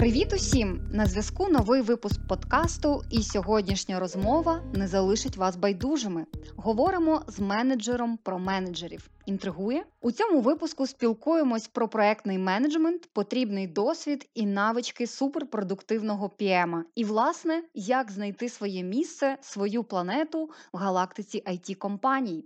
Привіт 0.00 0.32
усім! 0.32 0.80
На 0.92 1.06
зв'язку 1.06 1.48
новий 1.48 1.82
випуск 1.82 2.26
подкасту, 2.28 3.02
і 3.10 3.22
сьогоднішня 3.22 4.00
розмова 4.00 4.62
не 4.74 4.88
залишить 4.88 5.36
вас 5.36 5.56
байдужими. 5.56 6.26
Говоримо 6.56 7.22
з 7.28 7.40
менеджером 7.40 8.18
про 8.22 8.38
менеджерів. 8.38 9.10
Інтригує 9.30 9.84
у 10.00 10.12
цьому 10.12 10.40
випуску. 10.40 10.86
Спілкуємось 10.86 11.68
про 11.68 11.88
проектний 11.88 12.38
менеджмент, 12.38 13.08
потрібний 13.12 13.66
досвід 13.66 14.30
і 14.34 14.46
навички 14.46 15.06
суперпродуктивного 15.06 16.28
піема. 16.28 16.84
І, 16.94 17.04
власне, 17.04 17.62
як 17.74 18.10
знайти 18.10 18.48
своє 18.48 18.82
місце, 18.82 19.38
свою 19.40 19.84
планету 19.84 20.50
в 20.72 20.76
галактиці 20.76 21.42
it 21.46 21.74
компаній. 21.74 22.44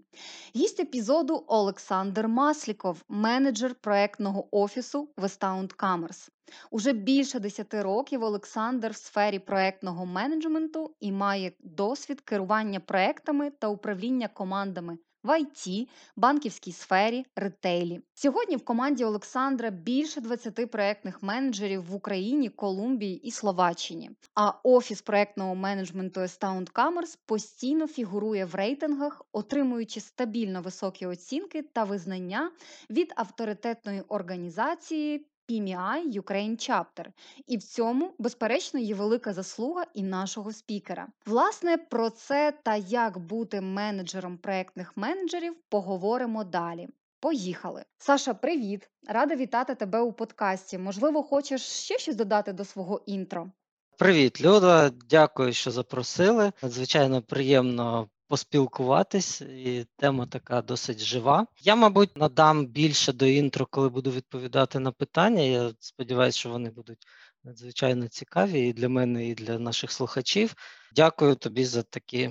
Гість 0.57 0.81
епізоду 0.81 1.45
Олександр 1.47 2.29
Масліков, 2.29 3.05
менеджер 3.09 3.75
проектного 3.75 4.49
офісу 4.51 5.09
Westbound 5.17 5.77
Commerce. 5.77 6.29
Уже 6.71 6.93
більше 6.93 7.41
10 7.41 7.75
років 7.75 8.23
Олександр 8.23 8.91
в 8.91 8.97
сфері 8.97 9.39
проектного 9.39 10.07
менеджменту 10.07 10.95
і 11.01 11.13
має 11.13 11.53
досвід 11.61 12.21
керування 12.21 12.81
проектами 12.81 13.51
та 13.51 13.69
управління 13.69 14.29
командами 14.29 14.99
в 15.25 15.31
IT, 15.31 15.89
банківській 16.17 16.73
сфері, 16.73 17.27
ретейлі. 17.37 18.01
Сьогодні 18.15 18.57
в 18.57 18.65
команді 18.65 19.05
Олександра 19.05 19.71
більше 19.71 20.21
20 20.21 20.71
проектних 20.71 21.23
менеджерів 21.23 21.85
в 21.85 21.95
Україні, 21.95 22.49
Колумбії 22.49 23.17
і 23.17 23.31
Словаччині. 23.31 24.11
А 24.35 24.53
офіс 24.63 25.03
проектного 25.03 25.55
менеджменту 25.55 26.21
Astound 26.21 26.73
Commerce 26.73 27.19
постійно 27.27 27.87
фігурує 27.87 28.45
в 28.45 28.55
рейтингах, 28.55 29.23
отримуючи 29.33 30.01
стабільно 30.01 30.63
високі 30.63 31.07
оцінки 31.07 31.63
та 31.63 31.85
визнання 31.85 32.51
від 32.91 33.13
авторитетної 33.17 34.01
організації. 34.01 35.27
PMI 35.51 36.21
Ukraine 36.21 36.57
Chapter. 36.57 37.07
І 37.47 37.57
в 37.57 37.63
цьому, 37.63 38.15
безперечно, 38.19 38.81
є 38.81 38.95
велика 38.95 39.33
заслуга 39.33 39.87
і 39.95 40.03
нашого 40.03 40.53
спікера. 40.53 41.07
Власне, 41.27 41.77
про 41.77 42.11
це 42.11 42.53
та 42.63 42.77
як 42.77 43.19
бути 43.19 43.61
менеджером 43.61 44.39
проектних 44.39 44.97
менеджерів 44.97 45.57
поговоримо 45.69 46.45
далі. 46.45 46.89
Поїхали. 47.21 47.85
Саша, 47.99 48.35
привіт! 48.35 48.91
Рада 49.09 49.37
вітати 49.37 49.75
тебе 49.75 50.01
у 50.01 50.13
подкасті. 50.13 50.79
Можливо, 50.79 51.23
хочеш 51.23 51.63
ще 51.63 51.99
щось 51.99 52.17
додати 52.17 52.53
до 52.53 52.65
свого 52.65 53.03
інтро? 53.07 53.51
Привіт, 53.99 54.43
Люда. 54.43 54.91
Дякую, 55.11 55.53
що 55.53 55.71
запросили. 55.71 56.53
Надзвичайно 56.63 57.23
приємно 57.23 58.09
поспілкуватись, 58.35 59.41
і 59.41 59.87
тема 59.97 60.27
така 60.27 60.63
досить 60.63 60.99
жива. 60.99 61.47
Я, 61.61 61.77
мабуть, 61.77 62.17
надам 62.17 62.67
більше 62.67 63.13
до 63.13 63.27
інтро, 63.27 63.67
коли 63.67 63.89
буду 63.89 64.11
відповідати 64.11 64.79
на 64.79 64.93
питання. 64.93 65.43
Я 65.43 65.73
сподіваюся, 65.79 66.39
що 66.39 66.51
вони 66.51 66.71
будуть 66.71 67.07
надзвичайно 67.45 68.09
цікаві 68.09 68.69
і 68.69 68.73
для 68.73 68.89
мене, 68.89 69.29
і 69.29 69.35
для 69.35 69.59
наших 69.59 69.93
слухачів. 69.93 70.55
Дякую 70.95 71.35
тобі 71.35 71.65
за 71.65 71.83
такі 71.83 72.31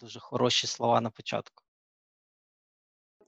дуже 0.00 0.20
хороші 0.20 0.66
слова 0.66 1.00
на 1.00 1.10
початку. 1.10 1.61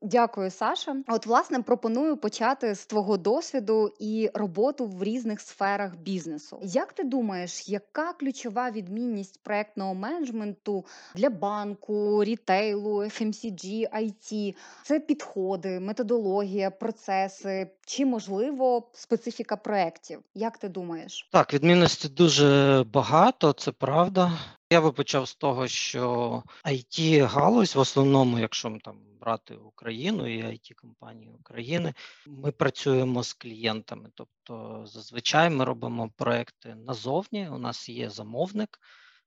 Дякую, 0.04 0.50
Саша. 0.50 0.96
От, 1.08 1.26
власне, 1.26 1.62
пропоную 1.62 2.16
почати 2.16 2.74
з 2.74 2.86
твого 2.86 3.16
досвіду 3.16 3.92
і 3.98 4.30
роботу 4.34 4.86
в 4.86 5.02
різних 5.02 5.40
сферах 5.40 5.96
бізнесу. 5.96 6.58
Як 6.62 6.92
ти 6.92 7.04
думаєш, 7.04 7.68
яка 7.68 8.12
ключова 8.12 8.70
відмінність 8.70 9.40
проектного 9.42 9.94
менеджменту 9.94 10.84
для 11.14 11.30
банку, 11.30 12.24
рітейлу, 12.24 13.02
FMCG, 13.02 13.88
IT? 13.96 14.54
Це 14.82 15.00
підходи, 15.00 15.80
методологія, 15.80 16.70
процеси 16.70 17.70
чи 17.86 18.06
можливо 18.06 18.88
специфіка 18.92 19.56
проєктів? 19.56 20.20
Як 20.34 20.58
ти 20.58 20.68
думаєш? 20.68 21.28
Так, 21.32 21.54
відмінності 21.54 22.08
дуже 22.08 22.84
багато, 22.92 23.52
це 23.52 23.72
правда. 23.72 24.32
Я 24.70 24.80
би 24.80 24.92
почав 24.92 25.28
з 25.28 25.34
того, 25.34 25.68
що 25.68 26.42
it 26.64 27.26
галузь 27.26 27.76
в 27.76 27.78
основному, 27.78 28.38
якщо 28.38 28.70
ми 28.70 28.78
там 28.78 28.98
брати 29.20 29.54
Україну 29.54 30.26
і 30.26 30.42
it 30.42 30.74
компанії 30.74 31.30
України, 31.32 31.94
ми 32.26 32.52
працюємо 32.52 33.22
з 33.22 33.32
клієнтами. 33.32 34.10
Тобто, 34.14 34.82
зазвичай 34.86 35.50
ми 35.50 35.64
робимо 35.64 36.10
проекти 36.16 36.74
назовні. 36.74 37.48
У 37.48 37.58
нас 37.58 37.88
є 37.88 38.10
замовник. 38.10 38.80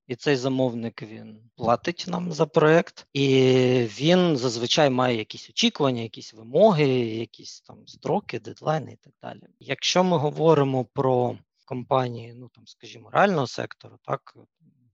І 0.07 0.15
цей 0.15 0.35
замовник 0.35 1.01
він 1.01 1.49
платить 1.55 2.05
нам 2.07 2.31
за 2.31 2.45
проект, 2.45 3.07
і 3.13 3.27
він 3.99 4.37
зазвичай 4.37 4.89
має 4.89 5.17
якісь 5.17 5.49
очікування, 5.49 6.01
якісь 6.01 6.33
вимоги, 6.33 6.87
якісь 6.99 7.61
там 7.61 7.87
строки, 7.87 8.39
дедлайни 8.39 8.91
і 8.93 8.95
так 8.95 9.13
далі. 9.21 9.41
Якщо 9.59 10.03
ми 10.03 10.17
говоримо 10.17 10.85
про 10.85 11.37
компанії, 11.65 12.33
ну 12.33 12.49
там, 12.49 12.67
скажімо, 12.67 13.09
реального 13.09 13.47
сектору, 13.47 13.97
так 14.03 14.33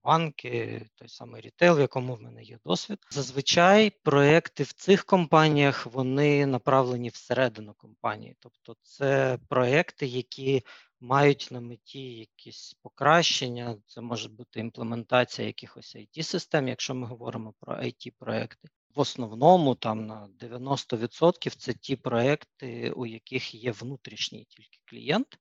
банки, 0.03 0.85
той 0.95 1.09
самий 1.09 1.41
рітейл, 1.41 1.77
в 1.77 1.79
якому 1.79 2.15
в 2.15 2.21
мене 2.21 2.43
є 2.43 2.59
досвід. 2.65 2.99
Зазвичай 3.11 3.89
проекти 3.89 4.63
в 4.63 4.73
цих 4.73 5.05
компаніях 5.05 5.85
вони 5.85 6.45
направлені 6.45 7.09
всередину 7.09 7.73
компанії, 7.73 8.35
тобто 8.39 8.75
це 8.81 9.39
проекти, 9.49 10.05
які 10.05 10.63
мають 10.99 11.47
на 11.51 11.61
меті 11.61 11.99
якісь 11.99 12.75
покращення. 12.81 13.77
Це 13.87 14.01
може 14.01 14.29
бути 14.29 14.59
імплементація 14.59 15.47
якихось 15.47 15.95
it 15.95 16.23
систем 16.23 16.67
якщо 16.67 16.95
ми 16.95 17.07
говоримо 17.07 17.53
про 17.59 17.75
it 17.75 18.11
проекти 18.19 18.69
В 18.95 18.99
основному 18.99 19.75
там 19.75 20.07
на 20.07 20.29
90% 20.39 21.55
це 21.57 21.73
ті 21.73 21.95
проекти, 21.95 22.91
у 22.91 23.05
яких 23.05 23.55
є 23.55 23.71
внутрішній 23.71 24.45
тільки 24.49 24.79
клієнт, 24.85 25.39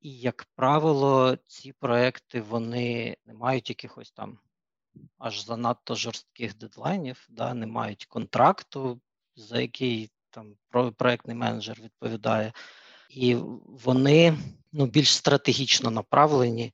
і, 0.00 0.18
як 0.18 0.46
правило, 0.54 1.36
ці 1.46 1.72
проекти 1.72 2.40
вони 2.40 3.16
не 3.26 3.34
мають 3.34 3.68
якихось 3.68 4.10
там 4.10 4.38
аж 5.18 5.44
занадто 5.44 5.94
жорстких 5.94 6.56
дедлайнів, 6.56 7.26
да, 7.28 7.54
не 7.54 7.66
мають 7.66 8.04
контракту, 8.04 9.00
за 9.36 9.60
який 9.60 10.10
там 10.30 10.56
проектний 10.96 11.36
менеджер 11.36 11.80
відповідає, 11.80 12.52
і 13.10 13.34
вони 13.64 14.38
ну, 14.72 14.86
більш 14.86 15.14
стратегічно 15.14 15.90
направлені 15.90 16.72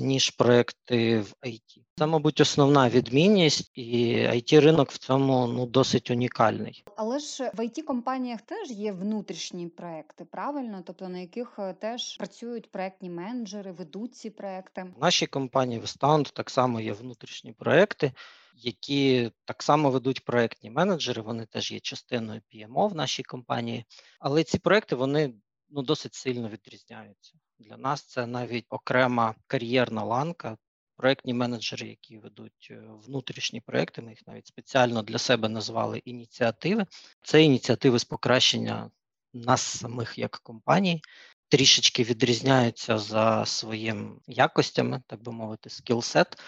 ніж 0.00 0.30
проекти 0.30 1.20
в 1.20 1.34
IT. 1.42 1.82
Це, 1.98 2.06
мабуть, 2.06 2.40
основна 2.40 2.88
відмінність, 2.88 3.70
і 3.74 4.16
it 4.16 4.60
ринок 4.60 4.90
в 4.90 4.98
цьому 4.98 5.46
ну 5.46 5.66
досить 5.66 6.10
унікальний. 6.10 6.84
Але 6.96 7.18
ж 7.18 7.50
в 7.54 7.60
it 7.60 7.82
компаніях 7.82 8.40
теж 8.40 8.70
є 8.70 8.92
внутрішні 8.92 9.68
проекти, 9.68 10.24
правильно, 10.24 10.82
тобто 10.86 11.08
на 11.08 11.18
яких 11.18 11.58
е, 11.58 11.74
теж 11.74 12.16
працюють 12.16 12.70
проектні 12.70 13.10
менеджери, 13.10 13.72
ведуть 13.72 14.14
ці 14.14 14.30
проекти. 14.30 14.92
В 14.96 15.00
нашій 15.00 15.26
компанії 15.26 15.80
Вестаунд 15.80 16.26
так 16.26 16.50
само 16.50 16.80
є 16.80 16.92
внутрішні 16.92 17.52
проекти. 17.52 18.12
Які 18.54 19.30
так 19.44 19.62
само 19.62 19.90
ведуть 19.90 20.24
проектні 20.24 20.70
менеджери, 20.70 21.22
вони 21.22 21.46
теж 21.46 21.72
є 21.72 21.80
частиною 21.80 22.40
PMO 22.54 22.88
в 22.88 22.94
нашій 22.94 23.22
компанії, 23.22 23.84
але 24.18 24.44
ці 24.44 24.58
проекти 24.58 24.96
вони 24.96 25.34
ну 25.70 25.82
досить 25.82 26.14
сильно 26.14 26.48
відрізняються. 26.48 27.34
Для 27.60 27.76
нас 27.76 28.02
це 28.02 28.26
навіть 28.26 28.66
окрема 28.68 29.34
кар'єрна 29.46 30.04
ланка. 30.04 30.56
Проектні 30.96 31.34
менеджери, 31.34 31.88
які 31.88 32.18
ведуть 32.18 32.68
е, 32.70 32.82
внутрішні 33.06 33.60
проекти, 33.60 34.02
ми 34.02 34.10
їх 34.10 34.26
навіть 34.26 34.46
спеціально 34.46 35.02
для 35.02 35.18
себе 35.18 35.48
назвали 35.48 35.98
ініціативи. 35.98 36.86
Це 37.22 37.42
ініціативи 37.42 37.98
з 37.98 38.04
покращення 38.04 38.90
нас 39.32 39.62
самих 39.62 40.18
як 40.18 40.30
компаній, 40.30 41.02
трішечки 41.48 42.02
відрізняються 42.02 42.98
за 42.98 43.46
своїми 43.46 44.16
якостями, 44.26 45.02
так 45.06 45.22
би 45.22 45.32
мовити, 45.32 45.70
скілсет 45.70 46.40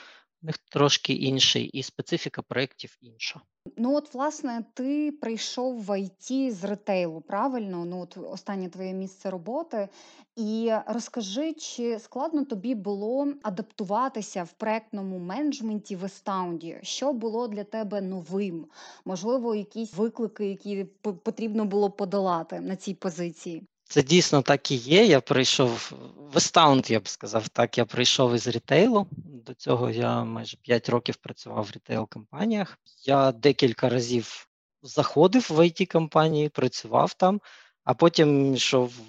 в 0.43 0.47
них 0.47 0.59
трошки 0.59 1.13
інший, 1.13 1.65
і 1.65 1.83
специфіка 1.83 2.43
проєктів 2.43 2.97
інша. 3.01 3.41
Ну, 3.77 3.95
от, 3.97 4.15
власне, 4.15 4.65
ти 4.75 5.13
прийшов 5.13 5.83
в 5.85 5.91
IT 5.91 6.51
з 6.51 6.65
ретейлу, 6.65 7.21
правильно? 7.21 7.85
Ну, 7.85 8.01
от 8.01 8.17
останнє 8.17 8.69
твоє 8.69 8.93
місце 8.93 9.31
роботи. 9.31 9.89
І 10.37 10.73
розкажи, 10.87 11.53
чи 11.53 11.99
складно 11.99 12.45
тобі 12.45 12.75
було 12.75 13.29
адаптуватися 13.43 14.43
в 14.45 14.53
проектному 14.53 15.19
менеджменті 15.19 15.97
в 15.97 16.05
Естаунді? 16.05 16.79
Що 16.83 17.13
було 17.13 17.49
для 17.49 17.65
тебе 17.65 18.01
новим? 18.01 18.67
Можливо, 19.05 19.55
якісь 19.55 19.95
виклики, 19.95 20.49
які 20.49 20.85
потрібно 21.03 21.65
було 21.65 21.91
подолати 21.91 22.61
на 22.61 22.77
цій 22.77 22.95
позиції? 22.95 23.67
Це 23.93 24.03
дійсно 24.03 24.43
так 24.43 24.71
і 24.71 24.75
є. 24.75 25.05
Я 25.05 25.21
прийшов 25.21 25.93
в 26.17 26.37
Естаунд, 26.37 26.91
я 26.91 27.01
б 27.01 27.09
сказав 27.09 27.49
так. 27.49 27.79
Я 27.79 27.85
прийшов 27.85 28.35
із 28.35 28.47
рітейлу. 28.47 29.07
До 29.17 29.55
цього 29.55 29.91
я 29.91 30.25
майже 30.25 30.57
5 30.57 30.89
років 30.89 31.17
працював 31.17 31.65
в 31.65 31.71
рітейл-компаніях. 31.71 32.79
Я 33.05 33.33
декілька 33.33 33.89
разів 33.89 34.49
заходив 34.83 35.47
в 35.51 35.59
it 35.59 35.87
компанії, 35.87 36.49
працював 36.49 37.15
там, 37.15 37.41
а 37.85 37.95
потім 37.95 38.55
йшов 38.55 38.89
в 38.89 39.01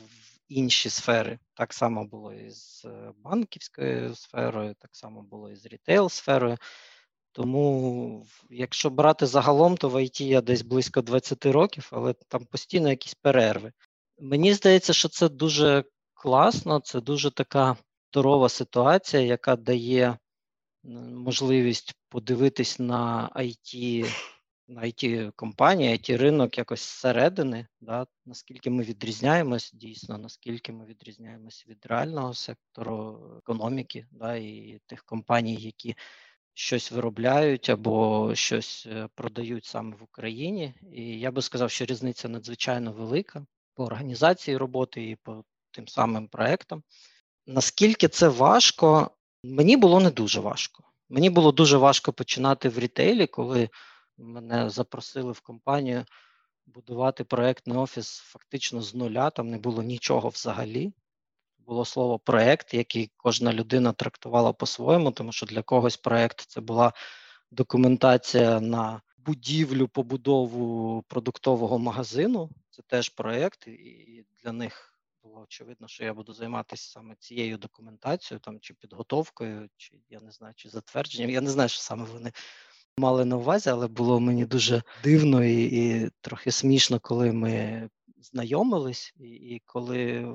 інші 0.48 0.90
сфери. 0.90 1.40
Так 1.54 1.74
само 1.74 2.06
було 2.06 2.34
і 2.34 2.50
з 2.50 2.86
банківською 3.18 4.16
сферою, 4.16 4.76
так 4.80 4.96
само 4.96 5.22
було 5.22 5.52
і 5.52 5.56
з 5.56 5.66
рітейл-сферою. 5.66 6.58
Тому, 7.32 8.26
якщо 8.50 8.90
брати 8.90 9.26
загалом, 9.26 9.78
то 9.78 9.90
в 9.90 9.96
IT 9.96 10.24
я 10.24 10.42
десь 10.42 10.62
близько 10.62 11.02
20 11.02 11.46
років, 11.46 11.90
але 11.92 12.14
там 12.14 12.46
постійно 12.46 12.90
якісь 12.90 13.14
перерви. 13.14 13.72
Мені 14.20 14.54
здається, 14.54 14.94
що 14.94 15.10
це 15.10 15.30
дуже 15.30 15.84
класно, 16.14 16.80
це 16.80 17.02
дуже 17.02 17.32
така 17.32 17.78
здорова 18.12 18.50
ситуація, 18.50 19.24
яка 19.24 19.56
дає 19.56 20.18
можливість 20.84 21.94
подивитись 22.10 22.80
на 22.80 23.30
IT, 23.36 24.06
на 24.68 24.82
it 24.82 25.32
компанії, 25.36 25.98
it 25.98 26.18
ринок 26.18 26.58
якось 26.58 26.80
зсередини, 26.80 27.68
да, 27.82 28.06
наскільки 28.26 28.70
ми 28.70 28.84
відрізняємось 28.84 29.72
дійсно, 29.74 30.18
наскільки 30.18 30.72
ми 30.72 30.86
відрізняємось 30.86 31.66
від 31.68 31.86
реального 31.86 32.34
сектору 32.34 33.22
економіки, 33.38 34.08
да, 34.12 34.36
і 34.36 34.80
тих 34.86 35.04
компаній, 35.04 35.56
які 35.56 35.96
щось 36.54 36.92
виробляють 36.92 37.70
або 37.70 38.32
щось 38.36 38.88
е, 38.92 39.08
продають 39.16 39.66
саме 39.66 39.96
в 39.96 40.04
Україні. 40.04 40.74
І 40.92 41.20
я 41.20 41.32
би 41.32 41.42
сказав, 41.42 41.72
що 41.72 41.86
різниця 41.86 42.30
надзвичайно 42.30 42.92
велика 42.92 43.46
по 43.76 43.86
організації 43.86 44.58
роботи 44.58 45.10
і 45.10 45.16
по 45.16 45.44
тим 45.72 45.88
самим 45.88 46.28
проектам. 46.28 46.84
Наскільки 47.48 48.08
це 48.08 48.28
важко, 48.28 49.12
мені 49.44 49.78
було 49.78 50.00
не 50.00 50.12
дуже 50.12 50.40
важко. 50.40 50.84
Мені 51.10 51.30
було 51.30 51.52
дуже 51.52 51.78
важко 51.78 52.14
починати 52.14 52.70
в 52.70 52.80
рітейлі, 52.80 53.28
коли 53.28 53.70
мене 54.18 54.70
запросили 54.70 55.32
в 55.32 55.40
компанію 55.40 56.06
будувати 56.66 57.24
проектний 57.24 57.78
офіс 57.78 58.18
фактично 58.18 58.82
з 58.82 58.96
нуля. 58.96 59.30
Там 59.30 59.50
не 59.50 59.58
було 59.58 59.84
нічого 59.84 60.30
взагалі. 60.30 60.94
Було 61.58 61.86
слово 61.86 62.20
проект, 62.20 62.74
який 62.74 63.12
кожна 63.18 63.54
людина 63.54 63.94
трактувала 63.94 64.54
по-своєму, 64.54 65.12
тому 65.12 65.32
що 65.32 65.46
для 65.46 65.62
когось 65.62 65.98
проект 65.98 66.40
це 66.40 66.62
була 66.62 66.94
документація 67.52 68.60
на 68.60 69.02
будівлю, 69.18 69.88
побудову 69.88 71.04
продуктового 71.08 71.80
магазину. 71.80 72.50
Це 72.74 72.82
теж 72.82 73.10
проект, 73.10 73.68
і 73.68 74.26
для 74.44 74.52
них 74.52 74.94
було 75.24 75.42
очевидно, 75.42 75.88
що 75.88 76.04
я 76.04 76.14
буду 76.14 76.34
займатися 76.34 76.92
саме 76.92 77.16
цією 77.20 77.58
документацією, 77.58 78.40
там 78.40 78.60
чи 78.60 78.74
підготовкою, 78.74 79.70
чи 79.78 80.00
я 80.10 80.20
не 80.20 80.32
знаю, 80.32 80.54
чи 80.58 80.70
затвердженням. 80.70 81.30
Я 81.30 81.42
не 81.42 81.50
знаю, 81.50 81.70
що 81.70 81.80
саме 81.80 82.06
вони 82.06 82.32
мали 82.98 83.26
на 83.26 83.38
увазі, 83.38 83.70
але 83.70 83.88
було 83.88 84.20
мені 84.20 84.46
дуже 84.46 84.84
дивно 85.04 85.44
і, 85.44 85.64
і 85.64 86.10
трохи 86.22 86.52
смішно, 86.52 87.00
коли 87.00 87.32
ми 87.32 87.90
знайомились, 88.18 89.14
і, 89.20 89.30
і 89.30 89.62
коли 89.66 90.34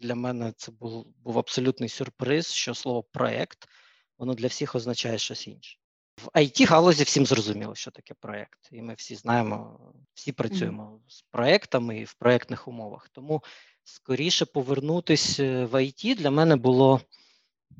для 0.00 0.14
мене 0.14 0.52
це 0.56 0.72
був 0.72 1.06
був 1.24 1.38
абсолютний 1.38 1.88
сюрприз, 1.88 2.46
що 2.46 2.74
слово 2.74 3.02
проект 3.02 3.68
воно 4.18 4.34
для 4.34 4.46
всіх 4.46 4.74
означає 4.74 5.18
щось 5.18 5.46
інше. 5.46 5.78
В 6.16 6.28
it 6.34 6.66
галузі 6.66 7.04
всім 7.04 7.26
зрозуміло, 7.26 7.74
що 7.74 7.90
таке 7.90 8.14
проект, 8.20 8.68
і 8.72 8.82
ми 8.82 8.94
всі 8.94 9.14
знаємо, 9.14 9.80
всі 10.14 10.32
працюємо 10.32 10.82
mm-hmm. 10.82 11.10
з 11.10 11.22
проектами 11.22 11.98
і 11.98 12.04
в 12.04 12.14
проектних 12.14 12.68
умовах. 12.68 13.08
Тому 13.08 13.42
скоріше 13.84 14.44
повернутися 14.44 15.44
е, 15.44 15.64
в 15.64 15.74
IT 15.74 16.16
для 16.16 16.30
мене 16.30 16.56
було 16.56 17.00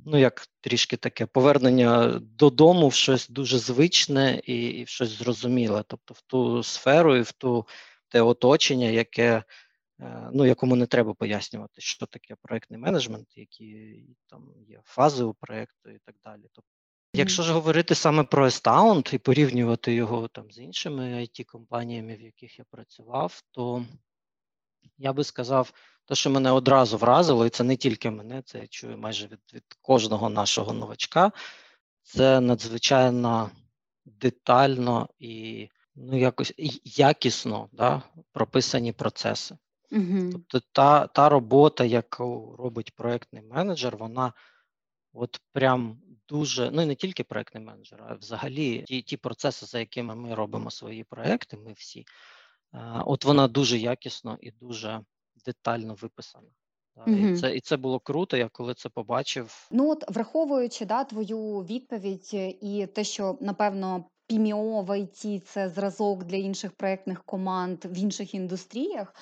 ну, 0.06 0.18
як 0.18 0.46
трішки 0.60 0.96
таке 0.96 1.26
повернення 1.26 2.20
додому 2.22 2.88
в 2.88 2.94
щось 2.94 3.28
дуже 3.28 3.58
звичне 3.58 4.40
і, 4.44 4.62
і 4.62 4.84
в 4.84 4.88
щось 4.88 5.18
зрозуміле, 5.18 5.84
тобто 5.86 6.14
в 6.14 6.20
ту 6.20 6.62
сферу 6.62 7.16
і 7.16 7.22
в 7.22 7.32
ту 7.32 7.66
те 8.08 8.22
оточення, 8.22 8.86
яке. 8.86 9.42
Е, 10.00 10.30
ну, 10.32 10.46
якому 10.46 10.76
не 10.76 10.86
треба 10.86 11.14
пояснювати, 11.14 11.80
що 11.80 12.06
таке 12.06 12.34
проектний 12.42 12.80
менеджмент, 12.80 13.36
які 13.36 14.02
там 14.26 14.54
є 14.68 14.80
фази 14.84 15.24
у 15.24 15.34
проєкту 15.34 15.90
і 15.90 15.98
так 15.98 16.14
далі. 16.24 16.42
Тобто, 16.52 16.81
якщо 17.14 17.42
ж 17.42 17.52
говорити 17.52 17.94
саме 17.94 18.24
про 18.24 18.46
Estaund 18.46 19.14
і 19.14 19.18
порівнювати 19.18 19.94
його 19.94 20.28
там 20.28 20.50
з 20.50 20.58
іншими 20.58 21.02
it 21.02 21.44
компаніями 21.44 22.16
в 22.16 22.20
яких 22.20 22.58
я 22.58 22.64
працював, 22.70 23.42
то 23.50 23.84
я 24.98 25.12
би 25.12 25.24
сказав, 25.24 25.72
те, 26.04 26.14
що 26.14 26.30
мене 26.30 26.50
одразу 26.50 26.96
вразило, 26.96 27.46
і 27.46 27.50
це 27.50 27.64
не 27.64 27.76
тільки 27.76 28.10
мене, 28.10 28.42
це 28.42 28.58
я 28.58 28.66
чую 28.66 28.98
майже 28.98 29.26
від, 29.26 29.40
від 29.54 29.64
кожного 29.80 30.30
нашого 30.30 30.72
новачка. 30.72 31.32
Це 32.02 32.40
надзвичайно 32.40 33.50
детально 34.04 35.08
і 35.18 35.68
ну, 35.94 36.18
якось 36.18 36.54
якісно 36.84 37.68
да, 37.72 38.02
прописані 38.32 38.92
процеси. 38.92 39.56
Угу. 39.90 40.30
Тобто 40.32 40.60
та 40.72 41.06
та 41.06 41.28
робота, 41.28 41.84
яку 41.84 42.56
робить 42.58 42.94
проєктний 42.94 43.42
менеджер, 43.42 43.96
вона 43.96 44.32
от 45.12 45.40
прям 45.52 46.00
дуже, 46.32 46.70
ну 46.70 46.82
і 46.82 46.86
не 46.86 46.94
тільки 46.94 47.24
проєктний 47.24 47.64
менеджер, 47.64 48.04
а 48.08 48.14
взагалі 48.14 48.82
ті 48.82 49.02
ті 49.02 49.16
процеси, 49.16 49.66
за 49.66 49.78
якими 49.78 50.14
ми 50.14 50.34
робимо 50.34 50.70
свої 50.70 51.04
проекти, 51.04 51.56
ми 51.56 51.72
всі, 51.72 52.04
от 53.06 53.24
вона 53.24 53.48
дуже 53.48 53.78
якісно 53.78 54.38
і 54.40 54.50
дуже 54.50 55.00
детально 55.46 55.94
виписана. 55.94 56.48
Угу. 56.96 57.16
І 57.16 57.36
це 57.36 57.56
і 57.56 57.60
це 57.60 57.76
було 57.76 58.00
круто. 58.00 58.36
Я 58.36 58.48
коли 58.48 58.74
це 58.74 58.88
побачив. 58.88 59.68
Ну 59.70 59.90
от 59.90 60.04
враховуючи 60.08 60.84
да, 60.84 61.04
твою 61.04 61.60
відповідь 61.60 62.30
і 62.60 62.86
те, 62.94 63.04
що 63.04 63.38
напевно 63.40 64.04
PMO 64.30 64.84
в 64.84 64.90
IT– 64.90 65.40
це 65.44 65.68
зразок 65.68 66.24
для 66.24 66.36
інших 66.36 66.72
проектних 66.72 67.24
команд 67.24 67.84
в 67.84 67.98
інших 67.98 68.34
індустріях. 68.34 69.14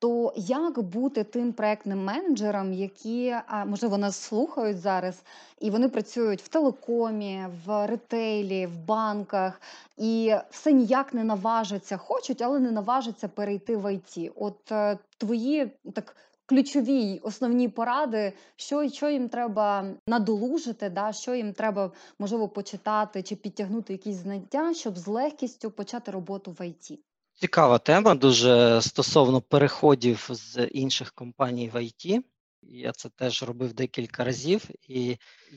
То 0.00 0.32
як 0.36 0.78
бути 0.78 1.24
тим 1.24 1.52
проектним 1.52 2.04
менеджером, 2.04 2.72
які 2.72 3.34
можливо 3.66 3.98
нас 3.98 4.16
слухають 4.16 4.80
зараз, 4.80 5.22
і 5.60 5.70
вони 5.70 5.88
працюють 5.88 6.42
в 6.42 6.48
телекомі, 6.48 7.46
в 7.66 7.86
ретейлі, 7.86 8.66
в 8.66 8.78
банках, 8.84 9.60
і 9.96 10.34
все 10.50 10.72
ніяк 10.72 11.14
не 11.14 11.24
наважаться, 11.24 11.96
хочуть, 11.96 12.42
але 12.42 12.58
не 12.58 12.70
наважаться 12.70 13.28
перейти 13.28 13.76
в 13.76 13.94
ІТ. 13.94 14.32
От 14.36 14.72
е, 14.72 14.98
твої 15.18 15.72
так. 15.94 16.16
Ключові 16.46 17.20
основні 17.22 17.68
поради, 17.68 18.32
що 18.56 18.88
що 18.88 19.08
їм 19.08 19.28
треба 19.28 19.84
надолужити, 20.06 20.90
да, 20.90 21.12
що 21.12 21.34
їм 21.34 21.52
треба 21.52 21.92
можливо 22.18 22.48
почитати 22.48 23.22
чи 23.22 23.36
підтягнути 23.36 23.92
якісь 23.92 24.16
знання, 24.16 24.74
щоб 24.74 24.98
з 24.98 25.06
легкістю 25.06 25.70
почати 25.70 26.10
роботу 26.10 26.56
в 26.58 26.66
ІТ. 26.66 27.00
Цікава 27.40 27.78
тема 27.78 28.14
дуже 28.14 28.82
стосовно 28.82 29.40
переходів 29.40 30.28
з 30.30 30.64
інших 30.64 31.12
компаній 31.12 31.68
в 31.68 31.76
IT. 31.76 32.22
Я 32.62 32.92
це 32.92 33.08
теж 33.08 33.42
робив 33.42 33.72
декілька 33.72 34.24
разів, 34.24 34.64
і 34.88 35.16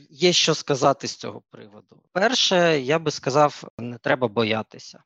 є 0.09 0.33
що 0.33 0.55
сказати 0.55 1.07
з 1.07 1.15
цього 1.15 1.41
приводу. 1.49 2.03
Перше, 2.11 2.79
я 2.79 2.99
би 2.99 3.11
сказав, 3.11 3.63
не 3.77 3.97
треба 3.97 4.27
боятися, 4.27 5.03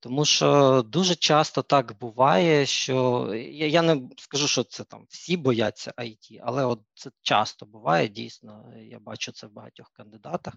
тому 0.00 0.24
що 0.24 0.82
дуже 0.86 1.14
часто 1.14 1.62
так 1.62 1.98
буває, 1.98 2.66
що 2.66 3.30
я 3.34 3.66
я 3.66 3.82
не 3.82 4.02
скажу, 4.18 4.48
що 4.48 4.64
це 4.64 4.84
там 4.84 5.06
всі 5.08 5.36
бояться 5.36 5.92
IT, 5.98 6.40
але 6.44 6.64
от 6.64 6.80
це 6.94 7.10
часто 7.22 7.66
буває 7.66 8.08
дійсно. 8.08 8.72
Я 8.76 8.98
бачу 8.98 9.32
це 9.32 9.46
в 9.46 9.52
багатьох 9.52 9.90
кандидатах. 9.92 10.54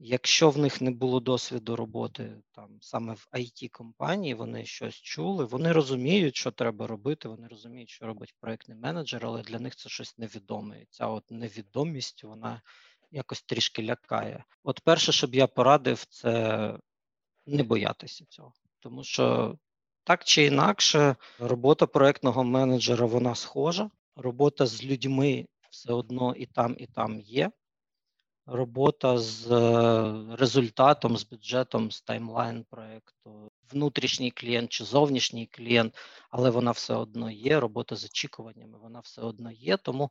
Якщо 0.00 0.50
в 0.50 0.58
них 0.58 0.80
не 0.80 0.90
було 0.90 1.20
досвіду 1.20 1.76
роботи 1.76 2.42
там 2.52 2.78
саме 2.80 3.14
в 3.14 3.28
it 3.32 3.68
компанії, 3.68 4.34
вони 4.34 4.64
щось 4.64 4.94
чули, 4.94 5.44
вони 5.44 5.72
розуміють, 5.72 6.36
що 6.36 6.50
треба 6.50 6.86
робити. 6.86 7.28
Вони 7.28 7.48
розуміють, 7.48 7.90
що 7.90 8.06
робить 8.06 8.34
проектний 8.40 8.78
менеджер, 8.78 9.26
але 9.26 9.42
для 9.42 9.58
них 9.58 9.76
це 9.76 9.88
щось 9.88 10.18
невідоме. 10.18 10.80
І 10.82 10.86
ця 10.90 11.06
от 11.06 11.30
невідомість 11.30 12.24
вона 12.24 12.62
якось 13.10 13.42
трішки 13.42 13.82
лякає. 13.82 14.44
От 14.64 14.80
перше, 14.80 15.12
щоб 15.12 15.34
я 15.34 15.46
порадив, 15.46 16.04
це 16.04 16.74
не 17.46 17.62
боятися 17.62 18.24
цього, 18.28 18.52
тому 18.78 19.04
що 19.04 19.56
так 20.04 20.24
чи 20.24 20.44
інакше, 20.44 21.16
робота 21.38 21.86
проектного 21.86 22.44
менеджера 22.44 23.06
вона 23.06 23.34
схожа. 23.34 23.90
Робота 24.16 24.66
з 24.66 24.84
людьми 24.84 25.46
все 25.70 25.92
одно 25.92 26.34
і 26.34 26.46
там, 26.46 26.76
і 26.78 26.86
там 26.86 27.20
є 27.20 27.50
робота 28.50 29.18
з 29.18 29.52
е, 29.52 30.36
результатом, 30.36 31.16
з 31.16 31.24
бюджетом, 31.24 31.90
з 31.90 32.00
таймлайн 32.00 32.64
проєкту, 32.70 33.52
внутрішній 33.72 34.30
клієнт 34.30 34.70
чи 34.70 34.84
зовнішній 34.84 35.46
клієнт, 35.46 35.96
але 36.30 36.50
вона 36.50 36.70
все 36.70 36.94
одно 36.94 37.30
є. 37.30 37.60
Робота 37.60 37.96
з 37.96 38.04
очікуваннями, 38.04 38.78
вона 38.78 39.00
все 39.00 39.22
одно 39.22 39.50
є. 39.50 39.76
Тому 39.76 40.10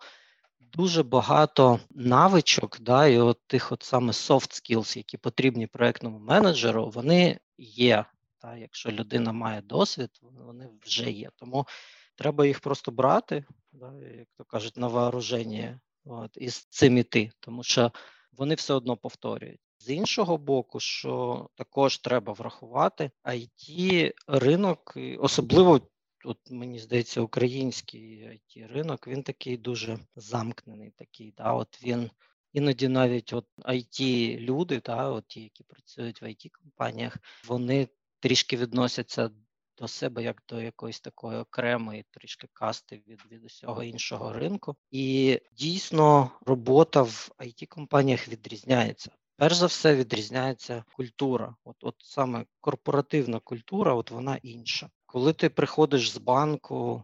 дуже 0.60 1.04
багато 1.04 1.80
навичок, 1.90 2.78
да, 2.82 3.08
і 3.08 3.20
от 3.20 3.40
тих 3.48 3.72
от 3.72 3.84
саме 3.84 4.12
soft 4.12 4.78
skills, 4.78 4.98
які 4.98 5.18
потрібні 5.18 5.68
проєктному 5.68 6.20
менеджеру, 6.20 6.90
вони 6.90 7.40
є. 7.58 8.06
Та, 8.40 8.58
Якщо 8.58 8.92
людина 8.92 9.32
має 9.32 9.62
досвід, 9.62 10.10
вони 10.22 10.70
вже 10.86 11.12
є. 11.12 11.30
Тому 11.36 11.68
треба 12.16 12.46
їх 12.46 12.60
просто 12.60 12.92
брати, 12.92 13.46
да, 13.72 13.94
як 14.18 14.28
то 14.38 14.44
кажуть, 14.44 14.78
на 14.78 14.88
вооруження 14.88 15.80
от, 16.06 16.32
і 16.36 16.50
з 16.50 16.66
цим 16.66 16.98
іти. 16.98 17.32
Тому 17.40 17.64
що 17.64 17.92
вони 18.38 18.56
все 18.56 18.74
одно 18.74 18.98
повторюють. 18.98 19.60
З 19.80 19.90
іншого 19.90 20.38
боку, 20.38 20.80
що 20.80 21.50
також 21.56 21.98
треба 21.98 22.34
врахувати, 22.34 23.12
it 23.26 24.14
ринок, 24.28 24.98
особливо 25.20 25.82
от 26.26 26.52
мені 26.52 26.80
здається, 26.80 27.22
український 27.22 28.24
it 28.28 28.74
ринок, 28.74 29.08
він 29.08 29.24
такий 29.24 29.58
дуже 29.58 30.00
замкнений. 30.16 30.92
Такий, 30.98 31.34
да, 31.38 31.54
от 31.54 31.84
він 31.84 32.10
іноді 32.54 32.88
навіть 32.88 33.34
от 33.34 33.46
it 33.58 34.40
люди, 34.40 34.82
да, 34.86 35.10
от 35.10 35.28
ті, 35.28 35.42
які 35.42 35.64
працюють 35.64 36.22
в 36.22 36.26
it 36.26 36.50
компаніях, 36.50 37.18
вони 37.48 37.88
трішки 38.20 38.58
відносяться 38.58 39.32
до 39.78 39.88
себе 39.88 40.24
як 40.24 40.44
до 40.50 40.62
якоїсь 40.62 41.00
такої 41.00 41.38
окремої 41.38 42.06
трішки 42.12 42.48
касти 42.54 43.02
від 43.08 43.22
від 43.32 43.46
усього 43.46 43.84
іншого 43.84 44.34
ринку. 44.34 44.76
І 44.92 45.40
дійсно 45.52 46.32
робота 46.46 47.02
в 47.02 47.30
it 47.40 47.68
компаніях 47.68 48.28
відрізняється. 48.28 49.12
Перш 49.38 49.56
за 49.56 49.66
все, 49.66 49.96
відрізняється 49.96 50.84
культура. 50.96 51.56
От, 51.64 51.76
от 51.82 51.96
саме 52.00 52.46
корпоративна 52.62 53.40
культура, 53.40 53.94
от 53.94 54.12
вона 54.12 54.40
інша. 54.44 54.90
Коли 55.06 55.34
ти 55.34 55.50
приходиш 55.50 56.12
з 56.12 56.18
банку, 56.18 57.04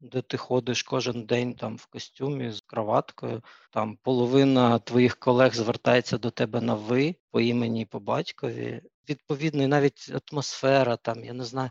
де 0.00 0.22
ти 0.22 0.36
ходиш 0.36 0.82
кожен 0.82 1.26
день 1.26 1.54
там 1.54 1.76
в 1.76 1.86
костюмі 1.86 2.52
з 2.52 2.60
кроваткою, 2.60 3.42
там 3.70 3.96
половина 3.96 4.78
твоїх 4.78 5.16
колег 5.16 5.54
звертається 5.54 6.18
до 6.18 6.30
тебе 6.30 6.60
на 6.60 6.74
ви 6.74 7.14
по 7.30 7.40
імені 7.40 7.86
по 7.86 8.00
батькові. 8.00 8.82
Відповідно, 9.08 9.62
і 9.62 9.66
навіть 9.66 10.12
атмосфера, 10.32 10.96
там 10.96 11.24
я 11.24 11.32
не 11.32 11.44
знаю, 11.44 11.70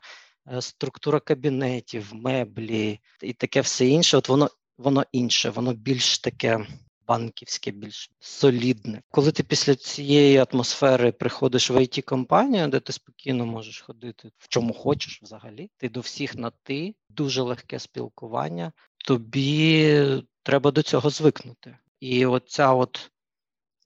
структура 0.60 1.20
кабінетів, 1.20 2.16
меблі 2.16 3.00
і 3.22 3.34
таке 3.34 3.62
все 3.62 3.88
інше. 3.88 4.18
От 4.18 4.30
воно 4.30 4.50
воно 4.78 5.06
інше, 5.12 5.50
воно 5.50 5.74
більш 5.74 6.20
таке 6.20 6.68
банківське, 7.08 7.72
більш 7.72 8.12
солідне. 8.20 9.02
Коли 9.12 9.32
ти 9.32 9.44
після 9.44 9.76
цієї 9.76 10.46
атмосфери 10.52 11.12
приходиш 11.12 11.70
в 11.70 11.76
it 11.76 12.02
компанію 12.02 12.68
де 12.68 12.80
ти 12.80 12.94
спокійно 12.94 13.46
можеш 13.46 13.82
ходити 13.82 14.32
в 14.38 14.48
чому 14.48 14.74
хочеш 14.74 15.22
взагалі, 15.22 15.70
ти 15.78 15.90
до 15.90 16.00
всіх 16.00 16.36
на 16.36 16.52
ти, 16.64 16.96
дуже 17.10 17.42
легке 17.42 17.80
спілкування, 17.80 18.72
тобі 18.98 20.22
треба 20.44 20.72
до 20.72 20.82
цього 20.82 21.10
звикнути. 21.10 21.78
І 22.00 22.26
оця 22.26 22.74
от 22.74 23.12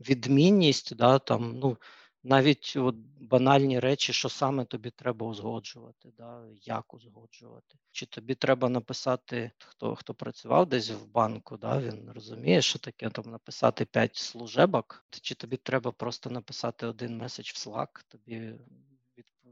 відмінність, 0.10 0.96
да, 0.96 1.20
там, 1.20 1.60
ну, 1.60 1.78
навіть 2.24 2.74
от 2.78 2.96
банальні 3.20 3.80
речі, 3.80 4.14
що 4.14 4.30
саме 4.30 4.66
тобі 4.66 4.90
треба 4.92 5.28
узгоджувати, 5.28 6.10
да, 6.18 6.44
як 6.64 6.94
узгоджувати. 6.94 7.78
Чи 7.92 8.06
тобі 8.06 8.36
треба 8.36 8.70
написати, 8.70 9.52
хто 9.58 9.96
хто 9.96 10.14
працював 10.14 10.66
десь 10.66 10.90
в 10.90 11.06
банку, 11.06 11.58
да, 11.58 11.80
він 11.80 12.12
розуміє, 12.12 12.62
що 12.62 12.80
таке 12.80 13.10
там 13.10 13.32
написати 13.32 13.86
5 13.86 14.16
служебок, 14.16 15.06
чи 15.10 15.36
тобі 15.36 15.58
треба 15.58 15.92
просто 15.92 16.30
написати 16.30 16.88
один 16.88 17.18
меседж 17.18 17.52
в 17.52 17.70
Slack, 17.70 17.88
тобі 18.08 18.54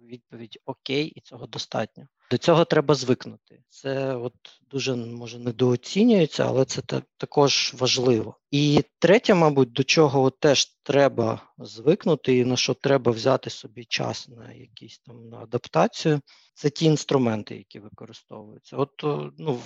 відповідь 0.08 0.60
Окей, 0.66 1.08
і 1.08 1.20
цього 1.20 1.48
достатньо. 1.48 2.08
До 2.32 2.38
цього 2.38 2.66
треба 2.66 2.96
звикнути. 2.96 3.64
Це 3.70 4.16
от 4.16 4.34
дуже 4.72 4.96
може 4.96 5.40
недооцінюється, 5.40 6.46
але 6.46 6.66
це 6.66 6.82
так, 6.82 7.04
також 7.18 7.74
важливо. 7.78 8.38
І 8.52 8.84
третє, 9.00 9.34
мабуть, 9.34 9.72
до 9.72 9.84
чого 9.84 10.22
от 10.22 10.40
теж 10.40 10.66
треба 10.84 11.42
звикнути, 11.58 12.38
і 12.38 12.46
на 12.46 12.58
що 12.58 12.74
треба 12.74 13.12
взяти 13.12 13.50
собі 13.50 13.86
час 13.86 14.30
на 14.30 14.54
якісь 14.54 15.00
там 15.00 15.30
на 15.30 15.38
адаптацію, 15.38 16.22
це 16.54 16.70
ті 16.70 16.86
інструменти, 16.86 17.56
які 17.56 17.80
використовуються. 17.80 18.78
От 18.78 18.92
ну, 19.38 19.60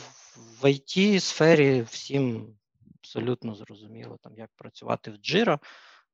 в 0.62 0.65
it 0.65 1.19
сфері 1.19 1.81
всім 1.81 2.55
абсолютно 3.00 3.55
зрозуміло, 3.55 4.17
там 4.24 4.33
як 4.38 4.50
працювати 4.55 5.12
в 5.12 5.13
Jira, 5.13 5.60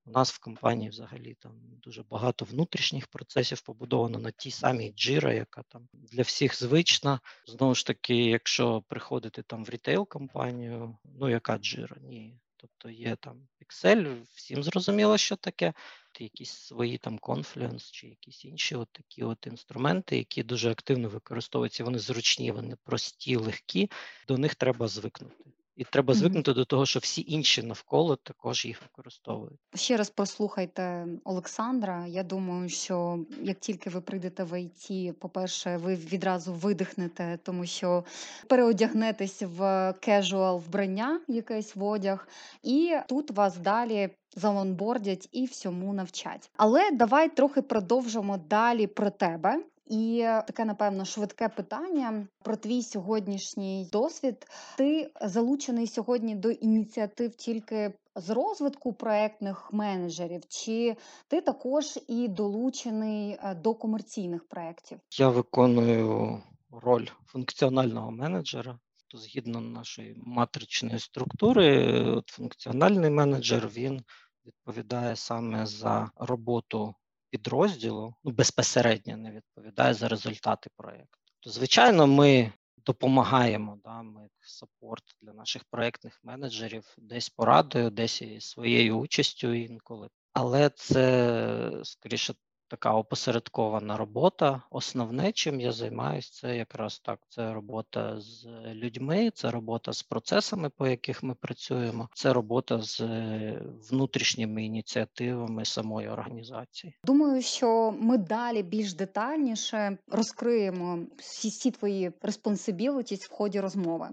у 0.07 0.11
нас 0.11 0.31
в 0.31 0.39
компанії 0.39 0.89
взагалі 0.89 1.35
там 1.39 1.51
дуже 1.83 2.03
багато 2.03 2.45
внутрішніх 2.45 3.07
процесів 3.07 3.61
побудовано 3.61 4.19
на 4.19 4.31
тій 4.31 4.51
самій 4.51 4.93
Jira, 4.97 5.33
яка 5.33 5.63
там 5.63 5.87
для 5.93 6.21
всіх 6.21 6.59
звична. 6.59 7.19
Знову 7.47 7.75
ж 7.75 7.85
таки, 7.85 8.15
якщо 8.15 8.83
приходити 8.87 9.43
там 9.43 9.65
в 9.65 9.69
рітейл-компанію, 9.69 10.97
ну 11.19 11.29
яка 11.29 11.53
Jira? 11.53 12.01
Ні. 12.01 12.39
Тобто 12.59 12.89
є 12.89 13.15
там 13.15 13.47
Excel, 13.61 14.21
всім 14.33 14.63
зрозуміло, 14.63 15.17
що 15.17 15.35
таке. 15.35 15.73
Якісь 16.19 16.51
свої 16.51 16.97
там 16.97 17.19
Confluence 17.19 17.91
чи 17.91 18.07
якісь 18.07 18.45
інші 18.45 18.75
от 18.75 18.89
такі 18.91 19.23
от 19.23 19.47
інструменти, 19.47 20.17
які 20.17 20.43
дуже 20.43 20.71
активно 20.71 21.09
використовуються. 21.09 21.83
Вони 21.83 21.99
зручні, 21.99 22.51
вони 22.51 22.75
прості, 22.83 23.35
легкі. 23.35 23.91
До 24.27 24.37
них 24.37 24.55
треба 24.55 24.87
звикнути. 24.87 25.35
І 25.77 25.83
треба 25.83 26.13
звикнути 26.13 26.53
до 26.53 26.65
того, 26.65 26.85
що 26.85 26.99
всі 26.99 27.25
інші 27.27 27.63
навколо 27.63 28.15
також 28.15 28.65
їх 28.65 28.81
використовують. 28.81 29.59
Ще 29.75 29.97
раз 29.97 30.09
прослухайте 30.09 31.07
Олександра. 31.23 32.05
Я 32.07 32.23
думаю, 32.23 32.69
що 32.69 33.19
як 33.41 33.59
тільки 33.59 33.89
ви 33.89 34.01
прийдете 34.01 34.43
в 34.43 34.61
ІТ, 34.61 35.19
по-перше, 35.19 35.77
ви 35.77 35.95
відразу 35.95 36.53
видихнете, 36.53 37.39
тому 37.43 37.65
що 37.65 38.03
переодягнетесь 38.47 39.41
в 39.41 39.93
casual 39.99 40.59
вбрання, 40.59 41.21
якийсь 41.27 41.75
в 41.75 41.83
одяг, 41.83 42.27
і 42.63 42.95
тут 43.07 43.31
вас 43.31 43.57
далі 43.57 44.09
за 44.35 44.50
onboard 44.50 45.00
ять 45.00 45.29
і 45.31 45.45
всьому 45.45 45.93
навчать. 45.93 46.49
Але 46.55 46.91
давай 46.91 47.35
трохи 47.35 47.61
продовжимо 47.61 48.37
далі 48.37 48.87
про 48.87 49.09
тебе. 49.09 49.63
І 49.89 50.21
таке, 50.47 50.65
напевно, 50.65 51.05
швидке 51.05 51.49
питання 51.49 52.27
про 52.43 52.55
твій 52.55 52.83
сьогоднішній 52.83 53.89
досвід. 53.91 54.47
Ти 54.77 55.11
залучений 55.21 55.87
сьогодні 55.87 56.35
до 56.35 56.51
ініціатив 56.51 57.35
тільки 57.35 57.93
з 58.15 58.29
розвитку 58.29 58.93
проектних 58.93 59.73
менеджерів, 59.73 60.41
чи 60.47 60.95
ти 61.27 61.41
також 61.41 61.99
і 62.07 62.27
долучений 62.27 63.31
е, 63.31 63.55
до 63.55 63.73
комерційних 63.73 64.47
проєктів? 64.47 64.99
Я 65.19 65.29
виконую 65.29 66.41
роль 66.71 67.07
функціонального 67.25 68.11
менеджера. 68.11 68.79
То 69.07 69.17
згідно 69.17 69.61
нашої 69.61 70.15
матричної 70.25 70.99
структури, 70.99 72.01
от 72.09 72.27
функціональний 72.27 73.09
менеджер 73.09 73.67
він 73.67 74.03
відповідає 74.45 75.15
саме 75.15 75.65
за 75.65 76.11
роботу 76.15 76.95
підрозділу 77.29 78.15
ну, 78.23 78.31
безпосередньо 78.31 79.17
не 79.17 79.31
відповідає 79.31 79.93
за 79.93 80.07
результати 80.07 80.69
проєкту. 80.75 81.17
То, 81.39 81.49
звичайно, 81.49 82.07
ми 82.07 82.51
допомагаємо, 82.85 83.79
да, 83.83 84.01
ми 84.01 84.29
саппорт 84.41 85.03
для 85.21 85.33
наших 85.33 85.63
проєктних 85.63 86.19
менеджерів 86.23 86.95
десь 86.97 87.29
порадою, 87.29 87.89
десь 87.89 88.21
і 88.21 88.41
своєю 88.41 88.97
участю 88.97 89.53
інколи. 89.53 90.09
Але 90.33 90.69
це 90.69 91.81
скоріше 91.83 92.33
така 92.67 92.93
опосередкована 92.93 93.97
робота. 93.97 94.61
Основне, 94.69 95.31
чим 95.31 95.59
я 95.59 95.71
займаюся, 95.71 96.31
це 96.33 96.57
якраз 96.57 96.99
так: 96.99 97.19
це 97.29 97.53
робота 97.53 98.19
з 98.19 98.47
людьми, 98.73 99.31
це 99.33 99.51
робота 99.51 99.93
з 99.93 100.03
процесами, 100.03 100.69
по 100.69 100.87
яких 100.87 101.23
ми 101.23 101.35
працюємо, 101.35 102.09
це 102.13 102.33
робота 102.33 102.81
з 102.81 103.01
е, 103.01 103.61
внутрішніми 103.89 104.65
ініціативами 104.65 105.65
самої 105.65 106.09
організації. 106.09 106.95
Думаю, 107.03 107.41
що 107.41 107.95
ми 107.99 108.17
далі 108.17 108.63
більш 108.63 108.93
детальніше 108.93 109.97
розкриємо 110.07 110.99
всі, 111.17 111.49
всі 111.49 111.71
твої 111.71 112.11
респонсибілітість 112.21 113.25
в 113.25 113.31
ході 113.31 113.59
розмови. 113.59 114.09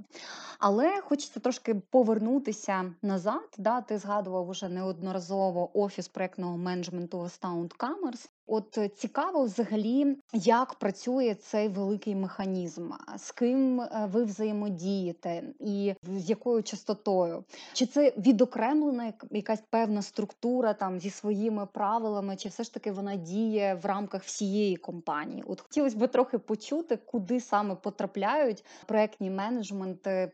Але 0.59 1.01
хочеться 1.01 1.41
трошки 1.41 1.75
повернутися 1.75 2.95
назад. 3.03 3.55
Да, 3.59 3.81
Ти 3.81 3.99
згадував 3.99 4.49
уже 4.49 4.69
неодноразово 4.69 5.81
офіс 5.81 6.09
проектного 6.09 6.57
менеджменту 6.57 7.19
Astound 7.19 7.77
Commerce. 7.79 8.29
От 8.47 8.79
е, 8.79 8.89
цікаво, 8.89 9.45
взагалі, 9.45 10.17
як 10.33 10.75
працює 10.75 11.35
цей 11.35 11.69
великий 11.69 12.15
механізм, 12.15 12.91
з 13.17 13.33
ким 13.33 13.81
е, 13.81 14.09
ви 14.13 14.25
взаємодієте, 14.25 15.43
і 15.61 15.95
з 16.03 16.31
якою 16.31 16.63
частотою? 16.63 17.45
Чи 17.73 17.87
це 17.87 18.13
відокремлена 18.19 19.13
якась 19.31 19.63
певна 19.71 20.03
структура 20.03 20.75
там 20.75 21.01
зі 21.01 21.11
своїми 21.11 21.67
правилами, 21.67 22.37
чи 22.37 22.49
все 22.49 22.65
ж 22.65 22.75
таки 22.75 22.93
вона 22.93 23.17
діє 23.17 23.79
в 23.83 23.87
рамках 23.87 24.25
всієї 24.25 24.77
компанії? 24.77 25.45
От 25.47 25.61
хотілося 25.61 25.97
б 25.97 26.09
трохи 26.09 26.39
почути, 26.39 26.97
куди 26.97 27.41
саме 27.41 27.75
потрапляють 27.75 28.65
проектні 28.87 29.31
менеджменти 29.31 30.11
е, 30.11 30.33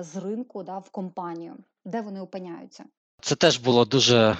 з 0.00 0.16
ринку 0.16 0.62
да, 0.62 0.78
в 0.78 0.90
компанію, 0.90 1.54
де 1.84 2.00
вони 2.00 2.20
опиняються? 2.20 2.84
Це 3.20 3.34
теж 3.34 3.58
було 3.58 3.84
дуже 3.84 4.36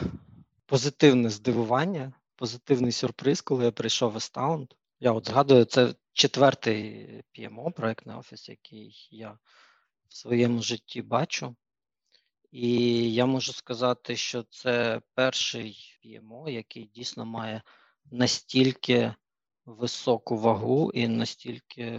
позитивне 0.66 1.30
здивування 1.30 2.12
позитивний 2.42 2.92
сюрприз, 2.92 3.40
коли 3.40 3.64
я 3.64 3.72
прийшов 3.72 4.12
в 4.12 4.16
Astound. 4.16 4.66
Я 5.00 5.12
от 5.12 5.26
згадую, 5.26 5.64
це 5.64 5.94
четвертий 6.12 7.08
PMO, 7.38 7.72
проєктний 7.72 8.16
офіс, 8.16 8.48
який 8.48 9.08
я 9.10 9.38
в 10.08 10.14
своєму 10.14 10.62
житті 10.62 11.02
бачу. 11.02 11.56
І 12.50 12.68
я 13.14 13.26
можу 13.26 13.52
сказати, 13.52 14.16
що 14.16 14.42
це 14.42 15.00
перший 15.14 15.98
PMO, 16.04 16.48
який 16.48 16.84
дійсно 16.84 17.24
має 17.24 17.62
настільки 18.10 19.14
високу 19.66 20.36
вагу 20.36 20.90
і 20.94 21.08
настільки 21.08 21.90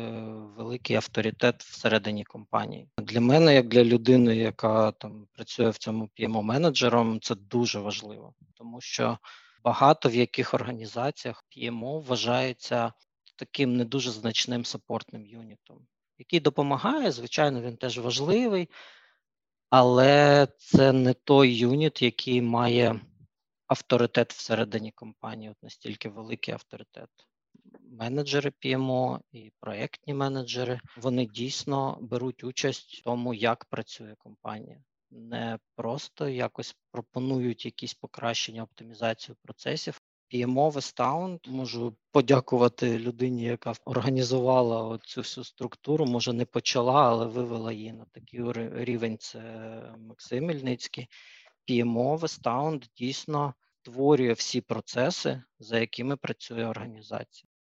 великий 0.58 0.96
авторитет 0.96 1.64
всередині 1.64 2.24
компанії. 2.24 2.90
Для 2.98 3.22
мене, 3.22 3.56
як 3.56 3.68
для 3.68 3.84
людини, 3.84 4.36
яка 4.36 4.92
там 4.92 5.28
працює 5.34 5.70
в 5.70 5.78
цьому 5.78 6.10
PMO 6.20 6.42
менеджером, 6.42 7.20
це 7.22 7.36
дуже 7.36 7.80
важливо, 7.80 8.34
тому 8.54 8.82
що 8.82 9.18
багато 9.64 10.10
в 10.10 10.16
яких 10.16 10.54
організаціях 10.54 11.46
PMO 11.58 12.02
вважається 12.02 12.94
таким 13.36 13.78
не 13.78 13.86
дуже 13.86 14.12
значним 14.12 14.66
сапортним 14.66 15.26
юнітом, 15.26 15.88
який 16.18 16.40
допомагає, 16.40 17.12
звичайно, 17.12 17.62
він 17.62 17.78
теж 17.78 18.00
важливий, 18.00 18.70
але 19.70 20.48
це 20.58 20.92
не 20.92 21.14
той 21.14 21.54
юніт, 21.54 22.02
який 22.02 22.42
має 22.42 23.00
авторитет 23.68 24.34
всередині 24.34 24.92
компанії, 24.92 25.50
от 25.50 25.64
настільки 25.64 26.10
великий 26.10 26.54
авторитет. 26.54 27.10
менеджери 27.92 28.52
PMO 28.66 29.20
і 29.32 29.52
проєктні 29.60 30.14
менеджери, 30.14 30.80
вони 30.98 31.26
дійсно 31.26 31.98
беруть 32.02 32.44
участь 32.44 32.94
в 32.94 33.04
тому, 33.04 33.34
як 33.34 33.66
працює 33.66 34.16
компанія. 34.18 34.84
Не 35.16 35.60
просто 35.76 36.30
якось 36.30 36.76
пропонують 36.92 37.66
якісь 37.66 37.94
покращення, 37.94 38.64
оптимізацію 38.64 39.36
процесів. 39.42 40.02
PMO 40.34 40.72
Westbound 40.72 41.50
можу 41.50 41.96
подякувати 42.12 43.00
людині, 43.00 43.44
яка 43.44 43.74
організувала 43.86 45.00
цю 45.04 45.22
всю 45.22 45.44
структуру. 45.44 46.06
Може, 46.06 46.34
не 46.34 46.46
почала, 46.46 47.10
але 47.10 47.26
вивела 47.26 47.72
її 47.72 47.94
на 47.94 48.06
такий 48.06 48.40
рівень. 48.84 49.18
Це 49.18 49.42
Максим 49.98 50.52
Ільницький. 50.52 51.08
PMO 51.70 52.20
Westbound 52.20 52.88
дійсно 52.98 53.54
створює 53.82 54.34
всі 54.34 54.62
процеси, 54.62 55.44
за 55.60 55.80
якими 55.80 56.16
працює 56.18 56.66
організація 56.66 57.54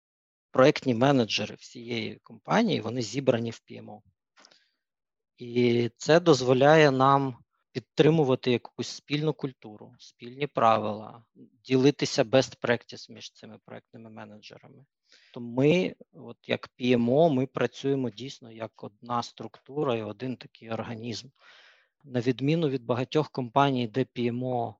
проектні 0.51 0.93
менеджери 0.93 1.55
всієї 1.55 2.19
компанії 2.23 2.81
вони 2.81 3.01
зібрані 3.01 3.51
в 3.51 3.61
PMO. 3.69 3.99
І 5.37 5.89
це 5.97 6.19
дозволяє 6.19 6.91
нам 6.91 7.37
підтримувати 7.71 8.51
якусь 8.51 8.87
спільну 8.87 9.33
культуру, 9.33 9.95
спільні 9.99 10.47
правила, 10.47 11.23
ділитися 11.63 12.23
best 12.23 12.61
practice 12.61 13.11
між 13.11 13.31
цими 13.31 13.57
проектними 13.65 14.09
менеджерами. 14.09 14.85
То 15.33 15.41
ми, 15.41 15.95
от 16.13 16.37
як 16.47 16.69
PMO, 16.79 17.33
ми 17.33 17.45
працюємо 17.45 18.09
дійсно 18.09 18.51
як 18.51 18.83
одна 18.83 19.23
структура 19.23 19.95
і 19.95 20.01
один 20.01 20.35
такий 20.35 20.69
організм. 20.69 21.27
На 22.03 22.19
відміну 22.19 22.69
від 22.69 22.83
багатьох 22.83 23.29
компаній, 23.29 23.87
де 23.87 24.05
PMO 24.15 24.73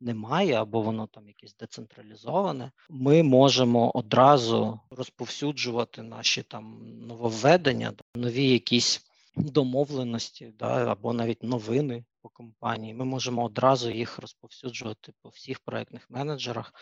немає, 0.00 0.54
або 0.54 0.80
воно 0.80 1.06
там 1.06 1.28
якесь 1.28 1.56
децентралізоване, 1.56 2.72
ми 2.90 3.22
можемо 3.22 3.90
одразу 3.94 4.80
розповсюджувати 4.90 6.02
наші 6.02 6.42
там 6.42 6.78
нововведення, 7.06 7.92
нові 8.14 8.48
якісь 8.48 9.11
домовленості, 9.36 10.52
да, 10.58 10.92
або 10.92 11.12
навіть 11.12 11.42
новини 11.42 12.04
по 12.22 12.28
компанії. 12.28 12.94
Ми 12.94 13.04
можемо 13.04 13.44
одразу 13.44 13.90
їх 13.90 14.18
розповсюджувати 14.18 15.12
по 15.22 15.28
всіх 15.28 15.60
проектних 15.60 16.10
менеджерах. 16.10 16.74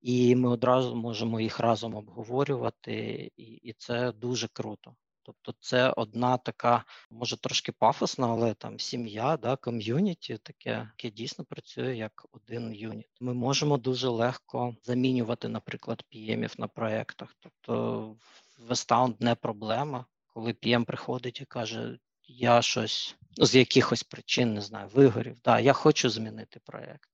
І 0.00 0.36
ми 0.36 0.48
одразу 0.48 0.96
можемо 0.96 1.40
їх 1.40 1.60
разом 1.60 1.94
обговорювати, 1.94 3.30
і 3.36 3.42
і 3.42 3.72
це 3.72 4.12
дуже 4.12 4.48
круто. 4.48 4.96
Тобто, 5.26 5.54
це 5.60 5.90
одна 5.90 6.36
така, 6.36 6.84
може 7.10 7.36
трошки 7.36 7.72
пафосна, 7.72 8.28
але 8.28 8.54
там 8.54 8.78
сім'я, 8.78 9.36
да, 9.36 9.56
ком'юніті, 9.56 10.38
таке, 10.38 10.70
яке 10.70 11.10
дійсно 11.10 11.44
працює 11.44 11.96
як 11.96 12.26
один 12.32 12.74
юніт. 12.74 13.08
Ми 13.20 13.34
можемо 13.34 13.78
дуже 13.78 14.08
легко 14.08 14.76
замінювати, 14.82 15.48
наприклад, 15.48 16.04
PM 16.12 16.60
на 16.60 16.68
проєктах. 16.68 17.36
Тобто, 17.40 18.16
в 18.58 19.14
не 19.20 19.34
проблема, 19.34 20.04
коли 20.36 20.52
PM 20.52 20.84
приходить 20.84 21.40
і 21.40 21.44
каже: 21.44 21.98
Я 22.24 22.62
щось 22.62 23.16
з 23.38 23.54
якихось 23.54 24.02
причин 24.02 24.54
не 24.54 24.60
знаю, 24.60 24.88
вигорів. 24.88 25.36
Да, 25.44 25.60
я 25.60 25.72
хочу 25.72 26.10
змінити 26.10 26.60
проєкт. 26.64 27.10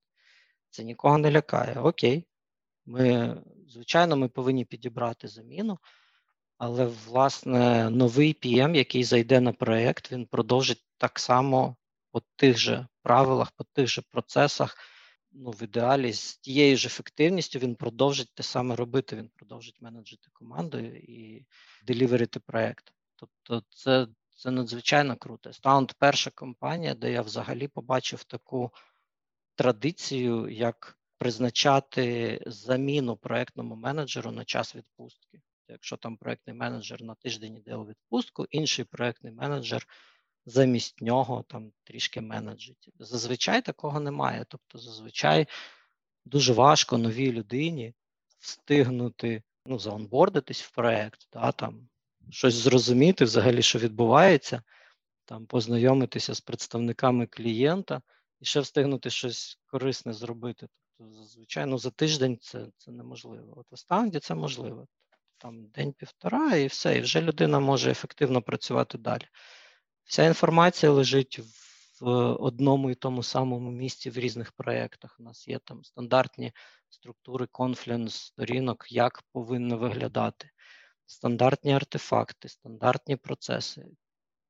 Це 0.69 0.83
нікого 0.83 1.17
не 1.17 1.31
лякає. 1.31 1.79
Окей, 1.79 2.27
ми 2.85 3.37
звичайно, 3.67 4.17
ми 4.17 4.29
повинні 4.29 4.65
підібрати 4.65 5.27
заміну. 5.27 5.77
Але, 6.57 6.85
власне, 6.85 7.89
новий 7.89 8.33
PM, 8.33 8.75
який 8.75 9.03
зайде 9.03 9.39
на 9.39 9.53
проєкт, 9.53 10.11
він 10.11 10.25
продовжить 10.25 10.85
так 10.97 11.19
само 11.19 11.75
по 12.11 12.21
тих 12.35 12.57
же 12.57 12.87
правилах, 13.03 13.51
по 13.51 13.63
тих 13.63 13.87
же 13.87 14.01
процесах. 14.01 14.77
Ну, 15.31 15.51
в 15.51 15.63
ідеалі 15.63 16.13
з 16.13 16.37
тією 16.37 16.77
ж 16.77 16.87
ефективністю 16.87 17.59
він 17.59 17.75
продовжить 17.75 18.31
те 18.33 18.43
саме 18.43 18.75
робити. 18.75 19.15
Він 19.15 19.29
продовжить 19.35 19.81
менеджити 19.81 20.29
команду 20.33 20.79
і 20.79 21.45
деліверити 21.83 22.39
проєкт. 22.39 22.93
Тобто, 23.43 23.67
це 23.69 24.07
це 24.35 24.51
надзвичайно 24.51 25.15
круто. 25.17 25.53
Стаунд 25.53 25.91
перша 25.99 26.31
компанія, 26.31 26.93
де 26.93 27.11
я 27.11 27.21
взагалі 27.21 27.67
побачив 27.67 28.23
таку 28.23 28.71
традицію, 29.55 30.49
як 30.49 30.97
призначати 31.17 32.39
заміну 32.45 33.17
проєктному 33.17 33.75
менеджеру 33.75 34.31
на 34.31 34.45
час 34.45 34.75
відпустки. 34.75 35.41
Якщо 35.67 35.97
там 35.97 36.17
проєктний 36.17 36.55
менеджер 36.55 37.03
на 37.03 37.15
тиждень 37.15 37.55
йде 37.57 37.75
у 37.75 37.85
відпустку, 37.85 38.45
інший 38.49 38.85
проєктний 38.85 39.33
менеджер 39.33 39.87
замість 40.45 41.01
нього 41.01 41.43
там 41.47 41.71
трішки 41.83 42.21
менеджить. 42.21 42.89
Зазвичай 42.99 43.61
такого 43.61 43.99
немає. 43.99 44.45
Тобто, 44.47 44.79
зазвичай 44.79 45.47
дуже 46.25 46.53
важко 46.53 46.97
новій 46.97 47.31
людині 47.31 47.93
встигнути 48.39 49.43
ну, 49.65 49.79
заонбордитись 49.79 50.61
в 50.61 50.71
проєкт, 50.71 51.27
да, 51.33 51.51
там, 51.51 51.89
щось 52.29 52.53
зрозуміти 52.53 53.25
взагалі, 53.25 53.61
що 53.61 53.79
відбувається, 53.79 54.61
там 55.25 55.45
познайомитися 55.45 56.33
з 56.33 56.41
представниками 56.41 57.27
клієнта 57.27 58.01
і 58.39 58.45
ще 58.45 58.59
встигнути 58.59 59.09
щось 59.09 59.59
корисне 59.65 60.13
зробити. 60.13 60.67
Тобто, 60.97 61.13
зазвичай 61.13 61.65
ну, 61.65 61.77
за 61.77 61.89
тиждень 61.89 62.37
це 62.41 62.67
це 62.77 62.91
неможливо. 62.91 63.53
От 63.57 63.71
в 63.71 63.73
Останді 63.73 64.19
це 64.19 64.35
можливо 64.35 64.87
там 65.37 65.65
день-півтора, 65.67 66.55
і 66.55 66.67
все, 66.67 66.97
і 66.97 67.01
вже 67.01 67.21
людина 67.21 67.59
може 67.59 67.91
ефективно 67.91 68.41
працювати 68.41 68.97
далі. 68.97 69.27
Вся 70.03 70.23
інформація 70.23 70.91
лежить 70.91 71.39
в 72.01 72.09
одному 72.33 72.91
і 72.91 72.95
тому 72.95 73.23
самому 73.23 73.71
місці 73.71 74.09
в 74.09 74.17
різних 74.17 74.51
проєктах. 74.51 75.15
У 75.19 75.23
нас 75.23 75.47
є 75.47 75.59
там 75.59 75.83
стандартні 75.83 76.51
структури 76.89 77.47
конфлінс, 77.51 78.15
сторінок, 78.15 78.85
як 78.89 79.23
повинно 79.31 79.77
виглядати, 79.77 80.49
стандартні 81.05 81.73
артефакти, 81.73 82.49
стандартні 82.49 83.15
процеси. 83.15 83.85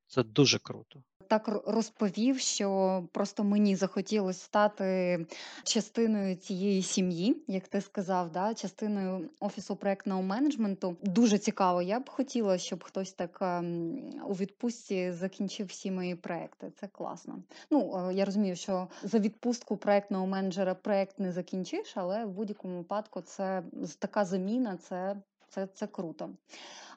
Це 0.08 0.24
дуже 0.24 0.60
круто 0.60 1.04
так 1.34 1.62
розповів, 1.66 2.40
що 2.40 3.04
просто 3.12 3.44
мені 3.44 3.76
захотілося 3.76 4.40
стати 4.40 5.26
частиною 5.64 6.36
цієї 6.36 6.82
сім'ї, 6.82 7.44
як 7.48 7.68
ти 7.68 7.82
сказав, 7.82 8.32
да, 8.32 8.54
частиною 8.54 9.30
офісу 9.40 9.76
проектного 9.76 10.22
менеджменту. 10.22 10.98
Дуже 11.02 11.38
цікаво. 11.38 11.82
Я 11.82 12.00
б 12.00 12.10
хотіла, 12.10 12.58
щоб 12.58 12.84
хтось 12.84 13.14
так 13.14 13.38
ем, 13.42 14.00
у 14.28 14.34
відпустці 14.34 15.12
закінчив 15.12 15.68
всі 15.68 15.92
мої 15.92 16.16
проекти. 16.16 16.72
Це 16.80 16.88
класно. 16.88 17.44
Ну 17.72 18.08
е, 18.10 18.14
я 18.14 18.26
розумію, 18.26 18.56
що 18.56 18.88
за 19.04 19.20
відпустку 19.20 19.78
проектного 19.78 20.28
менеджера 20.28 20.76
проект 20.76 21.20
не 21.20 21.32
закінчиш, 21.32 21.94
але 21.96 22.26
в 22.26 22.30
будь-якому 22.30 22.78
випадку 22.78 23.22
це 23.22 23.64
така 24.00 24.26
заміна. 24.26 24.78
Це 24.78 25.16
це 25.54 25.68
це 25.68 25.88
круто. 25.88 26.30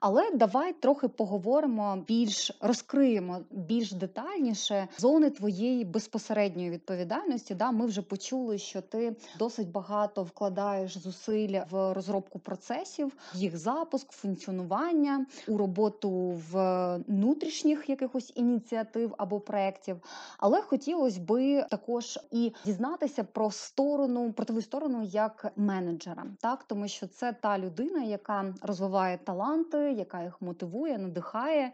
Але 0.01 0.31
давай 0.35 0.73
трохи 0.73 1.09
поговоримо 1.09 2.05
більш 2.09 2.53
розкриємо 2.61 3.41
більш 3.51 3.93
детальніше 3.93 4.89
зони 4.99 5.31
твоєї 5.31 5.85
безпосередньої 5.85 6.71
відповідальності. 6.71 7.55
Да, 7.55 7.71
Ми 7.71 7.87
вже 7.87 8.03
почули, 8.03 8.59
що 8.59 8.81
ти 8.81 9.17
досить 9.39 9.71
багато 9.71 10.23
вкладаєш 10.23 10.99
зусиль 10.99 11.61
в 11.71 11.93
розробку 11.93 12.39
процесів, 12.39 13.13
їх 13.35 13.59
запуск, 13.59 14.13
функціонування 14.13 15.27
у 15.49 15.57
роботу 15.57 16.41
внутрішніх 16.51 17.89
якихось 17.89 18.33
ініціатив 18.35 19.15
або 19.19 19.41
проєктів. 19.41 19.97
Але 20.39 20.63
хотілося 20.63 21.21
би 21.21 21.63
також 21.71 22.19
і 22.31 22.53
дізнатися 22.65 23.25
про 23.25 23.51
сторону, 23.51 24.33
протилежну 24.33 24.63
сторону 24.63 25.03
як 25.03 25.53
менеджера, 25.57 26.25
так 26.41 26.65
тому 26.65 26.89
що 26.89 27.07
це 27.07 27.33
та 27.33 27.59
людина, 27.59 28.03
яка 28.03 28.55
розвиває 28.63 29.19
таланти 29.25 29.86
яка 29.93 30.23
їх 30.23 30.43
мотивує, 30.43 30.99
надихає. 30.99 31.73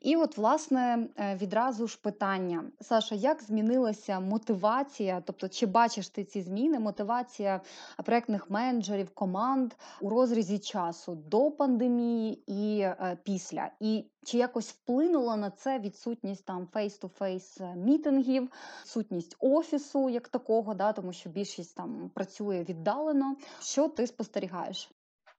І 0.00 0.16
от, 0.16 0.36
власне, 0.36 1.08
е, 1.16 1.36
відразу 1.36 1.86
ж 1.86 1.98
питання: 2.02 2.64
Саша, 2.80 3.14
як 3.14 3.42
змінилася 3.42 4.20
мотивація? 4.20 5.22
Тобто, 5.26 5.48
чи 5.48 5.66
бачиш 5.66 6.08
ти 6.08 6.24
ці 6.24 6.42
зміни? 6.42 6.78
Мотивація 6.78 7.60
проектних 8.04 8.50
менеджерів, 8.50 9.10
команд 9.10 9.72
у 10.00 10.08
розрізі 10.08 10.58
часу 10.58 11.14
до 11.14 11.50
пандемії 11.50 12.42
і 12.46 12.80
е, 12.80 13.18
після? 13.22 13.70
І 13.80 14.04
чи 14.24 14.38
якось 14.38 14.70
вплинула 14.70 15.36
на 15.36 15.50
це 15.50 15.78
відсутність 15.78 16.44
там 16.44 16.68
face-to-face 16.72 17.60
meeting 17.76 18.28
ів, 18.28 18.50
відсутність 18.82 19.36
офісу 19.38 20.10
як 20.10 20.28
такого, 20.28 20.74
да, 20.74 20.92
тому 20.92 21.12
що 21.12 21.30
більшість 21.30 21.76
там 21.76 22.10
працює 22.14 22.64
віддалено? 22.68 23.36
Що 23.60 23.88
ти 23.88 24.06
спостерігаєш? 24.06 24.90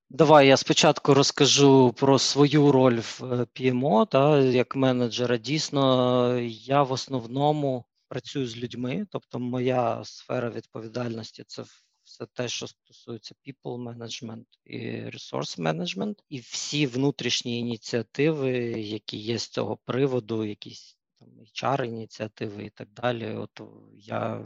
Давай 0.10 0.48
я 0.48 0.58
спочатку 0.58 1.14
розкажу 1.14 1.94
про 1.94 2.20
свою 2.20 2.72
роль 2.72 3.00
в 3.00 3.20
е, 3.24 3.48
PMO, 3.56 4.08
та, 4.08 4.40
як 4.40 4.76
менеджера. 4.76 5.38
Дійсно, 5.38 6.40
я 6.40 6.84
в 6.84 6.92
основному 6.92 7.86
працюю 8.08 8.48
з 8.48 8.58
людьми, 8.58 9.08
тобто 9.10 9.40
моя 9.40 10.04
сфера 10.04 10.50
відповідальності 10.50 11.44
це 11.48 11.64
все 12.04 12.26
те, 12.26 12.48
що 12.48 12.68
стосується 12.68 13.36
people 13.48 13.84
management 13.84 14.46
і 14.66 14.80
resource 14.88 15.60
management, 15.60 16.16
і 16.30 16.40
всі 16.40 16.88
внутрішні 16.88 17.60
ініціативи, 17.60 18.52
які 18.82 19.18
є 19.18 19.38
з 19.38 19.48
цього 19.48 19.78
приводу, 19.78 20.46
якісь 20.46 20.98
там 21.20 21.30
HR-ініціативи 21.56 22.66
і 22.66 22.70
так 22.70 22.90
далі. 22.90 23.36
От 23.36 23.62
я 23.94 24.46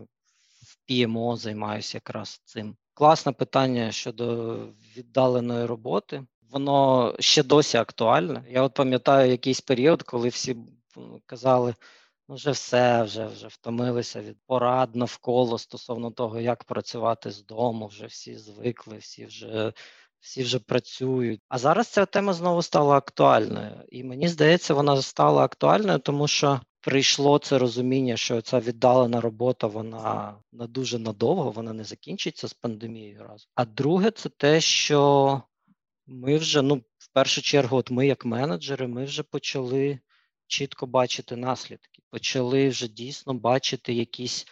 в 0.68 0.92
PMO 0.92 1.38
займаюся 1.38 1.98
якраз 1.98 2.42
цим. 2.46 2.76
Класне 2.94 3.32
питання 3.32 3.92
щодо 3.92 4.58
віддаленої 4.98 5.66
роботи. 5.66 6.24
Воно 6.52 7.16
ще 7.20 7.44
досі 7.44 7.78
актуальне. 7.78 8.44
Я 8.50 8.62
от 8.62 8.74
пам'ятаю 8.74 9.32
якийсь 9.32 9.62
період, 9.62 10.04
коли 10.04 10.30
всі 10.30 10.58
казали, 11.26 11.76
ну 12.30 12.36
вже 12.36 12.52
все, 12.52 13.04
вже 13.04 13.26
вже 13.28 13.48
втомилися 13.48 14.22
від 14.22 14.38
порад 14.46 14.96
навколо 14.96 15.58
стосовно 15.58 16.12
того, 16.12 16.40
як 16.40 16.64
працювати 16.64 17.32
з 17.32 17.46
дому. 17.46 17.88
Вже 17.88 18.06
всі 18.06 18.36
звикли, 18.36 18.98
всі 18.98 19.26
вже 19.26 19.74
всі 20.20 20.44
вже 20.44 20.60
працюють. 20.60 21.42
А 21.50 21.58
зараз 21.58 21.88
ця 21.88 22.06
тема 22.06 22.34
знову 22.34 22.62
стала 22.62 22.98
актуальною, 22.98 23.84
і 23.90 24.04
мені 24.04 24.28
здається, 24.28 24.74
вона 24.74 25.02
стала 25.02 25.44
актуальною, 25.44 26.00
тому 26.00 26.28
що 26.28 26.62
прийшло 26.82 27.40
це 27.40 27.58
розуміння, 27.58 28.18
що 28.18 28.42
ця 28.42 28.60
віддалена 28.60 29.22
робота 29.22 29.68
вона 29.68 30.36
на 30.52 30.68
дуже 30.68 31.00
надовго, 31.00 31.52
вона 31.52 31.74
не 31.74 31.84
закінчиться 31.84 32.48
з 32.48 32.54
пандемією 32.54 33.20
разом. 33.20 33.50
А 33.56 33.66
друге, 33.66 34.12
це 34.12 34.30
те, 34.30 34.62
що 34.62 35.42
ми 36.08 36.38
вже 36.38 36.62
ну 36.62 36.76
в 36.98 37.14
першу 37.14 37.42
чергу, 37.42 37.78
от 37.78 37.92
ми, 37.92 38.08
як 38.08 38.26
менеджери, 38.26 38.88
ми 38.88 39.06
вже 39.06 39.24
почали 39.24 40.00
чітко 40.48 40.86
бачити 40.86 41.36
наслідки, 41.36 42.02
почали 42.10 42.70
вже 42.70 42.88
дійсно 42.88 43.34
бачити 43.34 43.94
якісь 43.94 44.48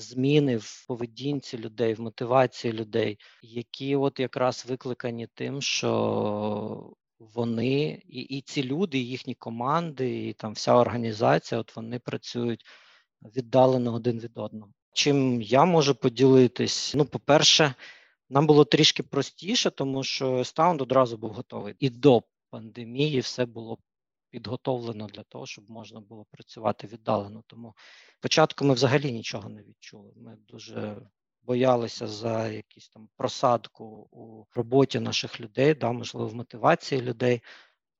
зміни 0.00 0.56
в 0.56 0.86
поведінці 0.88 1.58
людей, 1.58 1.94
в 1.94 2.00
мотивації 2.00 2.72
людей, 2.72 3.18
які 3.42 3.96
от 3.96 4.20
якраз 4.20 4.66
викликані 4.68 5.28
тим, 5.34 5.62
що 5.62 6.94
вони 7.18 8.02
і 8.08 8.20
і 8.20 8.40
ці 8.40 8.62
люди, 8.62 8.98
і 8.98 9.06
їхні 9.06 9.34
команди, 9.34 10.28
і 10.28 10.32
там 10.32 10.52
вся 10.52 10.74
організація, 10.74 11.60
от 11.60 11.76
вони 11.76 11.98
працюють 11.98 12.64
віддалено 13.36 13.94
один 13.94 14.18
від 14.18 14.38
одного. 14.38 14.72
Чим 14.92 15.42
я 15.42 15.64
можу 15.64 15.94
поділитись? 15.94 16.94
Ну, 16.96 17.04
по-перше, 17.04 17.74
нам 18.30 18.46
було 18.46 18.64
трішки 18.64 19.02
простіше, 19.02 19.70
тому 19.70 20.04
що 20.04 20.44
Стаунд 20.44 20.80
одразу 20.80 21.16
був 21.16 21.30
готовий. 21.30 21.74
І 21.78 21.90
до 21.90 22.22
пандемії 22.50 23.20
все 23.20 23.46
було 23.46 23.78
підготовлено 24.30 25.06
для 25.06 25.22
того, 25.22 25.46
щоб 25.46 25.70
можна 25.70 26.00
було 26.00 26.26
працювати 26.30 26.86
віддалено. 26.86 27.42
Тому 27.46 27.74
спочатку 28.18 28.64
ми 28.64 28.74
взагалі 28.74 29.12
нічого 29.12 29.48
не 29.48 29.62
відчули. 29.62 30.12
Ми 30.16 30.36
дуже 30.48 30.96
боялися 31.42 32.06
за 32.06 32.48
якісь 32.48 32.88
там 32.88 33.08
просадку 33.16 33.84
у 34.10 34.44
роботі 34.54 35.00
наших 35.00 35.40
людей, 35.40 35.74
да, 35.74 35.92
можливо, 35.92 36.28
в 36.28 36.34
мотивації 36.34 37.00
людей, 37.00 37.42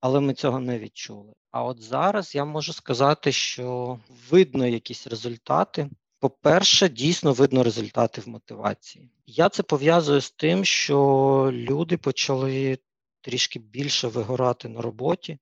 але 0.01 0.21
ми 0.21 0.35
цього 0.35 0.61
не 0.61 0.79
відчули. 0.79 1.33
А 1.51 1.65
от 1.65 1.83
зараз 1.83 2.35
я 2.35 2.45
можу 2.45 2.73
сказати, 2.73 3.33
що 3.33 3.99
видно 4.31 4.67
якісь 4.67 5.07
результати. 5.07 5.91
По-перше, 6.19 6.89
дійсно 6.89 7.33
видно 7.33 7.63
результати 7.63 8.21
в 8.21 8.29
мотивації. 8.29 9.11
Я 9.27 9.49
це 9.49 9.63
пов'язую 9.63 10.21
з 10.21 10.31
тим, 10.31 10.65
що 10.65 11.51
люди 11.53 11.97
почали 11.97 12.79
трішки 13.21 13.59
більше 13.59 14.09
вигорати 14.09 14.69
на 14.69 14.81
роботі. 14.81 15.39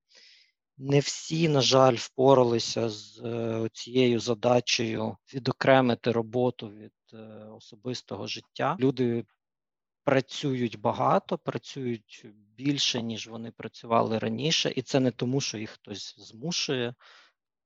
Не 0.80 1.00
всі, 1.00 1.48
на 1.48 1.60
жаль, 1.60 1.94
впоралися 1.94 2.88
з 2.88 3.20
е, 3.24 3.68
цією 3.72 4.20
задачею 4.20 5.16
відокремити 5.34 6.12
роботу 6.12 6.70
від 6.70 6.92
е, 7.12 7.16
особистого 7.50 8.26
життя. 8.26 8.76
Люди 8.80 9.24
працюють 10.04 10.80
багато, 10.80 11.38
працюють 11.38 12.26
більше, 12.56 13.02
ніж 13.02 13.28
вони 13.28 13.50
працювали 13.50 14.18
раніше, 14.18 14.72
і 14.76 14.82
це 14.82 15.00
не 15.00 15.10
тому, 15.10 15.40
що 15.40 15.58
їх 15.58 15.70
хтось 15.70 16.14
змушує, 16.18 16.94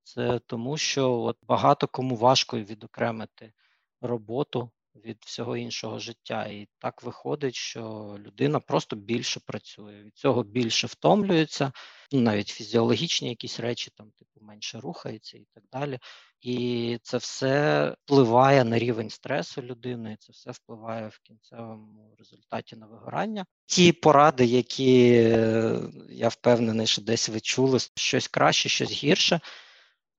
це 0.03 0.39
тому, 0.47 0.77
що 0.77 1.13
от 1.13 1.37
багато 1.43 1.89
кому 1.89 2.17
важко 2.17 2.59
відокремити 2.59 3.53
роботу 4.01 4.71
від 4.95 5.19
всього 5.27 5.57
іншого 5.57 5.99
життя. 5.99 6.45
І 6.45 6.69
так 6.79 7.03
виходить, 7.03 7.55
що 7.55 8.17
людина 8.19 8.61
просто 8.61 8.97
більше 8.97 9.41
працює, 9.41 10.03
від 10.03 10.17
цього 10.17 10.43
більше 10.43 10.87
втомлюється, 10.87 11.73
ну, 12.13 12.21
навіть 12.21 12.49
фізіологічні 12.49 13.29
якісь 13.29 13.61
речі, 13.61 13.91
там, 13.97 14.11
типу, 14.11 14.41
менше 14.41 14.81
рухається 14.81 15.39
і 15.39 15.47
так 15.55 15.65
далі. 15.73 15.99
І 16.41 16.99
це 17.03 17.17
все 17.17 17.97
впливає 18.05 18.65
на 18.65 18.79
рівень 18.79 19.11
стресу 19.11 19.63
людини, 19.63 20.13
і 20.13 20.17
це 20.17 20.33
все 20.33 20.51
впливає 20.51 21.09
в 21.09 21.19
кінцевому 21.19 22.15
результаті 22.19 22.77
на 22.77 22.87
вигорання. 22.87 23.47
Ті 23.67 23.93
поради, 23.93 24.45
які 24.45 25.13
е, 25.15 25.81
я 26.11 26.29
впевнений, 26.29 26.87
що 26.87 27.03
десь 27.03 27.29
ви 27.29 27.41
чули, 27.41 27.79
щось 27.95 28.29
краще, 28.29 28.69
щось 28.69 28.93
гірше, 28.93 29.41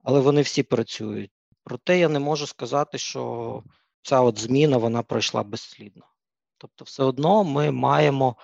але 0.03 0.19
вони 0.19 0.41
всі 0.41 0.63
працюють. 0.63 1.31
Проте 1.63 1.99
я 1.99 2.09
не 2.09 2.19
можу 2.19 2.47
сказати, 2.47 2.97
що 2.97 3.63
ця 4.03 4.21
от 4.21 4.39
зміна 4.39 4.77
вона 4.77 5.03
пройшла 5.03 5.43
безслідно. 5.43 6.05
Тобто, 6.57 6.85
все 6.85 7.03
одно 7.03 7.43
ми 7.43 7.71
маємо 7.71 8.35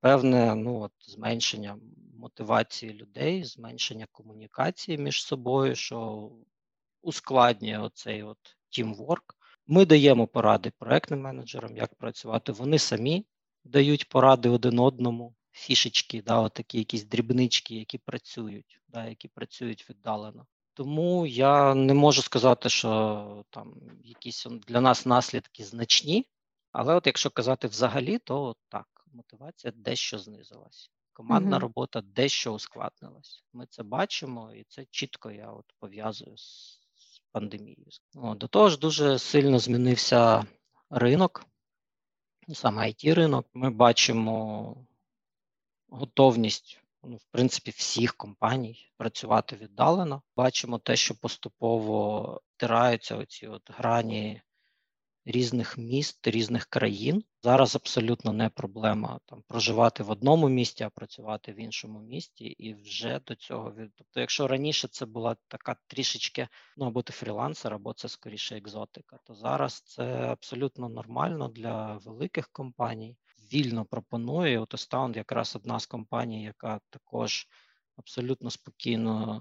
певне 0.00 0.54
ну, 0.54 0.80
от, 0.80 0.92
зменшення 1.00 1.78
мотивації 2.18 2.92
людей, 2.92 3.44
зменшення 3.44 4.06
комунікації 4.12 4.98
між 4.98 5.24
собою, 5.24 5.74
що 5.74 6.30
ускладнює 7.02 7.78
оцей 7.78 8.22
от 8.22 8.38
тімворк. 8.68 9.36
Ми 9.66 9.86
даємо 9.86 10.26
поради 10.26 10.70
проектним 10.78 11.20
менеджерам, 11.20 11.76
як 11.76 11.94
працювати. 11.94 12.52
Вони 12.52 12.78
самі 12.78 13.26
дають 13.64 14.08
поради 14.08 14.48
один 14.48 14.78
одному, 14.78 15.34
фішечки, 15.50 16.22
да, 16.22 16.48
такі 16.48 16.78
якісь 16.78 17.04
дрібнички, 17.04 17.74
які 17.74 17.98
працюють, 17.98 18.80
да, 18.88 19.06
які 19.06 19.28
працюють 19.28 19.90
віддалено. 19.90 20.46
Тому 20.74 21.26
я 21.26 21.74
не 21.74 21.94
можу 21.94 22.22
сказати, 22.22 22.68
що 22.68 23.44
там 23.50 23.74
якісь 24.04 24.46
для 24.66 24.80
нас 24.80 25.06
наслідки 25.06 25.64
значні, 25.64 26.26
але 26.72 26.94
от 26.94 27.06
якщо 27.06 27.30
казати 27.30 27.68
взагалі, 27.68 28.18
то 28.18 28.56
так, 28.68 28.86
мотивація 29.12 29.72
дещо 29.76 30.18
знизилась. 30.18 30.90
Командна 31.12 31.56
угу. 31.56 31.60
робота 31.60 32.00
дещо 32.00 32.54
ускладнилась. 32.54 33.44
Ми 33.52 33.66
це 33.66 33.82
бачимо, 33.82 34.52
і 34.54 34.64
це 34.68 34.84
чітко 34.90 35.30
я 35.30 35.50
от 35.50 35.64
пов'язую 35.78 36.36
з, 36.36 36.80
з 36.94 37.22
пандемією. 37.32 37.86
О, 38.14 38.34
до 38.34 38.48
того 38.48 38.68
ж, 38.68 38.78
дуже 38.78 39.18
сильно 39.18 39.58
змінився 39.58 40.46
ринок, 40.90 41.46
саме 42.52 42.86
it 42.86 43.14
ринок. 43.14 43.46
Ми 43.54 43.70
бачимо 43.70 44.76
готовність 45.88 46.83
ну, 47.06 47.16
в 47.16 47.24
принципі, 47.30 47.70
всіх 47.70 48.14
компаній 48.14 48.92
працювати 48.96 49.56
віддалено. 49.56 50.22
Бачимо 50.36 50.78
те, 50.78 50.96
що 50.96 51.14
поступово 51.14 52.40
втираються 52.56 53.16
оці 53.16 53.46
от 53.46 53.70
грані 53.76 54.42
різних 55.24 55.78
міст, 55.78 56.26
різних 56.26 56.66
країн. 56.66 57.24
Зараз 57.42 57.76
абсолютно 57.76 58.32
не 58.32 58.48
проблема 58.48 59.20
там 59.26 59.42
проживати 59.48 60.02
в 60.02 60.10
одному 60.10 60.48
місті, 60.48 60.84
а 60.84 60.90
працювати 60.90 61.52
в 61.52 61.60
іншому 61.60 62.00
місті, 62.00 62.44
і 62.44 62.74
вже 62.74 63.20
до 63.26 63.34
цього 63.34 63.72
від. 63.72 63.90
Тобто, 63.96 64.20
якщо 64.20 64.48
раніше 64.48 64.88
це 64.88 65.06
була 65.06 65.36
така 65.48 65.76
трішечки, 65.86 66.48
ну 66.76 66.86
або 66.86 67.02
ти 67.02 67.12
фрілансер, 67.12 67.74
або 67.74 67.92
це 67.92 68.08
скоріше 68.08 68.56
екзотика, 68.56 69.18
то 69.24 69.34
зараз 69.34 69.80
це 69.80 70.04
абсолютно 70.04 70.88
нормально 70.88 71.48
для 71.48 71.96
великих 71.96 72.48
компаній 72.48 73.16
вільно 73.54 73.84
пропонує. 73.84 74.58
От 74.58 74.74
Astound 74.74 75.16
якраз 75.16 75.56
одна 75.56 75.80
з 75.80 75.86
компаній, 75.86 76.44
яка 76.44 76.80
також 76.90 77.48
абсолютно 77.96 78.50
спокійно 78.50 79.40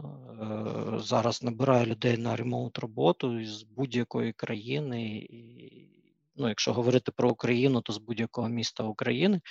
е, 0.96 1.00
зараз 1.00 1.44
набирає 1.44 1.86
людей 1.86 2.18
на 2.18 2.36
ремоут 2.36 2.78
роботу 2.78 3.46
з 3.46 3.64
будь-якої 3.64 4.34
країни. 4.34 5.18
І, 5.18 5.90
ну, 6.36 6.48
Якщо 6.48 6.74
говорити 6.74 7.12
про 7.12 7.30
Україну, 7.30 7.82
то 7.82 7.94
з 7.94 7.98
будь-якого 7.98 8.50
міста 8.50 8.84
України. 8.84 9.42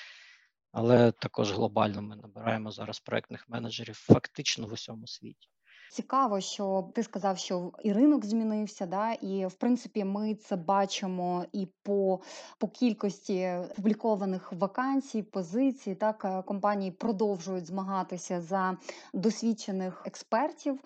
Але 0.72 1.12
також 1.12 1.52
глобально 1.52 2.02
ми 2.02 2.16
набираємо 2.16 2.70
зараз 2.70 3.00
проектних 3.00 3.48
менеджерів 3.48 3.94
фактично 3.94 4.66
в 4.66 4.72
усьому 4.72 5.06
світі. 5.06 5.48
Цікаво, 5.92 6.40
що 6.40 6.88
ти 6.94 7.02
сказав, 7.02 7.38
що 7.38 7.72
і 7.82 7.92
ринок 7.92 8.24
змінився, 8.24 8.86
да, 8.86 9.12
і 9.12 9.46
в 9.46 9.52
принципі 9.52 10.04
ми 10.04 10.34
це 10.34 10.56
бачимо 10.56 11.44
і 11.52 11.68
по 11.82 12.20
по 12.58 12.68
кількості 12.68 13.52
публікованих 13.76 14.52
вакансій, 14.52 15.22
позицій. 15.22 15.94
Так 15.94 16.24
е, 16.24 16.42
компанії 16.42 16.90
продовжують 16.90 17.66
змагатися 17.66 18.40
за 18.40 18.76
досвідчених 19.12 20.02
експертів, 20.06 20.80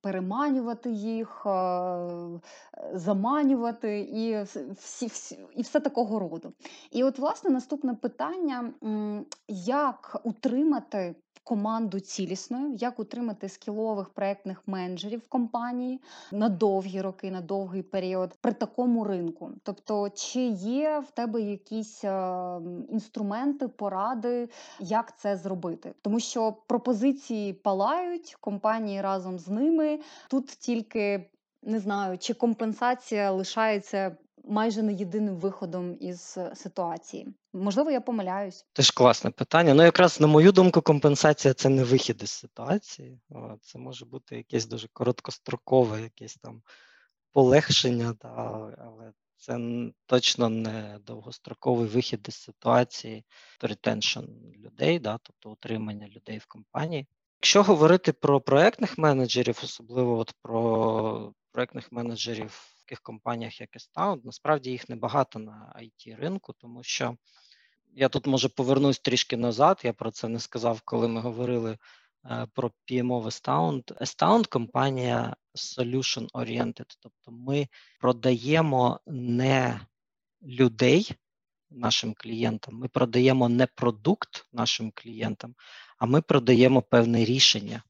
переманювати 0.00 0.90
їх, 0.90 1.46
е, 1.46 2.08
заманювати 2.92 4.00
і 4.00 4.42
всі, 4.72 5.06
всі 5.06 5.38
і 5.56 5.62
все 5.62 5.80
такого 5.80 6.18
роду. 6.18 6.52
І 6.90 7.04
от 7.04 7.18
власне 7.18 7.50
наступне 7.50 7.94
питання: 7.94 8.72
як 9.48 10.20
утримати 10.24 11.14
команду 11.44 12.00
цілісною, 12.00 12.74
як 12.74 12.98
утримати 12.98 13.48
скілових 13.48 14.08
проектних 14.08 14.62
менеджерів 14.66 15.20
в 15.20 15.28
компанії 15.28 16.00
на 16.32 16.48
довгі 16.48 17.00
роки, 17.00 17.30
на 17.30 17.40
довгий 17.40 17.82
період 17.82 18.34
при 18.40 18.52
такому 18.52 19.04
ринку. 19.04 19.50
Тобто, 19.62 20.10
чи 20.10 20.40
є 20.40 21.02
в 21.08 21.10
тебе 21.10 21.40
якісь 21.40 22.04
е, 22.04 22.60
інструменти, 22.90 23.68
поради, 23.68 24.48
як 24.80 25.18
це 25.18 25.36
зробити? 25.36 25.94
Тому 26.02 26.20
що 26.20 26.52
пропозиції 26.66 27.52
палають, 27.52 28.36
компанії 28.40 29.00
разом 29.00 29.38
з 29.38 29.48
ними 29.48 30.00
тут 30.28 30.46
тільки 30.46 31.30
не 31.62 31.80
знаю, 31.80 32.18
чи 32.18 32.34
компенсація 32.34 33.30
лишається 33.30 34.16
майже 34.48 34.82
не 34.82 34.92
єдиним 34.92 35.36
виходом 35.36 35.96
із 36.00 36.38
ситуації? 36.54 37.28
Можливо, 37.52 37.90
я 37.90 38.00
помиляюсь. 38.00 38.66
Теж 38.72 38.90
класне 38.90 39.30
питання. 39.30 39.74
Ну, 39.74 39.82
якраз 39.82 40.20
на 40.20 40.26
мою 40.26 40.52
думку, 40.52 40.82
компенсація 40.82 41.54
це 41.54 41.68
не 41.68 41.84
вихід 41.84 42.22
із 42.22 42.30
ситуації. 42.30 43.20
Це 43.62 43.78
може 43.78 44.04
бути 44.04 44.36
якесь 44.36 44.66
дуже 44.66 44.88
короткострокове, 44.92 46.02
якесь 46.02 46.36
там 46.36 46.62
полегшення, 47.32 48.14
да, 48.22 48.28
але 48.78 49.12
це 49.36 49.58
точно 50.06 50.48
не 50.48 50.98
довгостроковий 51.06 51.88
вихід 51.88 52.26
із 52.28 52.34
ситуації, 52.34 53.24
ретеншн 53.60 54.24
людей, 54.56 54.98
да, 54.98 55.18
тобто 55.22 55.50
утримання 55.50 56.08
людей 56.08 56.38
в 56.38 56.46
компанії. 56.46 57.06
Якщо 57.40 57.62
говорити 57.62 58.12
про 58.12 58.40
проектних 58.40 58.98
менеджерів, 58.98 59.60
особливо 59.64 60.18
от 60.18 60.32
про 60.42 61.32
проектних 61.52 61.92
менеджерів 61.92 62.77
таких 62.88 63.00
компаніях, 63.00 63.60
як 63.60 63.70
Estound, 63.76 64.20
насправді 64.24 64.70
їх 64.70 64.88
небагато 64.88 65.38
на 65.38 65.74
it 65.82 66.16
ринку, 66.16 66.52
тому 66.58 66.82
що 66.82 67.16
я 67.94 68.08
тут 68.08 68.26
може 68.26 68.48
повернусь 68.48 68.98
трішки 68.98 69.36
назад. 69.36 69.80
Я 69.84 69.92
про 69.92 70.10
це 70.10 70.28
не 70.28 70.40
сказав, 70.40 70.80
коли 70.84 71.08
ми 71.08 71.20
говорили 71.20 71.78
е, 72.24 72.46
про 72.54 72.70
PMO 72.90 73.20
в 73.20 73.26
Estound. 73.26 73.82
Estound– 74.00 74.48
компанія 74.48 75.36
solution 75.54 76.30
oriented, 76.30 76.96
тобто 77.00 77.30
ми 77.30 77.68
продаємо 78.00 79.00
не 79.06 79.80
людей 80.42 81.12
нашим 81.70 82.14
клієнтам, 82.14 82.74
ми 82.74 82.88
продаємо 82.88 83.48
не 83.48 83.66
продукт 83.66 84.46
нашим 84.52 84.92
клієнтам, 84.94 85.54
а 85.98 86.06
ми 86.06 86.22
продаємо 86.22 86.82
певне 86.82 87.24
рішення. 87.24 87.82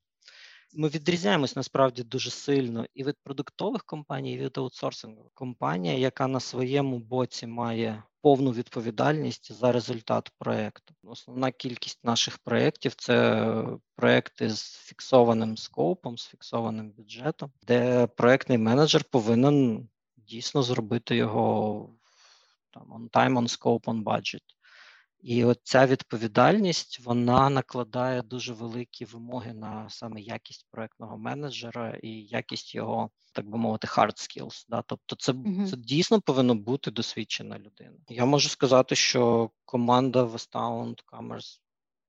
Ми 0.75 0.89
відрізняємось 0.89 1.57
насправді 1.57 2.03
дуже 2.03 2.31
сильно 2.31 2.87
і 2.95 3.05
від 3.05 3.17
продуктових 3.25 3.85
компаній, 3.85 4.35
і 4.35 4.39
від 4.39 4.59
аутсорсингових. 4.59 5.33
Компанія, 5.35 5.95
яка 5.95 6.27
на 6.27 6.41
своєму 6.41 6.99
боці 6.99 7.47
має 7.47 8.03
повну 8.21 8.53
відповідальність 8.53 9.53
за 9.53 9.73
результат 9.73 10.33
проєкту. 10.39 10.95
Основна 11.05 11.51
кількість 11.51 12.05
наших 12.05 12.39
проєктів 12.39 12.95
це 12.95 13.47
проєкти 13.97 14.51
з 14.51 14.77
фіксованим 14.77 15.57
скопом, 15.57 16.19
з 16.19 16.27
фіксованим 16.27 16.91
бюджетом, 16.91 17.53
де 17.63 18.07
проєктний 18.07 18.59
менеджер 18.59 19.05
повинен 19.05 19.89
дійсно 20.17 20.63
зробити 20.63 21.17
його 21.17 21.91
там 22.71 22.83
on 22.93 23.11
time, 23.11 23.39
on 23.39 23.49
scope, 23.49 23.85
on 23.85 24.05
budget. 24.05 24.43
І 25.21 25.45
от 25.45 25.61
ця 25.63 25.87
відповідальність 25.87 27.01
вона 27.01 27.51
накладає 27.51 28.23
дуже 28.23 28.53
великі 28.53 29.05
вимоги 29.05 29.53
на 29.53 29.91
саме 29.91 30.21
якість 30.21 30.67
проектного 30.71 31.19
менеджера 31.19 31.99
і 32.03 32.09
якість 32.09 32.75
його, 32.75 33.11
так 33.33 33.49
би 33.49 33.59
мовити, 33.59 33.87
hard 33.87 34.17
skills. 34.17 34.65
Да? 34.69 34.83
Тобто, 34.83 35.17
це 35.17 35.33
uh 35.33 35.67
це 35.67 35.77
дійсно 35.77 36.21
повинно 36.21 36.55
бути 36.55 36.91
досвідчена 36.91 37.59
людина. 37.59 37.97
Я 38.09 38.25
можу 38.25 38.49
сказати, 38.49 38.95
що 38.95 39.51
команда 39.65 40.25
Westbound 40.25 40.97
Commerce 41.13 41.61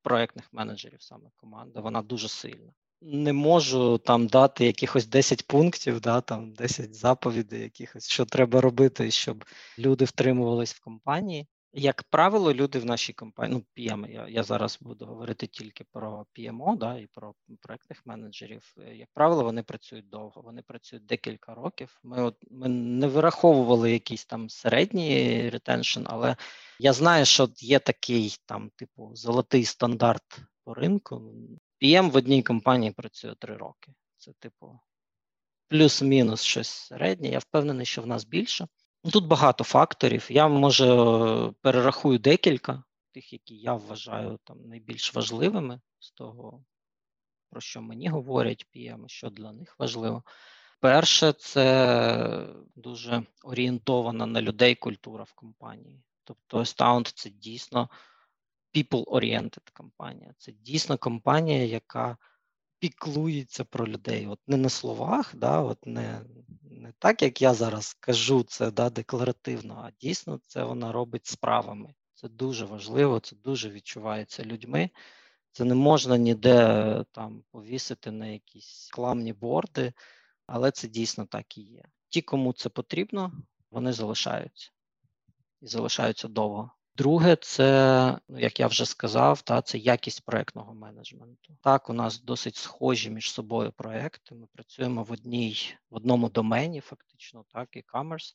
проектних 0.01 0.53
менеджерів, 0.53 1.01
саме 1.01 1.29
команда, 1.35 1.81
вона 1.81 2.01
дуже 2.01 2.27
сильна. 2.27 2.73
Не 3.01 3.33
можу 3.33 3.97
там 3.97 4.27
дати 4.27 4.65
якихось 4.65 5.05
10 5.05 5.47
пунктів, 5.47 6.01
да, 6.01 6.21
там 6.21 6.53
10 6.53 6.95
заповідей, 6.95 7.61
якихось 7.61 8.09
що 8.09 8.25
треба 8.25 8.61
робити, 8.61 9.11
щоб 9.11 9.45
люди 9.79 10.05
втримувались 10.05 10.73
в 10.73 10.79
компанії. 10.79 11.47
Як 11.73 12.03
правило, 12.03 12.53
люди 12.53 12.79
в 12.79 12.85
нашій 12.85 13.13
компанії, 13.13 13.63
ну 13.77 13.83
PM, 13.83 14.11
я 14.11 14.27
я 14.27 14.43
зараз 14.43 14.77
буду 14.81 15.05
говорити 15.05 15.47
тільки 15.47 15.83
про 15.91 16.25
PMO, 16.35 16.77
да, 16.77 16.97
і 16.97 17.07
про 17.07 17.33
проектних 17.61 18.05
менеджерів. 18.05 18.73
Е, 18.77 18.95
як 18.95 19.09
правило, 19.13 19.43
вони 19.43 19.63
працюють 19.63 20.09
довго, 20.09 20.41
вони 20.41 20.61
працюють 20.61 21.05
декілька 21.05 21.53
років. 21.53 21.99
Ми 22.03 22.23
от 22.23 22.35
ми 22.51 22.69
не 22.69 23.07
вираховували 23.07 23.91
якийсь 23.91 24.25
там 24.25 24.49
середній 24.49 25.49
ретеншн, 25.49 26.01
але 26.05 26.35
я 26.79 26.93
знаю, 26.93 27.25
що 27.25 27.49
є 27.57 27.79
такий 27.79 28.35
там, 28.45 28.69
типу, 28.75 29.11
золотий 29.15 29.65
стандарт 29.65 30.39
по 30.63 30.73
ринку. 30.73 31.33
PM 31.81 32.11
в 32.11 32.15
одній 32.15 32.43
компанії 32.43 32.91
працює 32.91 33.35
три 33.39 33.57
роки. 33.57 33.93
Це, 34.17 34.31
типу, 34.39 34.79
плюс-мінус 35.67 36.41
щось 36.41 36.69
середнє. 36.69 37.29
Я 37.29 37.39
впевнений, 37.39 37.85
що 37.85 38.01
в 38.01 38.07
нас 38.07 38.25
більше. 38.25 38.67
Ну, 39.03 39.11
тут 39.11 39.27
багато 39.27 39.63
факторів. 39.63 40.27
Я 40.29 40.47
може 40.47 40.85
перерахую 41.61 42.19
декілька, 42.19 42.83
тих, 43.11 43.33
які 43.33 43.55
я 43.55 43.73
вважаю 43.73 44.39
там 44.43 44.67
найбільш 44.67 45.15
важливими 45.15 45.81
з 45.99 46.11
того, 46.11 46.63
про 47.49 47.61
що 47.61 47.81
мені 47.81 48.09
говорять 48.09 48.67
PM, 48.75 49.07
що 49.07 49.29
для 49.29 49.51
них 49.51 49.75
важливо. 49.79 50.23
Перше, 50.79 51.31
це 51.31 52.47
дуже 52.75 53.23
орієнтована 53.43 54.25
на 54.25 54.41
людей 54.41 54.75
культура 54.75 55.23
в 55.23 55.33
компанії. 55.33 56.03
Тобто 56.23 56.59
Astound– 56.59 57.11
це 57.15 57.29
дійсно 57.29 57.89
people-oriented 58.75 59.71
компанія. 59.73 60.33
Це 60.37 60.51
дійсно 60.51 60.97
компанія, 60.97 61.65
яка 61.65 62.17
піклується 62.79 63.63
про 63.63 63.87
людей. 63.87 64.27
От 64.27 64.39
не 64.47 64.57
на 64.57 64.69
словах, 64.69 65.35
да, 65.35 65.61
от 65.61 65.85
не 65.85 66.21
не 66.79 66.93
так, 66.99 67.21
як 67.21 67.41
я 67.41 67.53
зараз 67.53 67.93
кажу 67.99 68.43
це 68.43 68.71
да, 68.71 68.89
декларативно, 68.89 69.83
а 69.85 69.91
дійсно 70.01 70.39
це 70.45 70.63
вона 70.63 70.91
робить 70.91 71.25
справами. 71.25 71.93
Це 72.13 72.29
дуже 72.29 72.65
важливо, 72.65 73.19
це 73.19 73.35
дуже 73.35 73.69
відчувається 73.69 74.43
людьми. 74.43 74.89
Це 75.51 75.63
не 75.63 75.75
можна 75.75 76.17
ніде 76.17 77.05
там 77.11 77.43
повісити 77.51 78.11
на 78.11 78.27
якісь 78.27 78.89
кламні 78.93 79.33
борди, 79.33 79.93
але 80.47 80.71
це 80.71 80.87
дійсно 80.87 81.25
так 81.25 81.57
і 81.57 81.61
є. 81.61 81.83
Ті, 82.09 82.21
кому 82.21 82.53
це 82.53 82.69
потрібно, 82.69 83.31
вони 83.71 83.93
залишаються 83.93 84.71
і 85.61 85.67
залишаються 85.67 86.27
довго. 86.27 86.71
Друге, 86.99 87.35
це, 87.35 88.17
ну, 88.29 88.39
як 88.39 88.59
я 88.59 88.67
вже 88.67 88.85
сказав, 88.85 89.41
та 89.41 89.61
це 89.61 89.77
якість 89.77 90.25
проектного 90.25 90.73
менеджменту. 90.73 91.57
Так, 91.61 91.89
у 91.89 91.93
нас 91.93 92.21
досить 92.21 92.55
схожі 92.55 93.09
між 93.09 93.31
собою 93.31 93.71
проекти. 93.71 94.35
Ми 94.35 94.47
працюємо 94.53 95.03
в 95.03 95.11
одній 95.11 95.75
в 95.89 95.95
одному 95.95 96.29
домені, 96.29 96.81
фактично, 96.81 97.45
так, 97.53 97.69
і 97.75 97.83
commerce, 97.93 98.33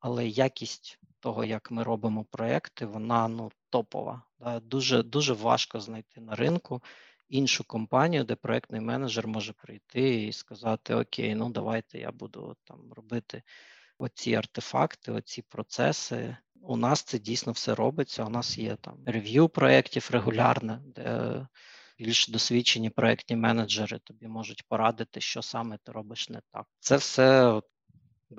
але 0.00 0.28
якість 0.28 0.98
того, 1.20 1.44
як 1.44 1.70
ми 1.70 1.82
робимо 1.82 2.24
проекти, 2.24 2.86
вона 2.86 3.28
ну 3.28 3.50
топова. 3.70 4.22
Да? 4.38 4.60
Дуже 4.60 5.02
дуже 5.02 5.32
важко 5.32 5.80
знайти 5.80 6.20
на 6.20 6.34
ринку 6.34 6.82
іншу 7.28 7.64
компанію, 7.64 8.24
де 8.24 8.34
проектний 8.34 8.80
менеджер 8.80 9.26
може 9.26 9.52
прийти 9.52 10.24
і 10.24 10.32
сказати: 10.32 10.94
Окей, 10.94 11.34
ну 11.34 11.50
давайте 11.50 11.98
я 11.98 12.12
буду 12.12 12.56
там 12.64 12.92
робити 12.92 13.42
оці 13.98 14.34
артефакти, 14.34 15.12
оці 15.12 15.42
процеси. 15.42 16.36
У 16.62 16.76
нас 16.76 17.02
це 17.02 17.18
дійсно 17.18 17.52
все 17.52 17.74
робиться. 17.74 18.24
У 18.24 18.28
нас 18.28 18.58
є 18.58 18.76
там 18.76 18.98
рев'ю 19.06 19.48
проєктів 19.48 20.08
регулярне, 20.12 20.80
де 20.84 21.46
більш 21.98 22.28
досвідчені 22.28 22.90
проєктні 22.90 23.36
менеджери 23.36 23.98
тобі 23.98 24.26
можуть 24.26 24.68
порадити, 24.68 25.20
що 25.20 25.42
саме 25.42 25.78
ти 25.84 25.92
робиш 25.92 26.28
не 26.28 26.40
так. 26.52 26.66
Це 26.80 26.96
все 26.96 27.60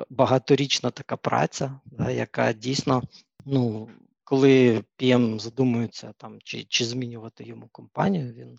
багаторічна 0.09 0.91
така 0.91 1.17
праця, 1.17 1.79
да, 1.85 2.11
яка 2.11 2.53
дійсно, 2.53 3.03
ну, 3.45 3.89
коли 4.23 4.83
PM 4.99 5.39
задумується 5.39 6.13
там, 6.17 6.39
чи 6.43 6.63
чи 6.63 6.85
змінювати 6.85 7.43
йому 7.43 7.67
компанію, 7.67 8.33
він, 8.33 8.57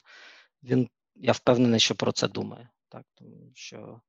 він 0.63 0.89
я 1.15 1.33
впевнений, 1.33 1.81
що 1.81 1.95
про 1.95 2.13
це 2.13 2.29
думає. 2.29 2.69
Так, 2.89 3.05
Тому 3.15 3.51
що 3.55 4.01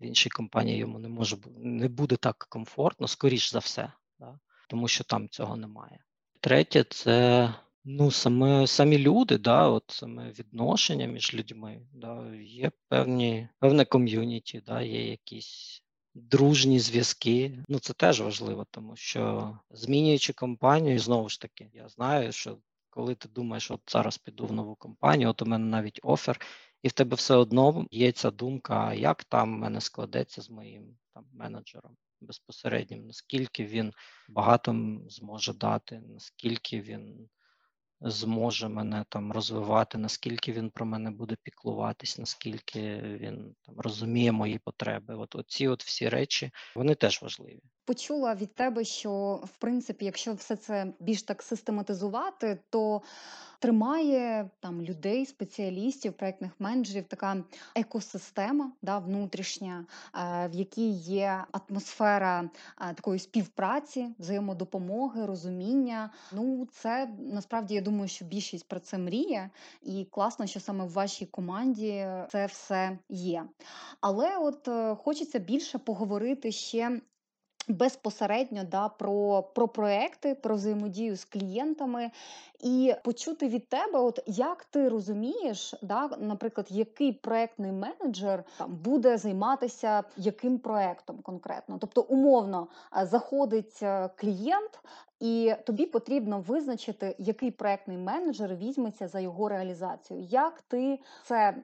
в 0.00 0.04
іншій 0.04 0.30
компанії 0.30 0.78
йому 0.78 0.98
не 0.98 1.08
може 1.08 1.36
не 1.56 1.88
буде 1.88 2.16
так 2.16 2.46
комфортно, 2.48 3.08
скоріш 3.08 3.52
за 3.52 3.58
все, 3.58 3.92
да? 4.18 4.38
Тому 4.70 4.88
що 4.88 5.04
там 5.04 5.28
цього 5.28 5.56
немає. 5.56 5.98
Третє, 6.40 6.84
це 6.90 7.54
ну, 7.84 8.10
саме 8.10 8.66
самі 8.66 8.98
люди, 8.98 9.38
да, 9.38 9.68
от 9.68 9.84
саме 9.88 10.30
відношення 10.30 11.06
між 11.06 11.34
людьми. 11.34 11.80
Да, 11.92 12.34
Є 12.36 12.70
певні 12.88 13.48
певне 13.58 13.84
ком'юніті, 13.84 14.62
да, 14.66 14.82
є 14.82 15.10
якісь 15.10 15.82
дружні 16.14 16.80
зв'язки. 16.80 17.64
Ну 17.68 17.78
це 17.78 17.92
теж 17.92 18.20
важливо, 18.20 18.66
тому 18.70 18.96
що 18.96 19.52
змінюючи 19.70 20.32
компанію, 20.32 20.98
знову 20.98 21.28
ж 21.28 21.40
таки, 21.40 21.70
я 21.74 21.88
знаю, 21.88 22.32
що 22.32 22.58
коли 22.90 23.14
ти 23.14 23.28
думаєш, 23.28 23.70
от 23.70 23.80
зараз 23.88 24.18
піду 24.18 24.46
в 24.46 24.52
нову 24.52 24.74
компанію, 24.74 25.30
от 25.30 25.42
у 25.42 25.46
мене 25.46 25.64
навіть 25.64 26.00
офер 26.02 26.40
і 26.82 26.88
в 26.88 26.92
тебе 26.92 27.16
все 27.16 27.34
одно 27.34 27.86
є 27.90 28.12
ця 28.12 28.30
думка, 28.30 28.94
як 28.94 29.24
там 29.24 29.50
мене 29.50 29.80
складеться 29.80 30.42
з 30.42 30.50
моїм 30.50 30.98
там 31.14 31.24
менеджером 31.32 31.96
безпосереднім, 32.20 33.06
наскільки 33.06 33.64
він 33.64 33.92
багато 34.28 34.98
зможе 35.08 35.52
дати, 35.52 36.02
наскільки 36.08 36.80
він 36.80 37.28
зможе 38.00 38.68
мене 38.68 39.04
там 39.08 39.32
розвивати, 39.32 39.98
наскільки 39.98 40.52
він 40.52 40.70
про 40.70 40.86
мене 40.86 41.10
буде 41.10 41.36
піклуватись, 41.42 42.18
наскільки 42.18 43.00
він 43.02 43.54
там 43.62 43.80
розуміє 43.80 44.32
мої 44.32 44.58
потреби. 44.58 45.14
От 45.14 45.34
оці 45.34 45.68
от 45.68 45.84
всі 45.84 46.08
речі 46.08 46.50
вони 46.76 46.94
теж 46.94 47.22
важливі. 47.22 47.60
Почула 47.90 48.34
від 48.34 48.54
тебе, 48.54 48.84
що 48.84 49.40
в 49.44 49.56
принципі, 49.58 50.04
якщо 50.04 50.32
все 50.32 50.56
це 50.56 50.86
більш 51.00 51.22
так 51.22 51.42
систематизувати, 51.42 52.58
то 52.70 53.02
тримає 53.58 54.50
там 54.60 54.82
людей, 54.82 55.26
спеціалістів, 55.26 56.12
проектних 56.12 56.50
менеджерів 56.58 57.04
така 57.08 57.44
екосистема 57.74 58.72
да, 58.82 58.98
внутрішня, 58.98 59.84
е, 60.14 60.48
в 60.48 60.54
якій 60.54 60.90
є 60.90 61.44
атмосфера 61.52 62.50
е, 62.80 62.94
такої 62.94 63.18
співпраці, 63.18 64.08
взаємодопомоги, 64.18 65.26
розуміння. 65.26 66.10
Ну, 66.32 66.68
це 66.72 67.10
насправді 67.18 67.74
я 67.74 67.80
думаю, 67.80 68.08
що 68.08 68.24
більшість 68.24 68.68
про 68.68 68.80
це 68.80 68.98
мріє, 68.98 69.50
і 69.82 70.04
класно, 70.10 70.46
що 70.46 70.60
саме 70.60 70.84
в 70.84 70.92
вашій 70.92 71.26
команді 71.26 72.06
це 72.30 72.46
все 72.46 72.98
є. 73.08 73.44
Але 74.00 74.36
от 74.38 74.68
е, 74.68 74.94
хочеться 74.94 75.38
більше 75.38 75.78
поговорити 75.78 76.52
ще 76.52 77.00
безпосередньо 77.70 78.64
да, 78.64 78.88
про 78.88 79.42
про 79.42 79.68
проекти, 79.68 80.34
про 80.34 80.54
взаємодію 80.54 81.16
з 81.16 81.24
клієнтами, 81.24 82.10
і 82.60 82.94
почути 83.04 83.48
від 83.48 83.68
тебе, 83.68 83.98
от 83.98 84.20
як 84.26 84.64
ти 84.64 84.88
розумієш, 84.88 85.74
да, 85.82 86.10
наприклад, 86.18 86.66
який 86.70 87.12
проектний 87.12 87.72
менеджер 87.72 88.44
там 88.58 88.76
буде 88.76 89.18
займатися 89.18 90.04
яким 90.16 90.58
проектом 90.58 91.18
конкретно. 91.22 91.78
Тобто, 91.78 92.02
умовно 92.02 92.68
е, 92.96 93.06
заходить 93.06 93.78
е, 93.82 94.10
клієнт. 94.16 94.80
І 95.20 95.54
тобі 95.66 95.86
потрібно 95.86 96.40
визначити, 96.40 97.14
який 97.18 97.50
проектний 97.50 97.98
менеджер 97.98 98.54
візьметься 98.54 99.08
за 99.08 99.20
його 99.20 99.48
реалізацію. 99.48 100.20
Як 100.20 100.62
ти 100.62 100.98
це 101.24 101.54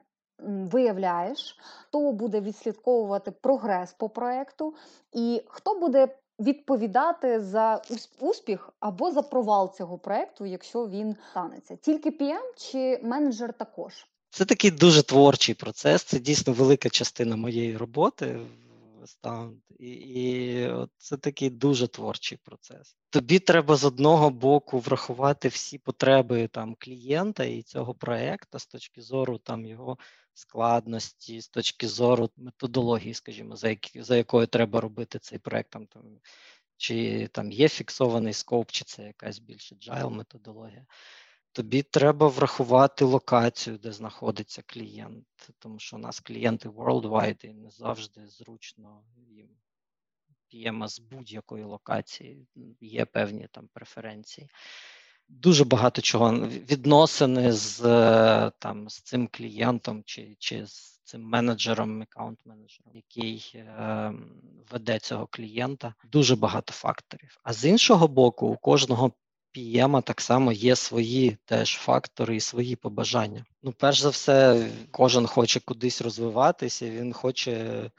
виявляєш, 0.43 1.57
хто 1.59 2.11
буде 2.11 2.41
відслідковувати 2.41 3.31
прогрес 3.31 3.93
по 3.93 4.09
проекту, 4.09 4.73
і 5.13 5.41
хто 5.47 5.79
буде 5.79 6.07
відповідати 6.39 7.39
за 7.39 7.81
успіх 8.19 8.69
або 8.79 9.11
за 9.11 9.21
провал 9.21 9.75
цього 9.77 9.97
проекту, 9.97 10.45
якщо 10.45 10.87
він 10.87 11.15
станеться. 11.31 11.75
Тільки 11.75 12.09
PM 12.09 12.53
чи 12.57 12.99
менеджер 13.03 13.53
також. 13.53 14.07
Це 14.29 14.45
такий 14.45 14.71
дуже 14.71 15.03
творчий 15.03 15.55
процес. 15.55 16.03
Це 16.03 16.19
дійсно 16.19 16.53
велика 16.53 16.89
частина 16.89 17.35
моєї 17.35 17.77
роботи 17.77 18.39
стаунд, 19.05 19.57
і, 19.79 19.91
і 19.91 20.69
це 20.97 21.17
такий 21.17 21.49
дуже 21.49 21.87
творчий 21.87 22.37
процес. 22.43 22.97
Тобі 23.09 23.39
треба 23.39 23.75
з 23.75 23.85
одного 23.85 24.29
боку 24.29 24.79
врахувати 24.79 25.47
всі 25.47 25.77
потреби 25.77 26.47
там 26.47 26.75
клієнта 26.79 27.43
і 27.43 27.61
цього 27.61 27.93
проекту 27.93 28.59
з 28.59 28.65
точки 28.65 29.01
зору 29.01 29.37
там 29.37 29.65
його 29.65 29.97
складності, 30.37 31.41
з 31.41 31.49
точки 31.49 31.87
зору 31.87 32.29
методології, 32.37 33.13
скажімо, 33.13 33.55
за 33.55 33.69
які, 33.69 34.01
за 34.01 34.17
якою 34.17 34.47
треба 34.47 34.81
робити 34.81 35.19
цей 35.19 35.39
проект. 35.39 35.69
Там, 35.69 35.87
там 35.87 36.03
чи 36.77 37.27
там 37.27 37.51
є 37.51 37.69
фіксований 37.69 38.33
скоп, 38.33 38.71
чи 38.71 38.85
це 38.85 39.03
якась 39.03 39.39
більш 39.39 39.73
agile 39.73 40.09
методологія. 40.09 40.85
Тобі 41.51 41.83
треба 41.83 42.27
врахувати 42.27 43.05
локацію, 43.05 43.77
де 43.77 43.91
знаходиться 43.91 44.63
клієнт, 44.65 45.27
тому 45.59 45.79
що 45.79 45.95
у 45.95 45.99
нас 45.99 46.19
клієнти 46.19 46.69
worldwide 46.69 47.45
і 47.45 47.53
не 47.53 47.69
завжди 47.69 48.27
зручно 48.27 49.03
їм 49.29 49.49
п'ємо 50.47 50.87
з 50.87 50.99
будь-якої 50.99 51.63
локації, 51.63 52.47
є 52.81 53.05
певні 53.05 53.47
там 53.51 53.67
преференції. 53.73 54.49
Дуже 55.29 55.65
багато 55.65 56.01
чого 56.01 56.31
відносини 56.47 57.53
з 57.53 57.81
там 58.59 58.89
з 58.89 59.01
цим 59.01 59.29
клієнтом 59.31 60.03
чи 60.05 60.35
чи 60.39 60.65
з 60.65 61.01
цим 61.03 61.23
менеджером, 61.23 62.01
аккаунт-менеджером, 62.01 62.91
який 62.93 63.51
е, 63.55 64.13
веде 64.71 64.99
цього 64.99 65.27
клієнта. 65.27 65.93
Дуже 66.11 66.35
багато 66.35 66.73
факторів. 66.73 67.37
А 67.43 67.53
з 67.53 67.65
іншого 67.65 68.07
боку, 68.07 68.47
у 68.47 68.57
кожного 68.57 69.11
PM 69.55 70.03
так 70.03 70.21
само 70.21 70.51
є 70.51 70.75
свої 70.75 71.37
теж 71.45 71.75
фактори 71.75 72.35
і 72.35 72.39
свої 72.39 72.75
побажання. 72.75 73.45
Ну, 73.63 73.71
перш 73.71 73.99
за 73.99 74.09
все, 74.09 74.69
кожен 74.91 75.27
хоче 75.27 75.59
кудись 75.59 76.01
розвиватися. 76.01 76.89
Він 76.89 77.13
хоче 77.13 77.91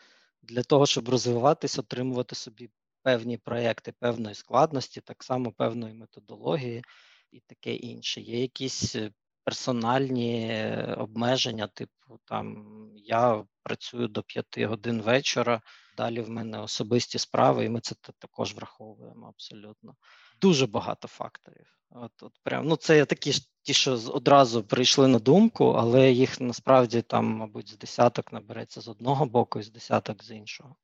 для 0.43 0.63
того, 0.63 0.87
щоб 0.87 1.09
розвиватися, 1.09 1.81
отримувати 1.81 2.35
собі 2.35 2.71
певні 3.03 3.37
проекти 3.37 3.93
певної 3.93 4.35
складності, 4.35 5.01
так 5.01 5.25
само 5.25 5.53
певної 5.53 5.95
методології 5.95 6.85
і 7.33 7.41
таке 7.41 7.75
інше. 7.75 8.21
Є 8.21 8.41
якісь 8.41 8.97
е, 8.97 9.11
персональні 9.45 10.63
обмеження, 10.97 11.67
типу 11.67 12.19
там 12.25 12.67
я 12.97 13.45
працюю 13.63 14.09
до 14.09 14.23
п'яти 14.23 14.67
годин 14.67 15.03
вечора. 15.03 15.61
Далі 15.97 16.21
в 16.21 16.31
мене 16.31 16.61
особисті 16.61 17.19
справи, 17.19 17.65
і 17.65 17.69
ми 17.69 17.81
це 17.81 17.95
також 18.19 18.55
враховуємо 18.55 19.29
абсолютно 19.29 19.95
дуже 20.41 20.67
багато 20.67 21.09
факторів. 21.09 21.79
От, 21.91 22.23
от 22.23 22.33
прям, 22.43 22.69
ну 22.69 22.77
Це 22.77 23.05
такі 23.05 23.33
ж 23.33 23.49
ті, 23.63 23.75
що 23.75 23.93
одразу 23.93 24.65
прийшли 24.65 25.09
на 25.09 25.19
думку, 25.19 25.65
але 25.65 26.13
їх 26.13 26.41
насправді 26.41 27.03
там, 27.03 27.27
мабуть, 27.27 27.69
з 27.69 27.79
десяток 27.79 28.33
набереться 28.33 28.81
з 28.81 28.89
одного 28.89 29.27
боку 29.27 29.59
і 29.59 29.63
з 29.63 29.71
десяток 29.71 30.25
з 30.25 30.31
іншого. 30.31 30.77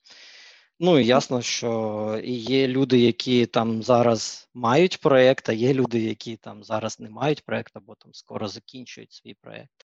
Ну 0.81 0.99
ясно, 0.99 1.43
що 1.43 2.21
є 2.25 2.69
люди, 2.69 2.99
які 2.99 3.47
там 3.47 3.83
зараз 3.83 4.49
мають 4.55 5.01
проєкт, 5.01 5.49
а 5.49 5.53
є 5.53 5.75
люди, 5.75 6.01
які 6.01 6.37
там 6.37 6.65
зараз 6.65 7.01
не 7.01 7.11
мають 7.11 7.45
проєкт, 7.45 7.77
або 7.77 7.95
там 7.95 8.15
скоро 8.15 8.49
закінчують 8.49 9.13
свій 9.13 9.35
проєкт. 9.35 9.87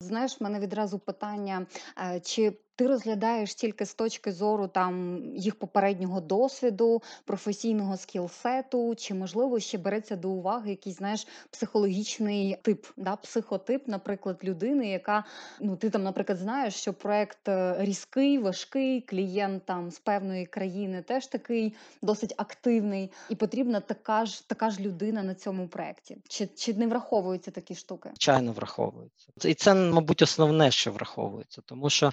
Знаєш, 0.00 0.40
в 0.40 0.42
мене 0.42 0.60
відразу 0.60 0.98
питання: 0.98 1.66
е, 1.98 2.20
чи 2.20 2.52
ти 2.78 2.86
розглядаєш 2.86 3.54
тільки 3.54 3.86
з 3.86 3.94
точки 3.94 4.32
зору 4.32 4.68
там 4.68 5.22
їх 5.36 5.54
попереднього 5.54 6.20
досвіду, 6.20 7.02
професійного 7.24 7.96
скілсету, 7.96 8.94
чи 8.94 9.14
можливо 9.14 9.60
ще 9.60 9.78
береться 9.78 10.16
до 10.16 10.30
уваги 10.30 10.70
якийсь 10.70 10.96
знаєш 10.96 11.26
психологічний 11.50 12.56
тип, 12.62 12.86
да, 12.96 13.16
психотип, 13.16 13.88
наприклад, 13.88 14.40
людини, 14.44 14.88
яка 14.88 15.24
ну 15.60 15.76
ти 15.76 15.90
там, 15.90 16.02
наприклад, 16.02 16.38
знаєш, 16.38 16.74
що 16.74 16.92
проект 16.92 17.48
е, 17.48 17.76
різкий, 17.78 18.38
важкий, 18.38 19.00
клієнт 19.00 19.64
там 19.64 19.90
з 19.90 19.98
певної 19.98 20.46
країни 20.46 21.02
теж 21.02 21.26
такий 21.26 21.74
досить 22.02 22.34
активний, 22.36 23.10
і 23.28 23.34
потрібна 23.34 23.80
така 23.80 24.26
ж 24.26 24.48
така 24.48 24.70
ж 24.70 24.80
людина 24.80 25.22
на 25.22 25.34
цьому 25.34 25.68
проекті. 25.68 26.16
Чи 26.28 26.46
чи 26.46 26.74
не 26.74 26.86
враховуються 26.86 27.50
такі 27.50 27.74
штуки? 27.74 28.08
Звичайно, 28.08 28.52
враховуються. 28.52 29.28
І 29.44 29.54
це, 29.54 29.74
мабуть, 29.74 30.22
основне, 30.22 30.70
що 30.70 30.92
враховується, 30.92 31.62
тому 31.66 31.90
що 31.90 32.12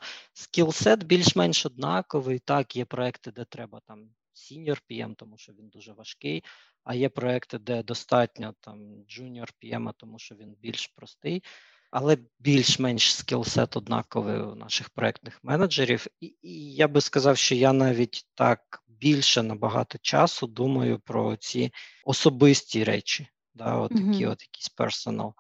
скілсет 0.56 1.04
більш-менш 1.04 1.66
однаковий. 1.66 2.40
Так, 2.40 2.76
є 2.76 2.86
проекти, 2.86 3.32
де 3.32 3.46
треба 3.46 3.82
там 3.88 4.10
senior 4.36 4.82
PM, 4.90 5.16
тому 5.16 5.38
що 5.38 5.54
він 5.54 5.70
дуже 5.70 5.94
важкий, 5.94 6.44
а 6.84 6.96
є 6.96 7.10
проекти, 7.10 7.58
де 7.58 7.84
достатньо 7.84 8.54
там 8.60 8.80
junior 9.10 9.50
PM, 9.64 9.94
тому 9.98 10.20
що 10.20 10.36
він 10.36 10.56
більш 10.62 10.88
простий. 10.88 11.44
Але 11.92 12.18
більш-менш 12.40 13.16
скілсет 13.16 13.78
однаковий 13.78 14.42
у 14.42 14.56
наших 14.56 14.90
проектних 14.90 15.40
менеджерів, 15.44 16.08
і, 16.20 16.36
і 16.42 16.74
я 16.74 16.88
би 16.88 17.02
сказав, 17.02 17.38
що 17.38 17.56
я 17.56 17.74
навіть 17.74 18.26
так 18.34 18.84
більше 18.88 19.44
набагато 19.44 19.98
часу 20.02 20.48
думаю 20.48 21.00
про 21.00 21.36
ці 21.36 21.72
особисті 22.06 22.84
речі, 22.84 23.28
да, 23.54 23.76
от 23.76 23.92
такі 23.92 24.04
mm-hmm. 24.04 24.32
от 24.32 24.42
якісь 24.42 24.70
персонал. 24.70 25.34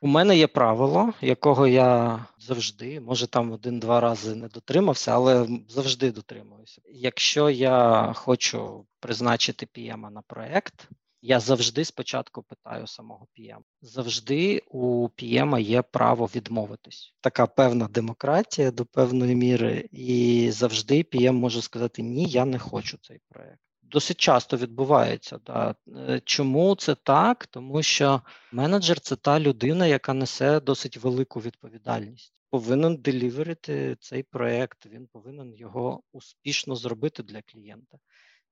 У 0.00 0.06
мене 0.06 0.36
є 0.36 0.46
правило, 0.46 1.12
якого 1.20 1.66
я 1.66 2.24
завжди, 2.38 3.00
може 3.00 3.26
там 3.26 3.52
один-два 3.52 4.00
рази 4.00 4.34
не 4.34 4.48
дотримався, 4.48 5.12
але 5.12 5.48
завжди 5.68 6.12
дотримуюся. 6.12 6.82
Якщо 6.92 7.50
я 7.50 8.12
хочу 8.16 8.86
призначити 9.00 9.66
PM 9.66 10.10
на 10.10 10.22
проект, 10.22 10.88
я 11.22 11.40
завжди 11.40 11.84
спочатку 11.84 12.42
питаю 12.42 12.86
самого 12.86 13.26
PM. 13.38 13.60
Завжди 13.80 14.62
у 14.70 15.08
PM 15.08 15.60
є 15.60 15.82
право 15.82 16.26
відмовитись. 16.26 17.14
Така 17.20 17.46
певна 17.46 17.88
демократія 17.88 18.70
до 18.70 18.84
певної 18.84 19.34
міри, 19.34 19.88
і 19.92 20.50
завжди 20.50 21.02
PM 21.02 21.32
може 21.32 21.62
сказати 21.62 22.02
Ні, 22.02 22.24
я 22.24 22.44
не 22.44 22.58
хочу 22.58 22.98
цей 23.02 23.20
проект 23.28 23.60
досить 23.90 24.20
часто 24.20 24.56
відбувається. 24.56 25.38
Да. 25.46 25.74
Е, 25.96 26.20
чому 26.24 26.74
це 26.74 26.94
так? 26.94 27.46
Тому 27.46 27.82
що 27.82 28.22
менеджер 28.52 29.00
це 29.00 29.16
та 29.16 29.40
людина, 29.40 29.86
яка 29.86 30.14
несе 30.14 30.60
досить 30.60 30.96
велику 30.96 31.40
відповідальність. 31.40 32.42
Повинен 32.50 32.96
деліверити 32.96 33.96
цей 34.00 34.22
проект, 34.22 34.86
він 34.86 35.06
повинен 35.06 35.54
його 35.54 36.02
успішно 36.12 36.76
зробити 36.76 37.22
для 37.22 37.42
клієнта. 37.42 37.98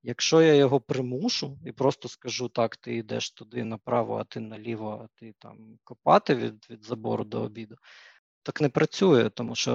Якщо 0.06 0.42
я 0.42 0.54
його 0.54 0.80
примушу 0.80 1.58
і 1.66 1.72
просто 1.72 2.08
скажу 2.08 2.48
так, 2.48 2.76
ти 2.76 2.96
йдеш 2.96 3.30
туди 3.30 3.64
направо, 3.64 4.16
а 4.16 4.24
ти 4.24 4.40
наліво, 4.40 5.00
а 5.04 5.18
ти 5.20 5.34
там 5.38 5.78
копати 5.84 6.34
від 6.34 6.66
від 6.70 6.84
забору 6.84 7.24
до 7.24 7.40
обіду, 7.40 7.76
так 8.44 8.60
не 8.60 8.68
працює, 8.68 9.30
тому 9.30 9.54
що 9.54 9.74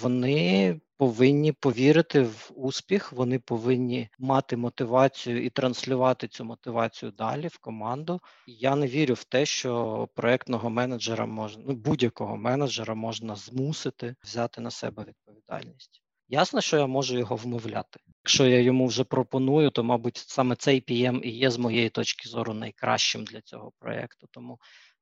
вони 0.00 0.80
повинні 0.96 1.52
повірити 1.52 2.22
в 2.22 2.50
успіх, 2.54 3.12
вони 3.12 3.38
повинні 3.38 4.08
мати 4.18 4.56
мотивацію 4.56 5.44
і 5.44 5.50
транслювати 5.50 6.28
цю 6.28 6.44
мотивацію 6.44 7.12
далі 7.12 7.48
в 7.48 7.58
команду. 7.58 8.20
Я 8.46 8.76
не 8.76 8.86
вірю 8.86 9.14
в 9.14 9.24
те, 9.24 9.46
що 9.46 10.08
проектного 10.14 10.70
менеджера 10.70 11.26
можна 11.26 11.64
ну 11.66 11.74
будь-якого 11.74 12.36
менеджера 12.36 12.94
можна 12.94 13.36
змусити 13.36 14.14
взяти 14.22 14.60
на 14.60 14.70
себе 14.70 15.04
відповідальність. 15.04 16.02
Ясно, 16.28 16.60
що 16.60 16.76
я 16.76 16.86
можу 16.86 17.18
його 17.18 17.36
вмовляти. 17.36 18.00
Якщо 18.24 18.46
я 18.46 18.60
йому 18.60 18.86
вже 18.86 19.04
пропоную, 19.04 19.70
то, 19.70 19.84
мабуть, 19.84 20.16
саме 20.16 20.56
цей 20.56 20.80
PM 20.80 21.20
і 21.20 21.30
є 21.30 21.50
з 21.50 21.58
моєї 21.58 21.90
точки 21.90 22.28
зору 22.28 22.54
найкращим 22.54 23.24
для 23.24 23.40
цього 23.40 23.72
проєкту. 23.78 24.26
Тому 24.30 24.58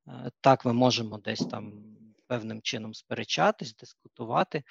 е, 0.09 0.31
так, 0.41 0.65
ми 0.65 0.73
можемо 0.73 1.19
десь 1.19 1.47
там 1.47 1.73
певним 2.33 2.62
чином 2.62 2.95
сперечатись, 2.95 3.76
дискутувати, 3.76 4.62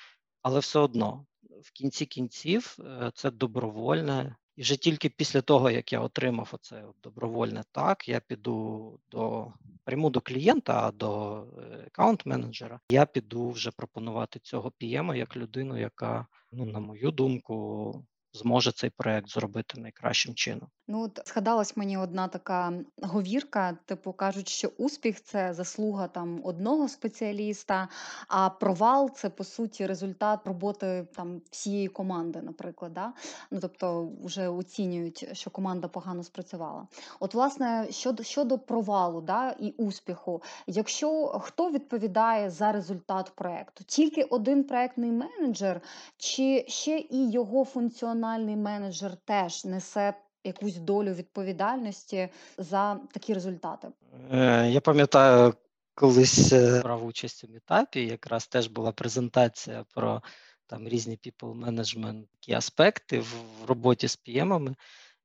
але 0.41 0.59
все 0.59 0.79
одно 0.79 1.25
в 1.63 1.71
кінці 1.71 2.05
кінців 2.05 2.77
е, 2.79 3.11
це 3.15 3.31
добровольне. 3.31 4.35
І 4.55 4.61
вже 4.61 4.75
тільки 4.75 5.09
після 5.09 5.41
того, 5.41 5.71
як 5.71 5.93
я 5.93 5.99
отримав 5.99 6.49
оце 6.51 6.83
добровольне 7.03 7.63
так, 7.71 8.09
я 8.09 8.19
піду 8.19 8.99
до 9.11 9.53
пряму 9.83 10.09
до 10.09 10.21
клієнта, 10.21 10.91
до 10.91 11.41
аккаунт-менеджера, 11.87 12.79
я 12.89 13.05
піду 13.05 13.49
вже 13.49 13.71
пропонувати 13.71 14.39
цього 14.39 14.71
PM 14.81 15.15
як 15.15 15.37
людину, 15.37 15.79
яка, 15.79 16.27
ну, 16.51 16.65
на 16.65 16.79
мою 16.79 17.11
думку, 17.11 18.05
зможе 18.33 18.71
цей 18.71 18.89
проект 18.89 19.29
зробити 19.29 19.81
найкращим 19.81 20.35
чином. 20.35 20.69
Ну, 20.91 21.01
от 21.01 21.19
згадалась 21.25 21.77
мені 21.77 21.97
одна 21.97 22.27
така 22.27 22.73
говірка, 23.01 23.77
типу 23.85 24.13
кажуть, 24.13 24.49
що 24.49 24.67
успіх 24.77 25.23
це 25.23 25.53
заслуга 25.53 26.07
там 26.07 26.41
одного 26.43 26.87
спеціаліста, 26.87 27.87
а 28.27 28.49
провал 28.49 29.11
це 29.15 29.29
по 29.29 29.43
суті 29.43 29.85
результат 29.85 30.39
роботи 30.45 31.07
там 31.15 31.41
всієї 31.51 31.87
команди, 31.87 32.41
наприклад. 32.41 32.93
Да? 32.93 33.13
Ну 33.51 33.59
тобто 33.61 34.09
вже 34.23 34.47
оцінюють, 34.47 35.29
що 35.33 35.49
команда 35.49 35.87
погано 35.87 36.23
спрацювала. 36.23 36.87
От, 37.19 37.33
власне, 37.33 37.87
щодо 37.89 38.23
щодо 38.23 38.59
провалу 38.59 39.21
да, 39.21 39.49
і 39.59 39.71
успіху, 39.71 40.41
якщо 40.67 41.39
хто 41.39 41.71
відповідає 41.71 42.49
за 42.49 42.71
результат 42.71 43.31
проекту, 43.35 43.83
тільки 43.87 44.23
один 44.23 44.63
проектний 44.63 45.11
менеджер, 45.11 45.81
чи 46.17 46.65
ще 46.67 46.99
і 46.99 47.31
його 47.31 47.65
функціональний 47.65 48.55
менеджер 48.55 49.15
теж 49.25 49.65
несе 49.65 50.13
якусь 50.43 50.75
долю 50.75 51.13
відповідальності 51.13 52.29
за 52.57 52.99
такі 53.11 53.33
результати? 53.33 53.87
Е, 54.31 54.69
я 54.69 54.81
пам'ятаю, 54.81 55.53
колись 55.93 56.53
е, 56.53 56.81
брав 56.83 57.05
участь 57.05 57.43
у 57.43 57.47
метапі, 57.53 58.05
якраз 58.05 58.47
теж 58.47 58.67
була 58.67 58.91
презентація 58.91 59.85
про 59.93 60.21
там 60.67 60.87
різні 60.87 61.17
people 61.25 61.65
management 61.65 62.55
аспекти 62.55 63.19
в 63.19 63.65
роботі 63.67 64.07
з 64.07 64.19
PM-ами. 64.27 64.75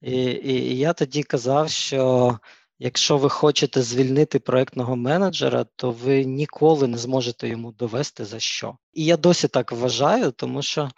І, 0.01 0.23
і, 0.23 0.53
і 0.53 0.79
я 0.79 0.93
тоді 0.93 1.23
казав, 1.23 1.71
що 1.71 2.39
якщо 2.79 3.19
ви 3.19 3.29
хочете 3.29 3.83
звільнити 3.83 4.39
проектного 4.39 4.97
менеджера, 4.97 5.67
то 5.77 5.91
ви 5.91 6.25
ніколи 6.25 6.87
не 6.87 6.99
зможете 6.99 7.49
йому 7.49 7.73
довести 7.73 8.25
за 8.25 8.41
що. 8.41 8.77
І 8.93 9.05
я 9.05 9.17
досі 9.17 9.49
так 9.49 9.73
вважаю, 9.73 10.31
тому 10.31 10.62
що 10.62 10.91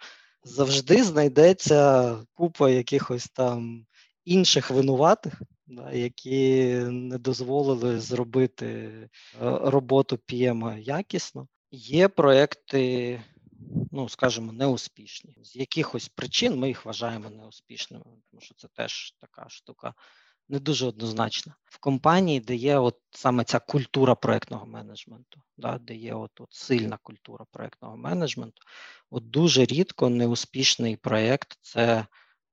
завжди 0.43 1.03
знайдеться 1.03 2.15
купа 2.33 2.69
якихось 2.69 3.27
там 3.27 3.85
інших 4.29 4.71
винуватих, 4.71 5.41
які 5.93 6.73
не 6.83 7.17
дозволили 7.17 7.99
зробити 7.99 8.65
е, 8.65 9.09
роботу 9.61 10.15
PM 10.15 10.77
якісно. 10.77 11.47
Є 11.71 12.07
проекти, 12.07 13.21
ну 13.91 14.09
скажімо, 14.09 14.51
неуспішні. 14.51 15.37
З 15.43 15.55
якихось 15.55 16.09
причин 16.09 16.59
ми 16.59 16.67
їх 16.67 16.85
вважаємо 16.85 17.29
неуспішними, 17.29 18.05
тому 18.31 18.41
що 18.41 18.55
це 18.55 18.67
теж 18.67 19.15
така 19.19 19.49
штука. 19.49 19.93
Не 20.49 20.59
дуже 20.59 20.87
однозначна 20.87 21.55
в 21.65 21.79
компанії, 21.79 22.39
де 22.39 22.55
є 22.55 22.77
от 22.77 22.97
саме 23.11 23.43
ця 23.43 23.59
культура 23.59 24.15
проектного 24.15 24.65
менеджменту, 24.65 25.41
да, 25.57 25.77
де 25.77 25.95
є 25.95 26.13
от, 26.13 26.41
от 26.41 26.53
сильна 26.53 26.97
культура 27.03 27.45
проектного 27.51 27.97
менеджменту. 27.97 28.61
От 29.09 29.29
дуже 29.29 29.65
рідко 29.65 30.09
неуспішний 30.09 30.95
проєкт 30.95 31.57
це 31.61 32.05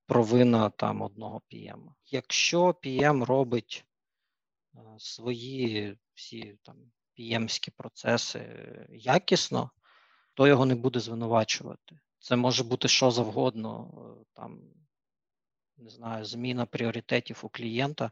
провина 0.06 0.70
там 0.70 1.02
одного 1.02 1.42
PM. 1.52 1.80
Якщо 2.06 2.70
PM 2.70 3.24
робить 3.24 3.84
е, 4.74 4.78
свої 4.98 5.98
всі 6.14 6.58
там 6.62 6.76
PM-ські 7.18 7.70
процеси 7.70 8.40
якісно, 8.90 9.70
то 10.34 10.46
його 10.46 10.66
не 10.66 10.74
буде 10.74 11.00
звинувачувати. 11.00 11.98
Це 12.18 12.36
може 12.36 12.64
бути 12.64 12.88
що 12.88 13.10
завгодно, 13.10 13.90
е, 13.96 14.24
там, 14.34 14.60
не 15.76 15.90
знаю, 15.90 16.24
зміна 16.24 16.66
пріоритетів 16.66 17.40
у 17.42 17.48
клієнта 17.48 18.10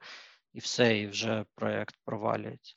і 0.53 0.59
все, 0.59 0.99
і 0.99 1.07
вже 1.07 1.45
проєкт 1.55 1.95
провалюється. 2.05 2.75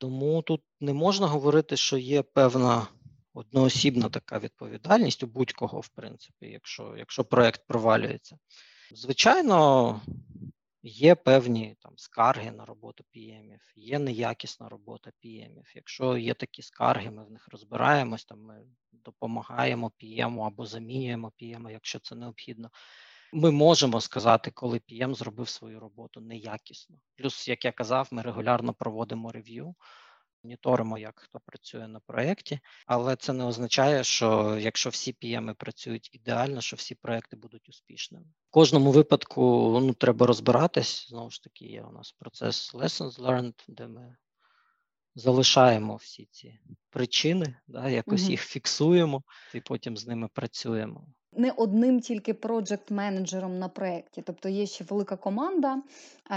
Тому 0.00 0.42
тут 0.42 0.62
не 0.80 0.92
можна 0.92 1.26
говорити, 1.26 1.76
що 1.76 1.96
є 1.96 2.22
певна 2.22 2.86
одноосібна 3.34 4.08
така 4.08 4.38
відповідальність 4.38 5.22
у 5.22 5.26
будь-кого, 5.26 5.80
в 5.80 5.88
принципі, 5.88 6.46
якщо 6.46 6.94
якщо 6.96 7.24
проект 7.24 7.66
провалюється. 7.66 8.38
Звичайно, 8.92 10.00
є 10.82 11.14
певні 11.14 11.76
там 11.80 11.92
скарги 11.96 12.50
на 12.50 12.64
роботу 12.64 13.04
PM, 13.16 13.58
є 13.76 13.98
неякісна 13.98 14.68
робота 14.68 15.10
PM. 15.24 15.62
Якщо 15.74 16.16
є 16.16 16.34
такі 16.34 16.62
скарги, 16.62 17.10
ми 17.10 17.24
в 17.24 17.30
них 17.30 17.48
розбираємось, 17.48 18.24
там 18.24 18.40
ми 18.40 18.60
допомагаємо 18.92 19.92
PM 20.02 20.46
або 20.46 20.66
замінюємо 20.66 21.32
PM, 21.42 21.70
якщо 21.70 21.98
це 21.98 22.14
необхідно. 22.14 22.70
Ми 23.32 23.50
можемо 23.50 24.00
сказати, 24.00 24.50
коли 24.50 24.78
PM 24.78 25.14
зробив 25.14 25.48
свою 25.48 25.80
роботу 25.80 26.20
неякісно. 26.20 26.96
Плюс, 27.16 27.48
як 27.48 27.64
я 27.64 27.72
казав, 27.72 28.08
ми 28.10 28.22
регулярно 28.22 28.74
проводимо 28.74 29.32
рев'ю 29.32 29.74
моніторимо, 30.44 30.98
як 30.98 31.20
хто 31.20 31.40
працює 31.40 31.88
на 31.88 32.00
проєкті, 32.00 32.60
але 32.86 33.16
це 33.16 33.32
не 33.32 33.44
означає, 33.44 34.04
що 34.04 34.58
якщо 34.60 34.90
всі 34.90 35.16
PM 35.22 35.54
працюють 35.54 36.10
ідеально, 36.12 36.60
що 36.60 36.76
всі 36.76 36.94
проекти 36.94 37.36
будуть 37.36 37.68
успішними. 37.68 38.24
В 38.24 38.50
кожному 38.50 38.92
випадку 38.92 39.42
ну, 39.82 39.92
треба 39.92 40.26
розбиратись. 40.26 41.08
Знову 41.08 41.30
ж 41.30 41.42
таки, 41.42 41.64
є 41.64 41.82
у 41.82 41.92
нас 41.92 42.12
процес 42.12 42.74
Lessons 42.74 43.18
Learned, 43.18 43.64
де 43.68 43.86
ми 43.86 44.16
залишаємо 45.14 45.96
всі 45.96 46.28
ці 46.30 46.60
причини, 46.90 47.56
да, 47.66 47.88
якось 47.88 48.22
угу. 48.22 48.30
їх 48.30 48.40
фіксуємо 48.40 49.22
і 49.54 49.60
потім 49.60 49.96
з 49.96 50.06
ними 50.06 50.28
працюємо 50.34 51.06
не 51.36 51.50
одним 51.50 52.00
тільки 52.00 52.32
проджект-менеджером 52.32 53.58
на 53.58 53.68
проєкті. 53.68 54.22
Тобто 54.22 54.48
є 54.48 54.66
ще 54.66 54.84
велика 54.84 55.16
команда, 55.16 55.82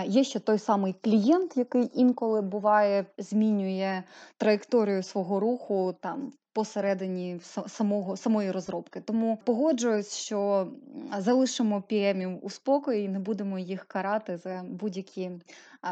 є 0.06 0.24
ще 0.24 0.40
той 0.40 0.60
самий 0.60 0.96
клієнт, 1.02 1.58
який 1.58 1.92
інколи 1.94 2.42
буває, 2.42 3.06
змінює 3.18 4.04
траєкторію 4.38 5.04
свого 5.04 5.40
руху 5.40 5.96
там 6.02 6.32
посередині 6.58 7.40
самого 7.68 8.18
самої 8.18 8.52
розробки. 8.52 9.02
Тому 9.02 9.40
погоджуюсь, 9.44 10.16
що 10.16 10.68
залишимо 11.18 11.84
PM 11.92 12.40
у 12.42 12.50
спокої 12.50 13.06
і 13.06 13.10
не 13.10 13.20
будемо 13.20 13.60
їх 13.60 13.86
карати 13.86 14.38
за 14.38 14.64
будь-які 14.70 15.32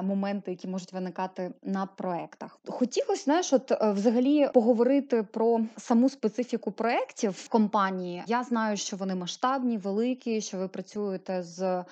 моменти, 0.04 0.52
які 0.52 0.68
можуть 0.68 0.94
виникати 0.94 1.52
на 1.64 1.86
проектах. 1.86 2.60
Хотілося 2.68 3.24
знаєш, 3.24 3.54
от 3.54 3.72
е, 3.72 3.92
взагалі 3.92 4.50
поговорити 4.54 5.24
про 5.24 5.62
саму 5.78 6.10
специфіку 6.10 6.72
проєктів 6.72 7.32
в 7.32 7.50
компанії. 7.50 8.24
Я 8.28 8.44
знаю, 8.44 8.78
що 8.78 8.98
вони 8.98 9.16
масштабні, 9.16 9.78
великі, 9.78 10.42
що 10.42 10.58
ви 10.58 10.68
працюєте 10.68 11.44
з 11.44 11.84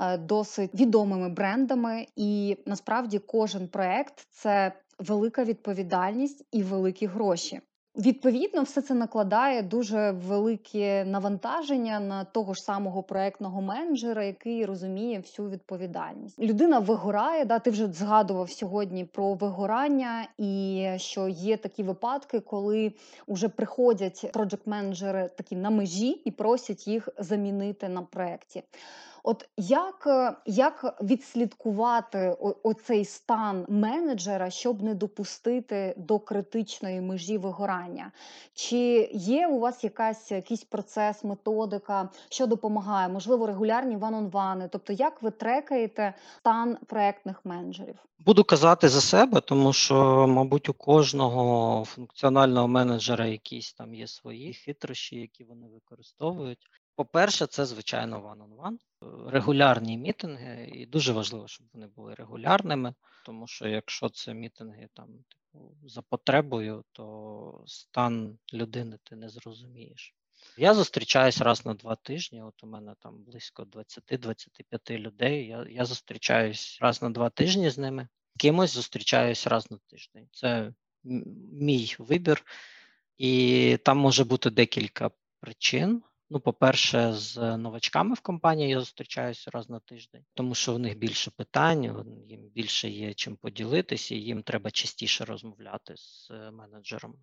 е, 0.00 0.18
досить 0.18 0.74
відомими 0.74 1.28
брендами, 1.28 2.06
і 2.16 2.56
насправді 2.66 3.18
кожен 3.18 3.68
проект 3.68 4.26
це 4.30 4.72
велика 4.98 5.44
відповідальність 5.44 6.44
і 6.52 6.62
великі 6.62 7.06
гроші. 7.06 7.60
Відповідно, 7.96 8.62
все 8.62 8.82
це 8.82 8.94
накладає 8.94 9.62
дуже 9.62 10.10
велике 10.10 11.04
навантаження 11.04 12.00
на 12.00 12.24
того 12.24 12.54
ж 12.54 12.62
самого 12.62 13.02
проектного 13.02 13.62
менеджера, 13.62 14.24
який 14.24 14.64
розуміє 14.64 15.18
всю 15.18 15.50
відповідальність. 15.50 16.38
Людина 16.38 16.78
вигорає. 16.78 17.44
Да, 17.44 17.58
ти 17.58 17.70
вже 17.70 17.92
згадував 17.92 18.50
сьогодні 18.50 19.04
про 19.04 19.34
вигорання, 19.34 20.28
і 20.38 20.86
що 20.96 21.28
є 21.28 21.56
такі 21.56 21.82
випадки, 21.82 22.40
коли 22.40 22.92
вже 23.28 23.48
приходять 23.48 24.30
проджект-менеджери 24.32 25.28
такі 25.36 25.56
на 25.56 25.70
межі 25.70 26.10
і 26.10 26.30
просять 26.30 26.88
їх 26.88 27.08
замінити 27.18 27.88
на 27.88 28.02
проекті. 28.02 28.62
От 29.24 29.48
як 29.56 30.04
е, 30.06 30.36
як 30.46 31.02
відслідкувати 31.02 32.36
оцей 32.62 33.04
стан 33.04 33.66
менеджера, 33.68 34.50
щоб 34.50 34.82
не 34.82 34.94
допустити 34.94 35.94
до 35.96 36.18
критичної 36.18 37.00
межі 37.00 37.38
вигорання? 37.38 38.12
Чи 38.54 39.10
є 39.12 39.46
у 39.46 39.58
вас 39.58 39.84
якась 39.84 40.30
якийсь 40.30 40.64
процес, 40.64 41.24
методика, 41.24 42.08
що 42.28 42.46
допомагає? 42.46 43.08
Можливо, 43.08 43.46
регулярні 43.46 43.96
ван-он-вани? 43.96 44.68
Тобто, 44.72 44.92
як 44.92 45.22
ви 45.22 45.30
трекаєте 45.30 46.14
стан 46.38 46.78
проектних 46.86 47.40
менеджерів? 47.44 47.96
Буду 48.18 48.44
казати 48.44 48.88
за 48.88 49.00
себе, 49.00 49.40
тому 49.40 49.72
що, 49.72 50.26
мабуть, 50.28 50.68
у 50.68 50.72
кожного 50.72 51.84
функціонального 51.84 52.68
менеджера 52.68 53.26
якісь 53.26 53.72
там 53.72 53.94
є 53.94 54.06
свої 54.06 54.54
хитрощі, 54.54 55.16
які 55.16 55.44
вони 55.44 55.68
використовують. 55.68 56.68
По-перше, 56.96 57.46
це 57.46 57.66
звичайно 57.66 58.18
one-on-one, 58.18 58.78
регулярні 59.30 59.98
мітинги, 59.98 60.70
і 60.72 60.86
дуже 60.86 61.12
важливо, 61.12 61.48
щоб 61.48 61.66
вони 61.72 61.86
були 61.86 62.14
регулярними, 62.14 62.94
тому 63.24 63.46
що 63.46 63.68
якщо 63.68 64.08
це 64.08 64.34
мітинги 64.34 64.88
там 64.94 65.08
типу 65.08 65.74
за 65.84 66.02
потребою, 66.02 66.84
то 66.92 67.64
стан 67.66 68.38
людини 68.52 68.98
ти 69.02 69.16
не 69.16 69.28
зрозумієш. 69.28 70.14
Я 70.56 70.74
зустрічаюсь 70.74 71.40
раз 71.40 71.66
на 71.66 71.74
два 71.74 71.96
тижні. 71.96 72.42
От 72.42 72.64
у 72.64 72.66
мене 72.66 72.94
там 73.00 73.24
близько 73.24 73.62
20-25 73.62 74.98
людей. 74.98 75.46
Я 75.46 75.66
я 75.70 75.84
зустрічаюсь 75.84 76.78
раз 76.80 77.02
на 77.02 77.10
два 77.10 77.30
тижні 77.30 77.70
з 77.70 77.78
ними. 77.78 78.08
Кимось 78.38 78.70
зустрічаюсь 78.70 79.46
раз 79.46 79.70
на 79.70 79.78
тиждень. 79.86 80.28
Це 80.32 80.72
мій 81.04 81.96
вибір, 81.98 82.44
і 83.18 83.78
там 83.84 83.98
може 83.98 84.24
бути 84.24 84.50
декілька 84.50 85.10
причин. 85.40 86.02
Ну, 86.32 86.40
по-перше, 86.40 87.12
з 87.12 87.56
новачками 87.56 88.14
в 88.14 88.20
компанії 88.20 88.70
я 88.70 88.80
зустрічаюся 88.80 89.50
раз 89.50 89.70
на 89.70 89.80
тиждень, 89.80 90.24
тому 90.34 90.54
що 90.54 90.74
в 90.74 90.78
них 90.78 90.98
більше 90.98 91.30
питань, 91.30 92.04
їм 92.28 92.40
більше 92.54 92.88
є 92.88 93.14
чим 93.14 93.36
поділитися, 93.36 94.14
і 94.14 94.18
їм 94.18 94.42
треба 94.42 94.70
частіше 94.70 95.24
розмовляти 95.24 95.94
з 95.96 96.30
менеджером, 96.52 97.14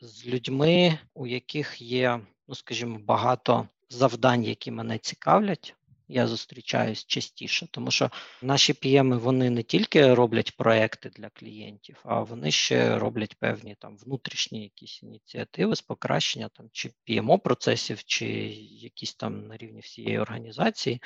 з 0.00 0.26
людьми, 0.26 0.98
у 1.14 1.26
яких 1.26 1.82
є, 1.82 2.20
ну 2.48 2.54
скажімо, 2.54 2.98
багато 2.98 3.68
завдань, 3.88 4.44
які 4.44 4.70
мене 4.70 4.98
цікавлять 4.98 5.74
я 6.08 6.26
зустрічаюсь 6.26 7.04
частіше, 7.04 7.66
тому 7.70 7.90
що 7.90 8.10
наші 8.42 8.72
PM, 8.72 9.18
вони 9.18 9.50
не 9.50 9.62
тільки 9.62 10.14
роблять 10.14 10.56
проекти 10.56 11.10
для 11.10 11.28
клієнтів, 11.28 12.00
а 12.04 12.20
вони 12.20 12.50
ще 12.50 12.98
роблять 12.98 13.36
певні 13.38 13.74
там 13.78 13.96
внутрішні 13.96 14.62
якісь 14.62 15.02
ініціативи 15.02 15.76
з 15.76 15.80
покращення 15.80 16.48
там 16.48 16.68
чи 16.72 16.90
PMO 17.08 17.38
процесів, 17.38 18.04
чи 18.04 18.26
якісь 18.70 19.14
там 19.14 19.46
на 19.46 19.56
рівні 19.56 19.80
всієї 19.80 20.18
організації. 20.18 21.00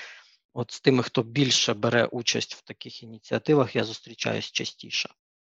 От 0.52 0.70
з 0.70 0.80
тими, 0.80 1.02
хто 1.02 1.22
більше 1.22 1.74
бере 1.74 2.04
участь 2.04 2.54
в 2.54 2.62
таких 2.62 3.02
ініціативах, 3.02 3.76
я 3.76 3.84
зустрічаюсь 3.84 4.52
частіше. 4.52 5.08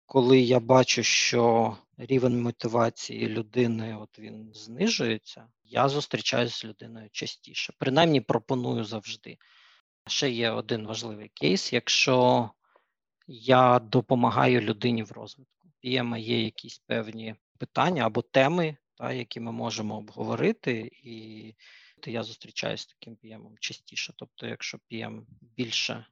Коли 0.07 0.41
я 0.41 0.61
бачу, 0.61 1.03
що 1.03 1.77
рівень 2.01 2.43
мотивації 2.43 3.29
людини 3.29 3.97
от 3.97 4.19
він 4.19 4.51
знижується, 4.55 5.49
я 5.65 5.89
зустрічаюся 5.89 6.57
з 6.57 6.65
людиною 6.65 7.09
частіше. 7.13 7.73
Принаймні 7.79 8.21
пропоную 8.21 8.85
завжди. 8.85 9.39
Ще 10.07 10.31
є 10.31 10.51
один 10.51 10.87
важливий 10.87 11.29
кейс, 11.29 11.73
якщо 11.73 12.51
я 13.27 13.79
допомагаю 13.79 14.61
людині 14.61 15.03
в 15.03 15.13
розвитку. 15.13 15.69
PM 15.85 16.19
є 16.19 16.45
якісь 16.45 16.79
певні 16.79 17.35
питання 17.59 18.07
або 18.07 18.23
теми, 18.23 18.77
та, 18.95 19.13
які 19.13 19.41
ми 19.41 19.53
можемо 19.53 19.99
обговорити, 19.99 20.91
і 21.05 21.55
я 22.07 22.23
зустрічаюся 22.23 22.83
з 22.83 22.87
таким 22.87 23.17
PM 23.25 23.59
частіше. 23.61 24.13
Тобто, 24.17 24.47
якщо 24.47 24.79
PM 24.91 25.23
більше 25.41 26.07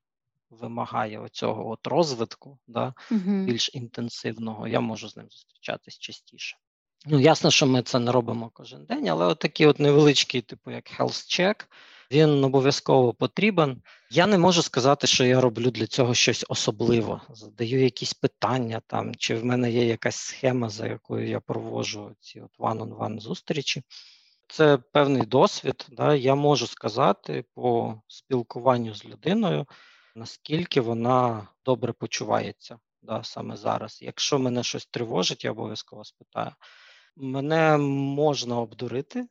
вимагає 0.51 1.19
оцього 1.19 1.71
от 1.71 1.87
розвитку, 1.87 2.59
да, 2.67 2.95
uh 3.11 3.45
більш 3.45 3.71
інтенсивного, 3.75 4.69
я 4.69 4.81
можу 4.81 5.09
з 5.09 5.17
ним 5.17 5.27
зустрічатись 5.31 5.99
частіше. 5.99 6.57
Ну, 7.07 7.21
ясно, 7.21 7.51
що 7.51 7.67
ми 7.67 7.83
це 7.83 7.99
не 7.99 8.13
робимо 8.13 8.51
кожен 8.53 8.85
день, 8.85 9.09
але 9.09 9.27
от 9.27 9.39
такий 9.39 9.67
от 9.67 9.79
невеличкий, 9.79 10.41
типу 10.41 10.71
як 10.71 11.01
health 11.01 11.41
check, 11.41 11.67
він 12.11 12.45
обов'язково 12.45 13.15
потрібен. 13.15 13.83
Я 14.11 14.27
не 14.27 14.39
можу 14.39 14.63
сказати, 14.63 15.07
що 15.07 15.25
я 15.25 15.41
роблю 15.41 15.71
для 15.71 15.87
цього 15.87 16.15
щось 16.15 16.45
особливе. 16.49 17.21
Задаю 17.31 17.83
якісь 17.83 18.15
питання 18.15 18.81
там, 18.87 19.15
чи 19.15 19.35
в 19.35 19.45
мене 19.45 19.71
є 19.71 19.87
якась 19.87 20.17
схема, 20.17 20.69
за 20.69 20.87
якою 20.87 21.29
я 21.29 21.41
проводжу 21.41 22.17
ці 22.21 22.41
от 22.41 22.51
one-on-one 22.59 23.21
зустрічі. 23.21 23.83
Це 24.49 24.79
певний 24.79 25.23
досвід. 25.23 25.87
Да? 25.93 26.15
Я 26.15 26.35
можу 26.35 26.67
сказати 26.67 27.45
по 27.55 27.95
спілкуванню 28.09 28.95
з 28.95 29.05
людиною, 29.05 29.67
наскільки 30.15 30.81
вона 30.81 31.49
добре 31.65 31.93
почувається 31.93 32.79
да, 33.03 33.23
саме 33.23 33.57
зараз. 33.57 34.03
Якщо 34.03 34.39
мене 34.39 34.63
щось 34.63 34.87
тривожить, 34.87 35.45
я 35.45 35.51
обов'язково 35.51 36.05
спитаю. 36.05 36.53
Мене 37.17 37.79
можна 37.79 38.61
обдурити, 38.61 39.29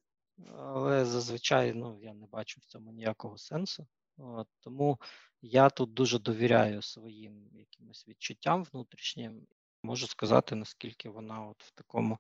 але 0.58 1.06
зазвичай 1.06 1.74
ну, 1.74 2.00
я 2.02 2.14
не 2.14 2.26
бачу 2.26 2.62
в 2.62 2.66
цьому 2.66 2.92
ніякого 2.92 3.38
сенсу. 3.38 3.88
От, 4.18 4.48
Тому 4.60 5.00
я 5.42 5.70
тут 5.70 5.94
дуже 5.94 6.20
довіряю 6.20 6.82
своїм 6.82 7.50
якимось 7.54 8.08
відчуттям 8.08 8.64
внутрішнім. 8.64 9.48
Можу 9.84 10.08
сказати, 10.08 10.56
наскільки 10.56 11.10
вона 11.10 11.48
от 11.48 11.64
в 11.64 11.72
такому 11.72 12.18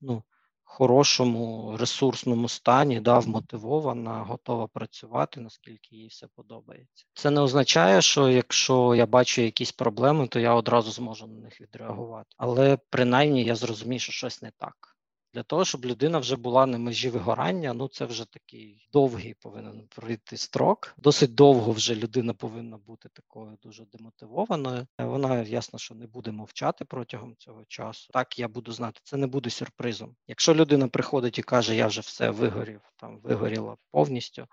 ну, 0.00 0.22
хорошому 0.70 1.76
ресурсному 1.76 2.48
стані, 2.48 3.00
да, 3.00 3.18
вмотивована, 3.18 4.22
готова 4.22 4.66
працювати, 4.66 5.40
наскільки 5.40 5.96
їй 5.96 6.08
все 6.08 6.26
подобається. 6.36 7.04
Це 7.14 7.30
не 7.30 7.40
означає, 7.40 8.02
що 8.02 8.28
якщо 8.28 8.94
я 8.94 9.06
бачу 9.06 9.42
якісь 9.42 9.72
проблеми, 9.72 10.28
то 10.28 10.40
я 10.40 10.54
одразу 10.54 10.90
зможу 10.90 11.26
на 11.26 11.40
них 11.40 11.60
відреагувати. 11.60 12.28
Але 12.36 12.78
принаймні 12.90 13.44
я 13.44 13.54
зрозумію, 13.54 14.00
що 14.00 14.12
щось 14.12 14.42
не 14.42 14.50
так. 14.58 14.97
Для 15.38 15.42
того, 15.42 15.64
щоб 15.64 15.84
людина 15.84 16.18
вже 16.18 16.36
була 16.36 16.66
на 16.66 16.78
межі 16.78 17.10
вигорання, 17.10 17.72
ну 17.72 17.88
це 17.88 18.04
вже 18.04 18.24
такий 18.24 18.88
довгий 18.92 19.34
повинен 19.34 19.88
пройти 19.88 20.36
строк. 20.36 20.94
Досить 20.96 21.34
довго 21.34 21.72
вже 21.72 21.94
людина 21.94 22.34
повинна 22.34 22.76
бути 22.76 23.08
такою 23.08 23.58
дуже 23.62 23.84
демотивованою. 23.84 24.86
Вона 24.98 25.42
ясно, 25.42 25.78
що 25.78 25.94
не 25.94 26.06
буде 26.06 26.30
мовчати 26.30 26.84
протягом 26.84 27.36
цього 27.36 27.64
часу. 27.68 28.10
Так 28.12 28.38
я 28.38 28.48
буду 28.48 28.72
знати, 28.72 29.00
це 29.04 29.16
не 29.16 29.26
буде 29.26 29.50
сюрпризом. 29.50 30.16
Якщо 30.26 30.54
людина 30.54 30.88
приходить 30.88 31.38
і 31.38 31.42
каже, 31.42 31.76
я 31.76 31.86
вже 31.86 32.00
все 32.00 32.30
вигорів, 32.30 32.80
там 32.96 33.20
вигоріла 33.20 33.76
повністю, 33.90 34.46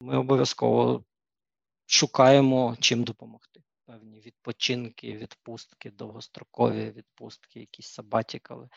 ми 0.00 0.18
обов'язково 0.18 1.04
шукаємо 1.86 2.76
чим 2.80 3.04
допомогти. 3.04 3.60
Певні 3.86 4.20
відпочинки, 4.20 5.16
відпустки, 5.16 5.90
довгострокові 5.90 6.90
відпустки, 6.90 7.60
якісь 7.60 7.86
сабатікали. 7.86 8.68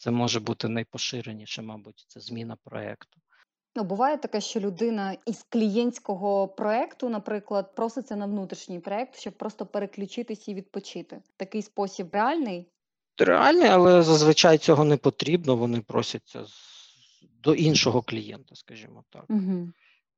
Це 0.00 0.10
може 0.10 0.40
бути 0.40 0.68
найпоширеніше, 0.68 1.62
мабуть, 1.62 2.04
це 2.08 2.20
зміна 2.20 2.56
проєкту. 2.64 3.20
Ну, 3.76 3.84
буває 3.84 4.16
таке, 4.16 4.40
що 4.40 4.60
людина 4.60 5.16
із 5.26 5.46
клієнтського 5.48 6.48
проекту, 6.48 7.08
наприклад, 7.08 7.74
проситься 7.74 8.16
на 8.16 8.26
внутрішній 8.26 8.80
проект, 8.80 9.16
щоб 9.16 9.38
просто 9.38 9.66
переключитись 9.66 10.48
і 10.48 10.54
відпочити. 10.54 11.22
Такий 11.36 11.62
спосіб 11.62 12.08
реальний? 12.12 12.68
Реальний, 13.18 13.68
але 13.68 14.02
зазвичай 14.02 14.58
цього 14.58 14.84
не 14.84 14.96
потрібно. 14.96 15.56
Вони 15.56 15.80
просяться 15.80 16.44
до 17.42 17.54
іншого 17.54 18.02
клієнта, 18.02 18.54
скажімо 18.54 19.04
так. 19.10 19.24
Угу. 19.28 19.68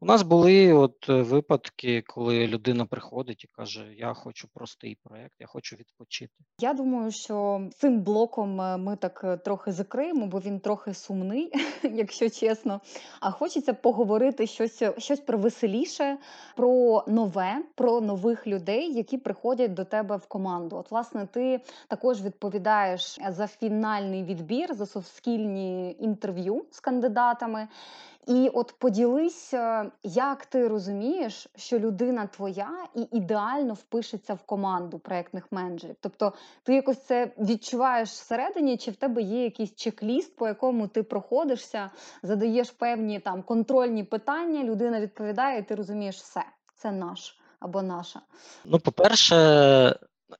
У 0.02 0.04
нас 0.04 0.22
були 0.22 0.72
от 0.72 1.08
е, 1.08 1.22
випадки, 1.22 2.02
коли 2.06 2.46
людина 2.46 2.86
приходить 2.86 3.44
і 3.44 3.46
каже: 3.46 3.94
Я 3.96 4.14
хочу 4.14 4.48
простий 4.54 4.98
проект, 5.04 5.34
я 5.40 5.46
хочу 5.46 5.76
відпочити. 5.76 6.32
Я 6.60 6.74
думаю, 6.74 7.10
що 7.10 7.68
цим 7.76 8.00
блоком 8.00 8.60
е, 8.60 8.76
ми 8.76 8.96
так 8.96 9.20
е, 9.24 9.36
трохи 9.36 9.72
закриємо, 9.72 10.26
бо 10.26 10.38
він 10.38 10.60
трохи 10.60 10.94
сумний, 10.94 11.52
якщо 11.82 12.30
чесно. 12.30 12.80
А 13.20 13.30
хочеться 13.30 13.74
поговорити 13.74 14.46
щось 14.46 14.82
щось 14.98 15.20
про 15.20 15.38
веселіше, 15.38 16.18
про 16.56 17.04
нове, 17.06 17.62
про 17.74 18.00
нових 18.00 18.46
людей, 18.46 18.92
які 18.94 19.18
приходять 19.18 19.74
до 19.74 19.84
тебе 19.84 20.16
в 20.16 20.26
команду. 20.26 20.76
От, 20.76 20.90
власне, 20.90 21.26
ти 21.26 21.60
також 21.88 22.22
відповідаєш 22.22 23.18
за 23.28 23.46
фінальний 23.46 24.24
відбір, 24.24 24.74
за 24.74 24.86
совскільні 24.86 25.96
інтерв'ю 26.00 26.64
з 26.70 26.80
кандидатами. 26.80 27.68
І 28.26 28.50
от 28.54 28.74
поділись, 28.78 29.54
як 30.02 30.46
ти 30.46 30.68
розумієш, 30.68 31.48
що 31.56 31.78
людина 31.78 32.26
твоя 32.26 32.70
і 32.94 33.06
ідеально 33.12 33.74
впишеться 33.74 34.34
в 34.34 34.42
команду 34.42 34.98
проектних 34.98 35.52
менеджерів. 35.52 35.96
Тобто 36.00 36.32
ти 36.62 36.74
якось 36.74 37.02
це 37.02 37.32
відчуваєш 37.38 38.08
всередині, 38.08 38.76
чи 38.76 38.90
в 38.90 38.96
тебе 38.96 39.22
є 39.22 39.44
якийсь 39.44 39.74
чек-ліст, 39.74 40.36
по 40.36 40.48
якому 40.48 40.88
ти 40.88 41.02
проходишся, 41.02 41.90
задаєш 42.22 42.70
певні 42.70 43.20
там 43.20 43.42
контрольні 43.42 44.04
питання, 44.04 44.64
людина 44.64 45.00
відповідає, 45.00 45.58
і 45.58 45.62
ти 45.62 45.74
розумієш, 45.74 46.16
все, 46.16 46.44
це 46.74 46.92
наш 46.92 47.38
або 47.60 47.82
наша. 47.82 48.20
Ну, 48.64 48.78
по-перше, 48.78 49.36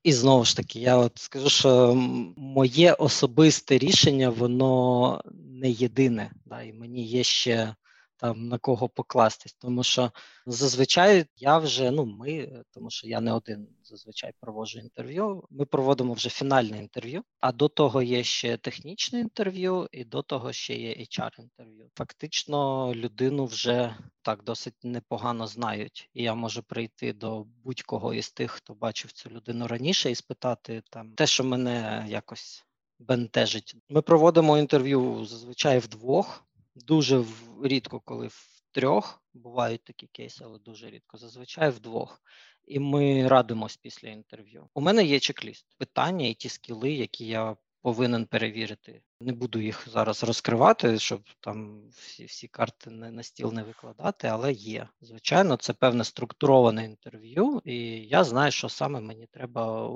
і 0.03 0.12
знову 0.12 0.45
ж 0.45 0.57
таки, 0.57 0.80
я 0.80 0.97
от 0.97 1.18
скажу, 1.18 1.49
що 1.49 1.95
моє 2.36 2.93
особисте 2.93 3.78
рішення, 3.78 4.30
воно 4.30 5.20
не 5.34 5.70
єдине. 5.70 6.30
Да, 6.47 6.62
І 6.62 6.72
мені 6.72 7.05
є 7.05 7.22
ще 7.22 7.74
там 8.22 8.48
на 8.48 8.58
кого 8.58 8.88
покластись. 8.88 9.52
Тому 9.52 9.82
що 9.82 10.12
зазвичай 10.46 11.26
я 11.36 11.58
вже, 11.58 11.90
ну 11.90 12.04
ми, 12.04 12.62
тому 12.70 12.90
що 12.90 13.08
я 13.08 13.20
не 13.20 13.32
один 13.32 13.68
зазвичай 13.82 14.32
проводжу 14.40 14.78
інтерв'ю. 14.78 15.44
Ми 15.50 15.64
проводимо 15.64 16.12
вже 16.12 16.28
фінальне 16.28 16.78
інтерв'ю, 16.78 17.22
а 17.40 17.52
до 17.52 17.68
того 17.68 18.02
є 18.02 18.24
ще 18.24 18.56
технічне 18.56 19.20
інтерв'ю, 19.20 19.88
і 19.92 20.04
до 20.04 20.22
того 20.22 20.52
ще 20.52 20.74
є 20.74 20.94
HR-інтерв'ю. 20.94 21.90
Фактично, 21.94 22.92
людину 22.94 23.44
вже 23.44 23.96
так 24.22 24.44
досить 24.44 24.74
непогано 24.82 25.46
знають, 25.46 26.10
і 26.14 26.22
я 26.22 26.34
можу 26.34 26.62
прийти 26.62 27.12
до 27.12 27.46
будь-кого 27.64 28.14
із 28.14 28.30
тих, 28.30 28.50
хто 28.50 28.74
бачив 28.74 29.12
цю 29.12 29.30
людину 29.30 29.66
раніше, 29.66 30.10
і 30.10 30.14
спитати 30.14 30.82
там 30.90 31.12
те, 31.14 31.26
що 31.26 31.44
мене 31.44 32.06
якось 32.08 32.64
бентежить. 32.98 33.76
Ми 33.88 34.02
проводимо 34.02 34.58
інтерв'ю 34.58 35.24
зазвичай 35.24 35.78
вдвох. 35.78 36.44
Дуже 36.74 37.24
рідко, 37.64 38.00
коли 38.00 38.26
в 38.26 38.62
трьох 38.72 39.22
бувають 39.34 39.84
такі 39.84 40.06
кейси, 40.06 40.44
але 40.44 40.58
дуже 40.58 40.90
рідко. 40.90 41.16
Зазвичай 41.16 41.70
вдвох. 41.70 42.22
І 42.64 42.78
ми 42.78 43.28
радимось 43.28 43.76
після 43.76 44.08
інтерв'ю. 44.08 44.68
У 44.74 44.80
мене 44.80 45.04
є 45.04 45.18
чек-ліст 45.18 45.66
питання 45.78 46.26
і 46.26 46.34
ті 46.34 46.48
скіли, 46.48 46.92
які 46.92 47.26
я 47.26 47.56
повинен 47.82 48.26
перевірити. 48.26 49.02
Не 49.20 49.32
буду 49.32 49.60
їх 49.60 49.88
зараз 49.88 50.24
розкривати, 50.24 50.98
щоб 50.98 51.22
там 51.40 51.88
всі 51.90 52.24
всі 52.24 52.48
карти 52.48 52.90
не 52.90 53.10
на 53.10 53.22
стіл 53.22 53.52
не 53.52 53.62
викладати, 53.62 54.28
але 54.28 54.52
є. 54.52 54.88
Звичайно, 55.00 55.56
це 55.56 55.72
певне 55.72 56.04
структуроване 56.04 56.84
інтерв'ю, 56.84 57.60
і 57.64 57.76
я 58.06 58.24
знаю, 58.24 58.50
що 58.52 58.68
саме 58.68 59.00
мені 59.00 59.26
треба. 59.26 59.90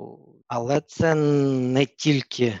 Але 0.47 0.81
це 0.81 1.15
не 1.15 1.85
тільки 1.85 2.59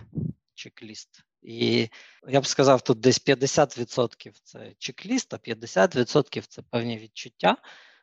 чек-ліст. 0.55 1.26
І 1.47 1.89
я 2.27 2.41
б 2.41 2.45
сказав, 2.45 2.81
тут 2.81 2.99
десь 2.99 3.27
50% 3.27 4.31
це 4.43 4.73
чек-ліст, 4.79 5.33
а 5.33 5.35
50% 5.35 6.43
це 6.47 6.61
певні 6.61 6.97
відчуття 6.97 7.57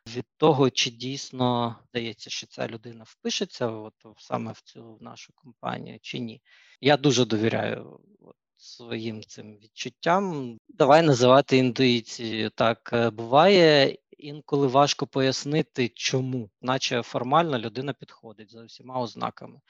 від 0.07 0.25
того, 0.37 0.71
чи 0.71 0.91
дійсно 0.91 1.77
здається, 1.89 2.31
що 2.31 2.47
ця 2.47 2.69
людина 2.69 3.05
впишеться 3.07 3.67
от, 3.67 3.95
саме 4.19 4.53
в 4.53 4.61
цю 4.61 4.99
нашу 5.01 5.33
компанію, 5.35 5.99
чи 6.03 6.19
ні. 6.19 6.43
Я 6.81 6.97
дуже 6.97 7.25
довіряю 7.25 8.01
от, 8.21 8.37
своїм 8.57 9.23
цим 9.23 9.57
відчуттям. 9.57 10.57
Давай 10.69 11.03
називати 11.03 11.57
інтуїцією. 11.57 12.51
Так 12.51 12.91
е, 12.93 13.11
буває. 13.11 13.99
Інколи 14.19 14.67
важко 14.67 15.07
пояснити, 15.07 15.89
чому, 15.89 16.51
наче 16.63 17.03
формально 17.03 17.59
людина 17.59 17.93
підходить 17.93 18.51
за 18.53 18.65
всіма 18.65 19.01
ознаками. 19.01 19.61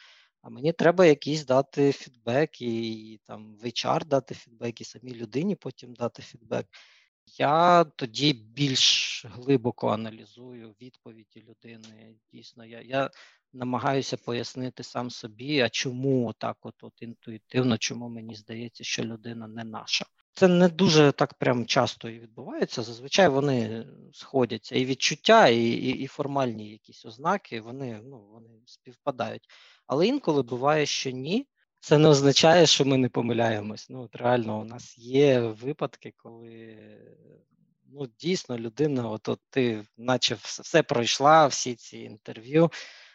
А 0.44 0.50
мені 0.50 0.72
треба 0.72 1.06
якийсь 1.06 1.44
дати 1.44 1.92
фідбек, 1.92 2.62
і 2.62 3.20
там 3.26 3.56
в 3.56 3.64
HR 3.64 4.06
дати 4.06 4.34
фідбек, 4.34 4.80
і 4.80 4.84
самій 4.84 5.14
людині 5.14 5.56
потім 5.56 5.94
дати 5.94 6.22
фідбек. 6.22 6.66
Я 7.38 7.84
тоді 7.84 8.32
більш 8.32 9.24
глибоко 9.28 9.88
аналізую 9.88 10.74
відповіді 10.82 11.44
людини. 11.48 12.14
Дійсно, 12.32 12.64
я 12.64 12.80
я 12.80 13.10
намагаюся 13.52 14.16
пояснити 14.16 14.82
сам 14.82 15.10
собі, 15.10 15.60
а 15.60 15.68
чому 15.68 16.34
так, 16.38 16.56
от, 16.60 16.74
от 16.82 17.02
інтуїтивно, 17.02 17.78
чому 17.78 18.08
мені 18.08 18.34
здається, 18.34 18.84
що 18.84 19.04
людина 19.04 19.46
не 19.46 19.64
наша. 19.64 20.06
Це 20.32 20.48
не 20.48 20.68
дуже 20.68 21.12
так 21.12 21.34
прям 21.34 21.66
часто 21.66 22.08
і 22.08 22.18
відбувається. 22.18 22.82
Зазвичай 22.82 23.28
вони 23.28 23.86
сходяться 24.12 24.76
і 24.76 24.84
відчуття, 24.84 25.48
і 25.48 25.64
і, 25.64 25.90
і 25.90 26.06
формальні 26.06 26.70
якісь 26.70 27.04
ознаки, 27.04 27.60
вони 27.60 28.00
ну, 28.04 28.28
вони 28.32 28.48
співпадають. 28.66 29.48
Але 29.86 30.06
інколи 30.06 30.42
буває, 30.42 30.86
що 30.86 31.10
ні. 31.10 31.46
Це 31.80 31.98
не 31.98 32.08
означає, 32.08 32.66
що 32.66 32.84
ми 32.84 32.98
не 32.98 33.08
помиляємось. 33.08 33.86
Ну, 33.90 34.02
от 34.02 34.16
реально, 34.16 34.60
у 34.60 34.64
нас 34.64 34.98
є 34.98 35.40
випадки, 35.40 36.12
коли 36.16 36.76
ну, 37.86 38.06
дійсно 38.18 38.58
людина, 38.58 39.10
от, 39.10 39.28
от 39.28 39.40
ти, 39.50 39.84
наче 39.96 40.36
все 40.40 40.82
пройшла, 40.82 41.46
всі 41.46 41.74
ці 41.74 41.98
інтерв'ю, 41.98 42.70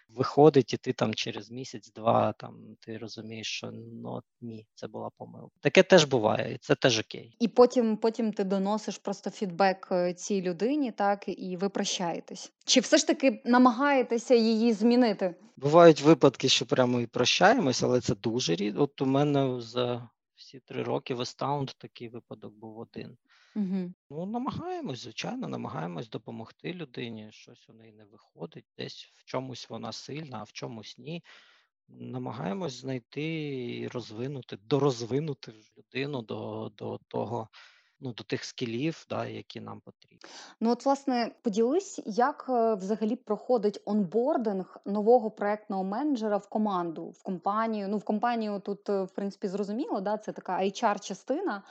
виходить, 0.10 0.74
і 0.74 0.78
ти 0.78 0.94
там 0.94 1.14
через 1.14 1.52
місяць-два 1.52 2.34
там 2.38 2.76
ти 2.80 2.98
розумієш, 2.98 3.48
що 3.48 3.72
ну 4.04 4.22
ні, 4.42 4.66
це 4.76 4.88
була 4.88 5.10
помилка. 5.18 5.56
Таке 5.62 5.84
теж 5.84 6.06
буває, 6.06 6.54
і 6.54 6.58
це 6.58 6.76
теж 6.76 7.00
окей. 7.00 7.36
І 7.40 7.48
потім 7.48 7.98
потім 7.98 8.34
ти 8.34 8.44
доносиш 8.44 8.98
просто 8.98 9.30
фідбек 9.30 9.88
е, 9.92 10.14
цій 10.14 10.42
людині, 10.42 10.92
так 10.92 11.24
і 11.28 11.58
ви 11.58 11.70
прощаєтесь. 11.70 12.52
Чи 12.66 12.80
все 12.80 12.98
ж 12.98 13.08
таки 13.08 13.42
намагаєтеся 13.46 14.36
її 14.36 14.74
змінити? 14.74 15.36
Бувають 15.58 16.02
випадки, 16.02 16.50
що 16.50 16.66
прямо 16.66 17.02
і 17.02 17.08
прощаємось, 17.08 17.84
але 17.84 18.02
це 18.02 18.16
дуже 18.16 18.56
рідко. 18.56 18.84
От 18.84 19.02
у 19.02 19.06
мене 19.06 19.62
за 19.62 20.10
всі 20.36 20.60
три 20.60 20.84
роки 20.84 21.14
в 21.14 21.22
Естаунд 21.22 21.70
такий 21.78 22.10
випадок 22.10 22.54
був 22.54 22.78
один. 22.78 23.18
Угу. 23.56 23.94
Ну, 24.10 24.26
намагаємось, 24.26 25.00
звичайно, 25.00 25.48
намагаємось 25.48 26.10
допомогти 26.10 26.74
людині. 26.74 27.32
Щось 27.32 27.70
у 27.70 27.74
неї 27.74 27.94
не 27.94 28.06
виходить, 28.06 28.66
десь 28.78 29.14
в 29.16 29.24
чомусь 29.26 29.70
вона 29.70 29.92
сильна, 29.92 30.38
а 30.40 30.44
в 30.44 30.52
чомусь 30.52 30.98
ні. 30.98 31.24
Намагаємось 31.88 32.74
знайти 32.74 33.24
і 33.78 33.88
розвинути, 33.88 34.58
дорозвинути 34.58 35.54
людину 35.78 36.22
до, 36.22 36.72
до 36.78 37.00
того 37.08 37.50
ну, 38.02 38.14
до 38.14 38.24
тих 38.24 38.46
скілів, 38.46 39.06
да, 39.10 39.26
які 39.26 39.62
нам 39.62 39.82
потрібні. 39.86 40.20
Ну, 40.60 40.72
от, 40.72 40.86
власне, 40.86 41.32
поділись, 41.42 42.02
як 42.06 42.46
е, 42.50 42.74
взагалі 42.74 43.16
проходить 43.16 43.82
онбординг 43.86 44.78
нового 44.86 45.32
проектного 45.32 45.84
менеджера 45.84 46.38
в 46.38 46.48
команду, 46.48 47.14
в 47.20 47.24
компанію. 47.24 47.88
Ну, 47.88 47.98
в 47.98 48.04
компанію 48.04 48.60
тут, 48.60 48.90
е, 48.90 49.04
в 49.04 49.10
принципі, 49.10 49.48
зрозуміло, 49.48 50.02
да, 50.02 50.18
це 50.18 50.32
така 50.32 50.60
HR-частина, 50.60 51.62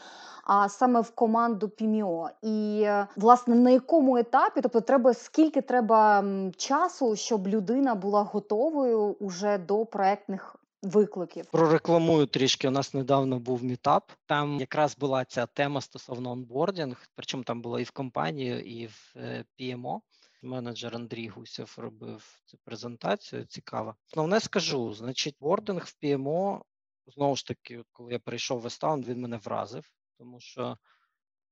а 0.44 0.68
саме 0.68 1.00
в 1.00 1.10
команду 1.10 1.66
PMO. 1.66 2.28
І, 2.42 2.82
е, 2.82 3.06
власне, 3.16 3.54
на 3.54 3.70
якому 3.70 4.16
етапі, 4.16 4.60
тобто, 4.60 4.80
треба 4.80 5.14
скільки 5.14 5.62
треба 5.62 6.24
часу, 6.56 7.16
щоб 7.16 7.48
людина 7.48 7.94
була 7.94 8.22
готовою 8.22 9.16
уже 9.20 9.58
до 9.58 9.86
проектних 9.86 10.57
викликів. 10.82 11.46
Прорекламую 11.46 12.26
трішки. 12.26 12.68
У 12.68 12.70
нас 12.70 12.94
недавно 12.94 13.38
був 13.38 13.64
мітап. 13.64 14.12
Там 14.26 14.60
якраз 14.60 14.96
була 14.96 15.24
ця 15.24 15.46
тема 15.46 15.80
стосовно 15.80 16.30
онбордінг, 16.30 17.08
причому 17.14 17.44
там 17.44 17.62
було 17.62 17.80
і 17.80 17.84
в 17.84 17.90
компанію, 17.90 18.60
і 18.60 18.86
в 18.86 19.12
е, 19.16 19.44
PMO. 19.60 20.00
Менеджер 20.42 20.94
Андрій 20.94 21.28
Гусєв 21.28 21.74
робив 21.78 22.40
цю 22.44 22.58
презентацію. 22.64 23.44
Цікаво. 23.44 23.96
Основне 24.06 24.40
скажу, 24.40 24.94
значить, 24.94 25.36
бординг 25.40 25.84
в 25.84 26.04
PMO, 26.04 26.60
знову 27.06 27.36
ж 27.36 27.46
таки, 27.46 27.82
коли 27.92 28.12
я 28.12 28.18
прийшов 28.18 28.60
в 28.60 28.66
Естаун, 28.66 29.02
він 29.02 29.20
мене 29.20 29.36
вразив, 29.36 29.90
тому 30.18 30.40
що 30.40 30.78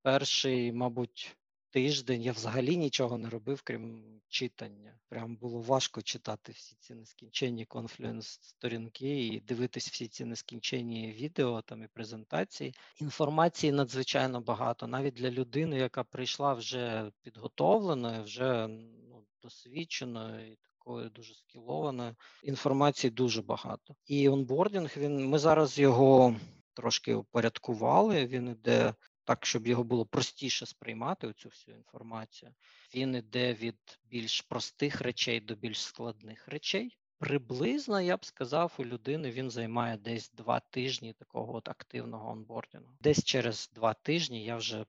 перший, 0.02 0.72
мабуть, 0.72 1.36
тиждень 1.70 2.22
я 2.22 2.32
взагалі 2.32 2.76
нічого 2.76 3.18
не 3.18 3.30
робив, 3.30 3.62
крім 3.64 4.04
читання. 4.28 4.98
Прям 5.08 5.36
було 5.36 5.60
важко 5.60 6.02
читати 6.02 6.52
всі 6.52 6.76
ці 6.80 6.94
нескінченні 6.94 7.64
конфлюенс 7.64 8.26
сторінки 8.42 9.26
і 9.26 9.40
дивитись 9.40 9.88
всі 9.88 10.08
ці 10.08 10.24
нескінченні 10.24 11.12
відео 11.12 11.62
там 11.62 11.82
і 11.82 11.86
презентації. 11.86 12.74
Інформації 13.00 13.72
надзвичайно 13.72 14.40
багато, 14.40 14.86
навіть 14.86 15.14
для 15.14 15.30
людини, 15.30 15.78
яка 15.78 16.04
прийшла 16.04 16.54
вже 16.54 17.10
підготовленою, 17.22 18.22
вже 18.22 18.68
ну, 18.68 19.24
досвідченою 19.42 20.56
такою 20.86 21.10
дуже 21.10 21.34
скілованою. 21.34 22.14
Інформації 22.42 23.10
дуже 23.10 23.42
багато. 23.42 23.94
І 24.06 24.28
онбордінг 24.28 24.94
він 24.96 25.28
ми 25.28 25.38
зараз 25.38 25.78
його. 25.78 26.36
Трошки 26.74 27.14
упорядкували, 27.14 28.26
він 28.26 28.48
іде 28.48 28.94
так, 29.26 29.46
щоб 29.46 29.66
його 29.66 29.84
було 29.84 30.06
простіше 30.06 30.66
сприймати 30.66 31.32
цю 31.32 31.48
всю 31.48 31.76
інформацію. 31.76 32.54
Він 32.94 33.14
іде 33.14 33.54
від 33.54 33.98
більш 34.04 34.40
простих 34.40 35.00
речей 35.00 35.40
до 35.40 35.54
більш 35.54 35.82
складних 35.82 36.48
речей. 36.48 36.98
Приблизно, 37.18 38.00
я 38.00 38.16
б 38.16 38.24
сказав, 38.24 38.74
у 38.78 38.84
людини 38.84 39.30
він 39.30 39.50
займає 39.50 39.96
десь 39.96 40.30
два 40.30 40.60
тижні 40.60 41.12
такого 41.12 41.56
от 41.56 41.68
активного 41.68 42.30
онбордінгу. 42.30 42.96
Десь 43.00 43.24
через 43.24 43.70
два 43.74 43.94
тижні 43.94 44.44
я 44.44 44.56
вже 44.56 44.84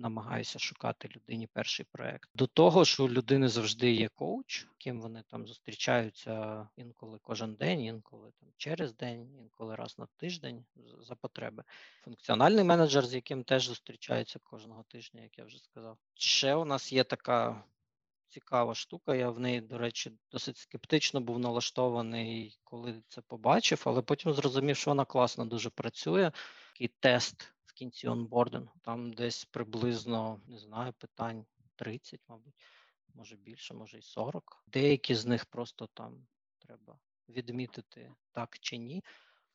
намагаюся 0.00 0.58
шукати 0.58 1.08
людині 1.08 1.46
перший 1.46 1.86
проект. 1.92 2.30
До 2.34 2.46
того 2.46 2.84
ж, 2.84 3.02
у 3.02 3.08
людини 3.08 3.48
завжди 3.48 3.92
є 3.92 4.08
коуч, 4.08 4.66
ким 4.78 5.00
вони 5.00 5.22
там 5.30 5.46
зустрічаються 5.46 6.68
інколи 6.76 7.18
кожен 7.22 7.54
день, 7.54 7.80
інколи 7.80 8.32
там 8.40 8.48
через 8.56 8.94
день, 8.94 9.36
інколи 9.38 9.74
раз 9.74 9.98
на 9.98 10.06
тиждень 10.16 10.64
за 11.00 11.14
потреби. 11.14 11.64
Функціональний 12.04 12.64
менеджер, 12.64 13.06
з 13.06 13.14
яким 13.14 13.44
теж 13.44 13.66
зустрічаються 13.66 14.38
кожного 14.38 14.84
тижня, 14.88 15.22
як 15.22 15.38
я 15.38 15.44
вже 15.44 15.58
сказав. 15.58 15.98
Ще 16.14 16.54
у 16.54 16.64
нас 16.64 16.92
є 16.92 17.04
така. 17.04 17.64
Цікава 18.32 18.74
штука, 18.74 19.14
я 19.14 19.30
в 19.30 19.40
неї, 19.40 19.60
до 19.60 19.78
речі, 19.78 20.12
досить 20.32 20.56
скептично 20.56 21.20
був 21.20 21.38
налаштований, 21.38 22.58
коли 22.64 23.02
це 23.08 23.20
побачив, 23.20 23.82
але 23.84 24.02
потім 24.02 24.32
зрозумів, 24.32 24.76
що 24.76 24.90
вона 24.90 25.04
класно 25.04 25.44
дуже 25.44 25.70
працює. 25.70 26.32
Такий 26.72 26.90
тест 27.00 27.52
кінці 27.80 28.08
онбордингу. 28.08 28.74
Там 28.82 29.12
десь 29.12 29.44
приблизно 29.44 30.40
не 30.46 30.58
знаю, 30.58 30.92
питань 30.92 31.46
30, 31.76 32.20
мабуть, 32.28 32.54
може 33.14 33.36
більше, 33.36 33.74
може 33.74 33.98
і 33.98 34.02
40. 34.02 34.64
Деякі 34.66 35.14
з 35.14 35.26
них 35.26 35.46
просто 35.46 35.86
там 35.86 36.26
треба 36.58 36.98
відмітити 37.28 38.14
так 38.32 38.58
чи 38.58 38.76
ні. 38.76 39.04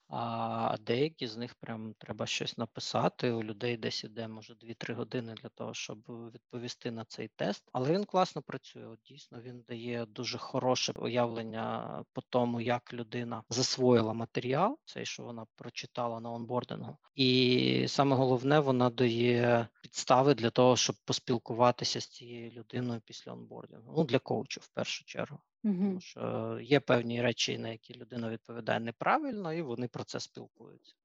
А 0.08 0.78
деякі 0.82 1.28
з 1.28 1.38
них 1.38 1.56
прям 1.56 1.94
треба 1.94 2.26
щось 2.26 2.58
написати. 2.58 3.32
У 3.32 3.44
людей 3.44 3.78
десь 3.78 4.04
іде, 4.04 4.28
може, 4.28 4.54
2-3 4.54 4.94
години 4.94 5.34
для 5.34 5.50
того, 5.50 5.74
щоб 5.74 6.00
відповісти 6.08 6.92
на 6.92 7.06
цей 7.06 7.28
тест. 7.36 7.70
Але 7.72 7.94
він 7.94 8.06
класно 8.06 8.42
працює. 8.42 8.88
От 8.88 9.00
Дійсно, 9.06 9.42
він 9.42 9.64
дає 9.68 10.06
дуже 10.06 10.38
хороше 10.38 10.94
уявлення 10.96 12.04
по 12.14 12.22
тому, 12.22 12.62
як 12.62 12.94
людина 12.94 13.44
засвоїла 13.50 14.14
матеріал, 14.14 14.80
цей 14.86 15.06
що 15.06 15.24
вона 15.24 15.46
прочитала 15.56 16.20
на 16.20 16.32
онбордингу. 16.32 16.98
І 17.16 17.86
саме 17.88 18.16
головне, 18.16 18.60
вона 18.60 18.90
дає 18.90 19.68
підстави 19.82 20.34
для 20.34 20.50
того, 20.50 20.78
щоб 20.78 20.96
поспілкуватися 21.06 22.02
з 22.02 22.08
цією 22.08 22.52
людиною 22.52 23.02
після 23.06 23.32
онбордингу. 23.32 23.94
Ну 23.98 24.04
для 24.04 24.20
коучу 24.20 24.62
в 24.64 24.68
першу 24.68 25.06
чергу. 25.06 25.40
Тому 25.66 26.02
що 26.02 26.60
є 26.62 26.80
певні 26.80 27.22
речі, 27.22 27.58
на 27.58 27.70
які 27.70 27.94
людина 27.94 28.30
відповідає 28.30 28.80
неправильно, 28.80 29.54
і 29.54 29.62
вони 29.62 29.88
про 29.88 30.04
це 30.04 30.20
спілкуються. 30.20 30.96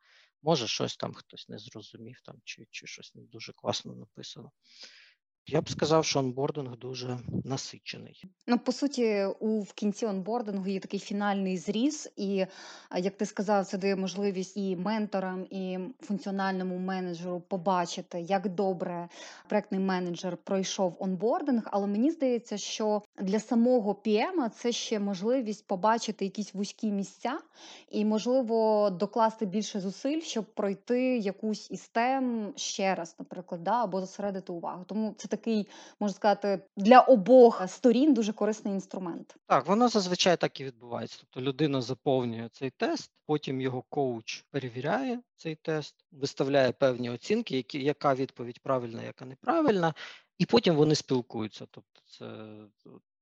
Може, 0.42 0.66
щось 0.66 0.96
там 0.96 1.14
хтось 1.14 1.48
не 1.48 1.58
зрозумів, 1.58 2.20
там 2.24 2.36
чи 2.44 2.66
чи 2.70 2.86
щось 2.86 3.14
не 3.14 3.22
дуже 3.22 3.52
класно 3.52 3.94
написано. 3.94 4.50
Я 5.52 5.60
б 5.60 5.70
сказав, 5.70 6.04
що 6.04 6.18
онбординг 6.18 6.76
дуже 6.76 7.18
насичений. 7.44 8.24
Ну, 8.46 8.58
по 8.58 8.72
суті, 8.72 9.24
у 9.40 9.60
в 9.60 9.72
кінці 9.72 10.06
онбордингу 10.06 10.66
є 10.66 10.80
такий 10.80 11.00
фінальний 11.00 11.58
зріз, 11.58 12.12
і 12.16 12.46
як 12.96 13.16
ти 13.16 13.26
сказав, 13.26 13.66
це 13.66 13.78
дає 13.78 13.96
можливість 13.96 14.56
і 14.56 14.76
менторам, 14.76 15.46
і 15.50 15.78
функціональному 16.00 16.78
менеджеру 16.78 17.40
побачити, 17.40 18.20
як 18.20 18.48
добре 18.48 19.08
проектний 19.48 19.80
менеджер 19.80 20.36
пройшов 20.36 20.96
онбординг. 20.98 21.62
Але 21.64 21.86
мені 21.86 22.10
здається, 22.10 22.58
що 22.58 23.02
для 23.20 23.40
самого 23.40 23.92
PM 24.06 24.50
це 24.50 24.72
ще 24.72 24.98
можливість 24.98 25.66
побачити 25.66 26.24
якісь 26.24 26.54
вузькі 26.54 26.92
місця 26.92 27.38
і, 27.90 28.04
можливо, 28.04 28.90
докласти 28.90 29.46
більше 29.46 29.80
зусиль, 29.80 30.20
щоб 30.20 30.44
пройти 30.44 31.18
якусь 31.18 31.70
із 31.70 31.88
тем 31.88 32.52
ще 32.56 32.94
раз, 32.94 33.16
наприклад, 33.18 33.64
да, 33.64 33.84
або 33.84 34.00
зосередити 34.00 34.52
увагу. 34.52 34.84
Тому 34.86 35.14
це 35.16 35.28
такий, 35.40 35.68
можна 36.00 36.14
сказати, 36.14 36.62
для 36.76 37.00
обох 37.00 37.68
сторін 37.68 38.14
дуже 38.14 38.32
корисний 38.32 38.74
інструмент. 38.74 39.36
Так, 39.46 39.66
воно 39.66 39.88
зазвичай 39.88 40.36
так 40.36 40.60
і 40.60 40.64
відбувається. 40.64 41.18
Тобто 41.20 41.40
людина 41.40 41.80
заповнює 41.80 42.48
цей 42.52 42.70
тест, 42.70 43.12
потім 43.26 43.60
його 43.60 43.82
коуч 43.82 44.44
перевіряє 44.50 45.20
цей 45.36 45.54
тест, 45.54 45.94
виставляє 46.12 46.72
певні 46.72 47.10
оцінки, 47.10 47.56
які, 47.56 47.84
яка 47.84 48.14
відповідь 48.14 48.58
правильна, 48.58 49.02
яка 49.02 49.24
неправильна, 49.24 49.94
і 50.38 50.46
потім 50.46 50.76
вони 50.76 50.94
спілкуються. 50.94 51.66
Тобто, 51.70 52.00
це 52.06 52.26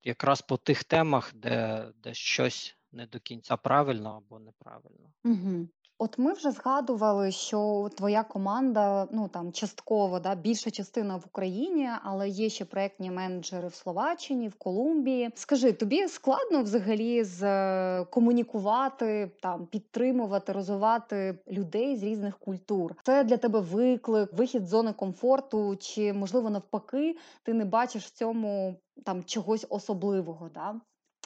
якраз 0.03 0.43
по 0.43 0.57
тих 0.57 0.85
темах, 0.85 1.33
де, 1.35 1.87
де 2.03 2.14
щось 2.14 2.77
не 2.93 3.07
до 3.07 3.21
кінця 3.21 3.57
правильно 3.57 4.11
або 4.16 4.39
неправильно. 4.39 5.12
Угу. 5.25 5.69
От 6.01 6.18
ми 6.18 6.32
вже 6.32 6.51
згадували, 6.51 7.30
що 7.30 7.90
твоя 7.96 8.22
команда, 8.22 9.09
ну 9.11 9.28
там 9.28 9.53
частково, 9.53 10.20
да, 10.20 10.34
більша 10.34 10.70
частина 10.70 11.16
в 11.16 11.22
Україні, 11.26 11.90
але 12.03 12.28
є 12.28 12.49
ще 12.49 12.64
проектні 12.64 13.11
менеджери 13.11 13.68
в 13.68 13.74
Словаччині, 13.74 14.49
в 14.49 14.55
Колумбії. 14.55 15.30
Скажи, 15.34 15.72
тобі 15.72 16.09
складно 16.09 16.62
взагалі 16.62 17.24
з 17.24 17.42
е, 17.42 18.05
комунікувати, 18.05 19.30
там 19.42 19.66
підтримувати, 19.66 20.53
розвивати 20.53 21.38
людей 21.51 21.96
з 21.96 22.03
різних 22.03 22.38
культур? 22.38 22.94
Це 23.03 23.24
для 23.24 23.36
тебе 23.36 23.61
виклик, 23.61 24.32
вихід 24.32 24.66
з 24.66 24.70
зони 24.70 24.92
комфорту, 24.92 25.76
чи 25.76 26.12
можливо 26.12 26.51
навпаки, 26.51 27.16
ти 27.42 27.55
не 27.55 27.64
бачиш 27.64 28.05
в 28.05 28.11
цьому 28.11 28.74
там 29.05 29.24
чогось 29.24 29.66
особливого? 29.68 30.51
Да? 30.55 30.80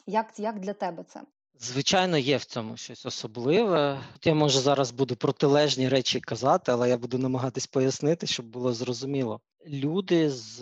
Як, 0.07 0.39
як 0.39 0.61
для 0.61 0.73
тебе 0.73 1.05
це? 1.05 1.21
Звичайно, 1.65 2.19
є 2.19 2.37
в 2.37 2.45
цьому 2.45 2.77
щось 2.77 3.07
особливе. 3.07 4.05
Я 4.25 4.35
може 4.35 4.61
зараз 4.61 4.91
буду 4.91 5.17
протилежні 5.17 5.89
речі 5.89 6.21
казати, 6.21 6.73
але 6.73 6.89
я 6.89 6.99
буду 6.99 7.19
намагатись 7.19 7.67
пояснити, 7.67 8.27
щоб 8.27 8.47
було 8.47 8.73
зрозуміло. 8.73 9.41
Люди 9.67 10.31
з 10.31 10.61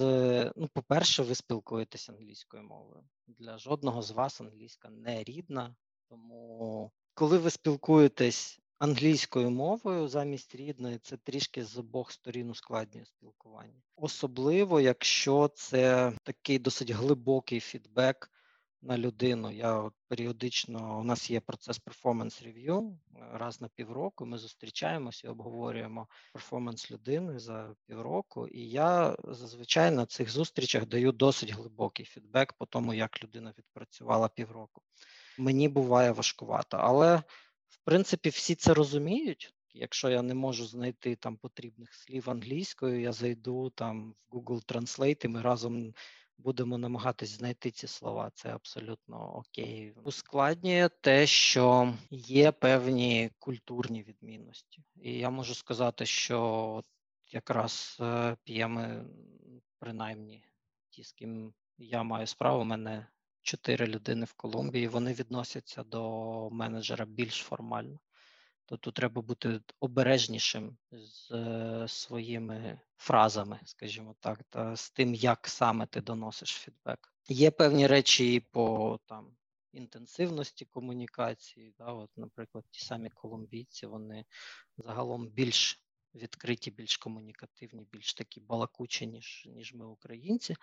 ну, 0.56 0.68
по-перше, 0.72 1.22
ви 1.22 1.34
спілкуєтесь 1.34 2.08
англійською 2.08 2.62
мовою. 2.62 3.04
Для 3.26 3.58
жодного 3.58 4.02
з 4.02 4.10
вас 4.10 4.40
англійська 4.40 4.90
не 4.90 5.24
рідна. 5.24 5.74
Тому, 6.08 6.90
коли 7.14 7.38
ви 7.38 7.50
спілкуєтесь 7.50 8.60
англійською 8.78 9.50
мовою 9.50 10.08
замість 10.08 10.54
рідної, 10.54 10.98
це 10.98 11.16
трішки 11.16 11.64
з 11.64 11.78
обох 11.78 12.12
сторін 12.12 12.50
ускладнює 12.50 13.04
спілкування. 13.04 13.82
Особливо, 13.96 14.80
якщо 14.80 15.50
це 15.54 16.12
такий 16.22 16.58
досить 16.58 16.90
глибокий 16.90 17.60
фідбек 17.60 18.30
на 18.82 18.98
людину. 18.98 19.50
Я 19.50 19.74
от 19.74 19.94
періодично 20.08 21.00
у 21.00 21.04
нас 21.04 21.30
є 21.30 21.40
процес 21.40 21.78
перформанс 21.78 22.42
рев'ю 22.42 22.98
раз 23.32 23.60
на 23.60 23.68
півроку. 23.68 24.26
Ми 24.26 24.38
зустрічаємося 24.38 25.28
і 25.28 25.30
обговорюємо 25.30 26.08
перформанс 26.32 26.90
людини 26.90 27.38
за 27.38 27.74
півроку. 27.86 28.48
І 28.48 28.68
я 28.68 29.16
зазвичай 29.24 29.90
на 29.90 30.06
цих 30.06 30.30
зустрічах 30.30 30.86
даю 30.86 31.12
досить 31.12 31.52
глибокий 31.52 32.06
фідбек 32.06 32.52
по 32.52 32.66
тому, 32.66 32.94
як 32.94 33.24
людина 33.24 33.54
відпрацювала 33.58 34.28
півроку. 34.28 34.82
Мені 35.38 35.68
буває 35.68 36.10
важкувато, 36.10 36.76
але 36.76 37.16
в 37.68 37.78
принципі 37.84 38.28
всі 38.28 38.54
це 38.54 38.74
розуміють. 38.74 39.54
Якщо 39.74 40.08
я 40.08 40.22
не 40.22 40.34
можу 40.34 40.66
знайти 40.66 41.16
там 41.16 41.36
потрібних 41.36 41.94
слів 41.94 42.30
англійською, 42.30 43.00
я 43.00 43.12
зайду 43.12 43.70
там 43.70 44.14
в 44.30 44.36
Google 44.36 44.66
Translate 44.66 45.24
і 45.24 45.28
ми 45.28 45.42
разом 45.42 45.94
будемо 46.44 46.78
намагатись 46.78 47.30
знайти 47.30 47.70
ці 47.70 47.86
слова. 47.86 48.30
Це 48.34 48.54
абсолютно 48.54 49.36
окей. 49.36 49.94
Ускладнює 50.04 50.88
те, 51.00 51.26
що 51.26 51.94
є 52.10 52.52
певні 52.52 53.30
культурні 53.38 54.02
відмінності, 54.02 54.82
і 54.96 55.12
я 55.12 55.30
можу 55.30 55.54
сказати, 55.54 56.06
що 56.06 56.82
якраз 57.32 57.98
е, 58.00 58.36
п'єми, 58.44 59.04
принаймні 59.78 60.44
ті, 60.90 61.04
з 61.04 61.12
ким 61.12 61.54
я 61.78 62.02
маю 62.02 62.26
справу, 62.26 62.60
у 62.60 62.64
мене 62.64 63.06
чотири 63.42 63.86
людини 63.86 64.24
в 64.24 64.32
Колумбії. 64.32 64.88
Вони 64.88 65.12
відносяться 65.12 65.82
до 65.82 66.50
менеджера 66.50 67.04
більш 67.04 67.36
формально. 67.36 67.98
То 68.70 68.76
тут 68.76 68.94
треба 68.94 69.22
бути 69.22 69.60
обережнішим 69.80 70.76
з 70.92 71.30
е, 71.30 71.88
своїми 71.88 72.80
фразами, 72.96 73.60
скажімо 73.64 74.14
так, 74.20 74.42
та 74.50 74.76
з 74.76 74.90
тим, 74.90 75.14
як 75.14 75.48
саме 75.48 75.86
ти 75.86 76.00
доносиш 76.00 76.50
фідбек. 76.50 77.14
Є 77.28 77.50
певні 77.50 77.86
речі 77.86 78.40
по 78.50 78.98
там 79.06 79.36
інтенсивності 79.72 80.64
комунікації. 80.64 81.74
Да, 81.78 81.84
от, 81.84 82.10
Наприклад, 82.16 82.64
ті 82.70 82.84
самі 82.84 83.10
колумбійці, 83.10 83.86
вони 83.86 84.24
загалом 84.76 85.28
більш 85.28 85.82
відкриті, 86.14 86.70
більш 86.70 86.96
комунікативні, 86.96 87.86
більш 87.92 88.14
такі 88.14 88.40
балакучі, 88.40 89.06
ніж 89.06 89.44
ніж 89.46 89.74
ми, 89.74 89.86
українці. 89.86 90.56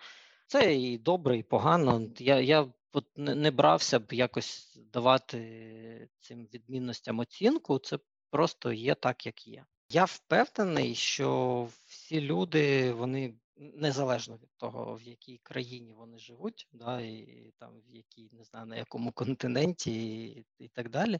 Це 0.48 0.76
і 0.76 0.98
добре, 0.98 1.38
і 1.38 1.42
погано. 1.42 2.10
Я 2.18 2.40
я 2.40 2.66
от 2.92 3.04
не, 3.16 3.50
брався 3.50 3.98
б 3.98 4.12
якось 4.12 4.78
давати 4.92 6.08
цим 6.20 6.48
відмінностям 6.54 7.18
оцінку. 7.18 7.78
Це 7.78 7.98
просто 8.30 8.72
є 8.72 8.94
так, 8.94 9.26
як 9.26 9.46
є. 9.46 9.64
Я 9.90 10.04
впевнений, 10.04 10.94
що 10.94 11.68
всі 11.86 12.20
люди, 12.20 12.92
вони 12.92 13.34
незалежно 13.56 14.36
від 14.36 14.50
того, 14.56 14.94
в 14.94 15.02
якій 15.02 15.40
країні 15.42 15.92
вони 15.92 16.18
живуть, 16.18 16.68
да, 16.72 17.00
і 17.00 17.52
там 17.58 17.80
в 17.88 17.96
якій 17.96 18.28
не 18.32 18.44
знаю 18.44 18.66
на 18.66 18.76
якому 18.76 19.12
континенті, 19.12 20.22
і, 20.26 20.46
і 20.58 20.68
так 20.68 20.90
далі. 20.90 21.18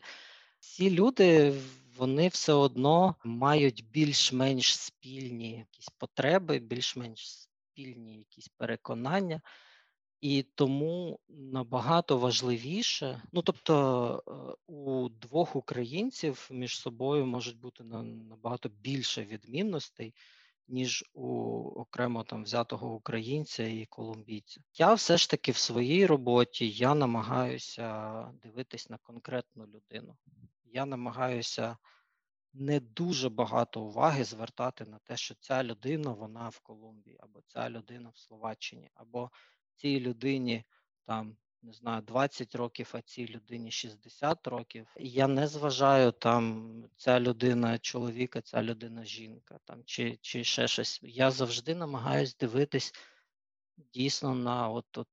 Всі 0.60 0.90
люди 0.90 1.54
вони 1.96 2.28
все 2.28 2.52
одно 2.52 3.14
мають 3.24 3.90
більш-менш 3.90 4.76
спільні 4.76 5.50
якісь 5.58 5.88
потреби, 5.88 6.58
більш-менш 6.58 7.47
спільні 7.78 8.18
якісь 8.18 8.48
переконання, 8.48 9.40
і 10.20 10.42
тому 10.42 11.20
набагато 11.28 12.18
важливіше, 12.18 13.22
ну 13.32 13.42
тобто 13.42 14.22
е, 14.26 14.72
у 14.72 15.08
двох 15.08 15.56
українців 15.56 16.48
між 16.50 16.78
собою 16.78 17.26
можуть 17.26 17.58
бути 17.58 17.84
набагато 17.84 18.68
більше 18.68 19.24
відмінностей, 19.24 20.14
ніж 20.68 21.04
у 21.14 21.28
окремо 21.80 22.24
там 22.24 22.42
взятого 22.42 22.94
українця 22.94 23.62
і 23.62 23.86
колумбійця. 23.86 24.60
Я 24.74 24.94
все 24.94 25.16
ж 25.16 25.30
таки 25.30 25.52
в 25.52 25.56
своїй 25.56 26.06
роботі 26.06 26.70
я 26.70 26.94
намагаюся 26.94 28.24
дивитись 28.42 28.90
на 28.90 28.98
конкретну 28.98 29.66
людину. 29.66 30.16
Я 30.64 30.86
намагаюся 30.86 31.76
не 32.53 32.80
дуже 32.80 33.28
багато 33.28 33.80
уваги 33.80 34.24
звертати 34.24 34.84
на 34.84 34.99
те, 34.99 35.16
що 35.16 35.34
ця 35.34 35.64
людина 35.64 36.12
вона 36.12 36.49
в 36.49 36.59
Колумбії, 36.59 37.18
або 37.20 37.40
ця 37.46 37.70
людина 37.70 38.11
в 38.14 38.18
Словаччині, 38.18 38.90
або 38.94 39.30
цій 39.74 40.01
людині 40.01 40.64
там 41.07 41.36
не 41.62 41.72
знаю 41.72 42.03
20 42.03 42.55
років, 42.55 42.90
а 42.92 43.03
цій 43.03 43.28
людині 43.28 43.70
60 43.70 44.46
років. 44.46 44.88
Я 44.96 45.26
не 45.26 45.46
зважаю 45.46 46.12
там 46.12 46.84
ця 46.96 47.20
людина 47.20 47.78
чоловіка, 47.78 48.40
ця 48.40 48.62
людина 48.62 49.05
жінка, 49.05 49.59
там 49.64 49.82
чи 49.84 50.18
чи 50.20 50.44
ще 50.44 50.68
щось. 50.68 51.01
Я 51.03 51.30
завжди 51.30 51.74
намагаюсь 51.74 52.36
дивитись 52.36 52.94
дійсно 53.76 54.34
на 54.34 54.68
от, 54.68 54.99
от 54.99 55.09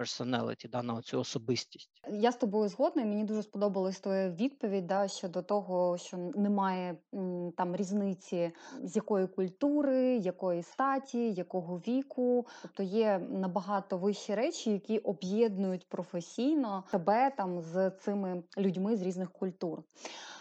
personality, 0.00 0.70
да, 0.70 1.02
цю 1.02 1.20
особистість. 1.20 1.90
Я 2.10 2.32
з 2.32 2.36
тобою 2.36 2.68
згодна. 2.68 3.04
Мені 3.04 3.24
дуже 3.24 3.42
сподобалась 3.42 4.00
твоя 4.00 4.30
відповідь 4.30 4.86
да, 4.86 5.08
щодо 5.08 5.42
того, 5.42 5.98
що 5.98 6.16
немає 6.16 6.96
там 7.56 7.76
різниці 7.76 8.52
з 8.82 8.96
якої 8.96 9.26
культури, 9.26 10.16
якої 10.16 10.62
статі, 10.62 11.32
якого 11.32 11.76
віку. 11.76 12.46
Тобто 12.62 12.82
є 12.82 13.18
набагато 13.30 13.98
вищі 13.98 14.34
речі, 14.34 14.70
які 14.70 14.98
об'єднують 14.98 15.88
професійно 15.88 16.84
тебе 16.90 17.30
там 17.36 17.60
з 17.60 17.90
цими 17.90 18.42
людьми 18.58 18.96
з 18.96 19.02
різних 19.02 19.30
культур. 19.30 19.82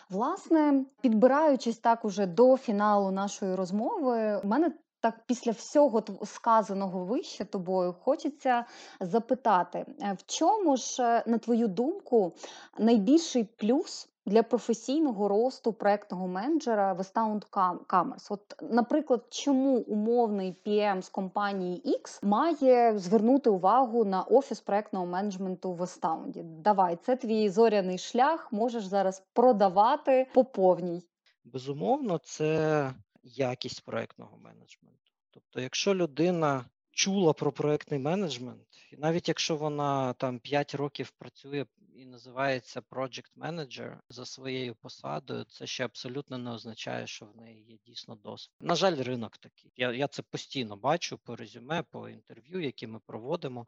Власне, 0.10 0.86
підбираючись 1.01 1.78
так 1.78 2.05
уже 2.05 2.26
до 2.26 2.57
фіналу 2.57 3.12
нашої 3.12 3.55
розмови, 3.55 4.41
у 4.43 4.47
мене 4.47 4.72
так, 5.02 5.20
після 5.26 5.52
всього 5.52 6.04
сказаного 6.24 7.06
вище 7.06 7.45
тобою, 7.45 7.95
хочеться 8.02 8.66
запитати, 9.00 9.86
е, 10.02 10.18
в 10.20 10.26
чому 10.26 10.78
ж, 10.78 11.04
е, 11.04 11.24
на 11.28 11.38
твою 11.38 11.68
думку, 11.68 12.34
найбільший 12.78 13.43
плюс 13.43 14.10
для 14.26 14.43
професійного 14.43 15.28
росту 15.28 15.74
проектного 15.74 16.28
менеджера 16.28 16.93
в 16.93 17.00
Astound 17.00 17.50
Commerce? 17.88 18.28
От, 18.30 18.41
наприклад, 18.62 19.26
чому 19.30 19.78
умовний 19.78 20.56
PM 20.66 21.02
з 21.02 21.10
компанії 21.10 22.00
X 22.04 22.26
має 22.26 23.00
звернути 23.00 23.50
увагу 23.50 24.06
на 24.06 24.22
офіс 24.22 24.60
проектного 24.60 25.06
менеджменту 25.06 25.74
в 25.74 25.82
Astound? 25.82 26.43
Давай, 26.43 26.97
це 27.06 27.16
твій 27.16 27.50
зоряний 27.50 27.97
шлях. 27.97 28.52
Можеш 28.52 28.86
зараз 28.86 29.24
продавати 29.34 30.28
по 30.34 30.45
повній. 30.45 31.04
Безумовно, 31.43 32.18
це 32.18 32.91
якість 33.30 33.86
проектного 33.86 34.38
менеджменту. 34.38 35.12
Тобто, 35.32 35.62
якщо 35.62 35.96
людина 35.96 36.66
чула 36.92 37.34
про 37.34 37.52
проектний 37.52 38.00
менеджмент, 38.00 38.68
і 38.92 38.98
навіть 38.98 39.28
якщо 39.28 39.56
вона 39.56 40.14
там 40.14 40.40
5 40.40 40.76
років 40.76 41.12
працює 41.12 41.66
і 41.96 42.06
називається 42.06 42.82
Project 42.82 43.38
Manager 43.38 43.98
за 44.10 44.26
своєю 44.26 44.76
посадою, 44.76 45.44
це 45.44 45.68
ще 45.68 45.86
абсолютно 45.86 46.38
не 46.38 46.52
означає, 46.52 47.08
що 47.08 47.26
в 47.26 47.38
неї 47.38 47.64
є 47.64 47.78
дійсно 47.86 48.16
досвід. 48.16 48.56
На 48.62 48.76
жаль, 48.76 49.04
ринок 49.04 49.38
такий. 49.38 49.72
Я 49.76 49.94
я 49.94 50.08
це 50.08 50.22
постійно 50.22 50.76
бачу 50.78 51.18
по 51.18 51.36
резюме, 51.36 51.84
по 51.84 52.10
інтерв'ю, 52.10 52.62
які 52.62 52.88
ми 52.88 53.00
проводимо. 53.00 53.68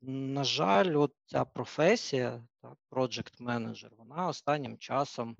На 0.00 0.44
жаль, 0.44 0.96
от 0.96 1.14
ця 1.26 1.44
професія, 1.44 2.44
так, 2.62 2.78
Project 2.90 3.42
Manager, 3.42 3.88
вона 3.96 4.28
останнім 4.28 4.78
часом 4.78 5.36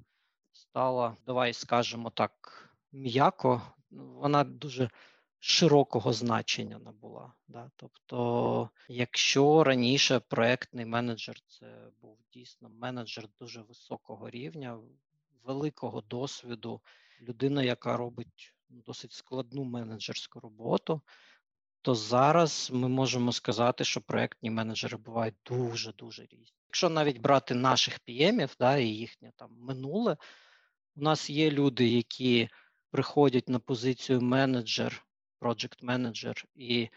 стала, 0.53 1.17
давай 1.27 1.53
скажемо 1.53 2.11
так, 2.11 2.69
м'яко, 2.93 3.63
вона 3.91 4.45
дуже 4.45 4.91
широкого 5.41 6.13
значення 6.13 6.79
набула. 6.79 7.33
Да? 7.49 7.71
Тобто, 7.77 8.71
якщо 8.89 9.65
раніше 9.65 10.21
проектний 10.21 10.87
менеджер 10.87 11.37
це 11.47 11.89
був 12.01 12.19
дійсно 12.33 12.69
менеджер 12.69 13.29
дуже 13.41 13.63
високого 13.63 14.31
рівня, 14.31 14.79
великого 15.45 16.01
досвіду, 16.01 16.81
людина, 17.21 17.63
яка 17.63 17.97
робить 17.97 18.55
досить 18.69 19.13
складну 19.13 19.65
менеджерську 19.65 20.41
роботу, 20.41 21.01
то 21.83 21.95
зараз 21.95 22.71
ми 22.73 22.89
можемо 22.89 23.33
сказати, 23.33 23.85
що 23.85 24.01
проектні 24.01 24.51
менеджери 24.51 24.97
бувають 24.97 25.35
дуже 25.47 25.93
дуже 25.93 26.23
різні. 26.23 26.57
Якщо 26.67 26.89
навіть 26.89 27.19
брати 27.19 27.55
наших 27.55 27.99
піємів, 27.99 28.57
да, 28.59 28.77
і 28.77 28.87
їхнє 28.87 29.33
там 29.37 29.51
минуле, 29.61 30.17
у 30.97 31.03
нас 31.03 31.31
є 31.31 31.51
люди, 31.51 31.89
які 31.89 32.49
приходять 32.93 33.49
на 33.49 33.59
позицію 33.59 34.21
менеджер 34.21 35.07
project 35.41 35.85
менеджер 35.85 36.45
і 36.55 36.89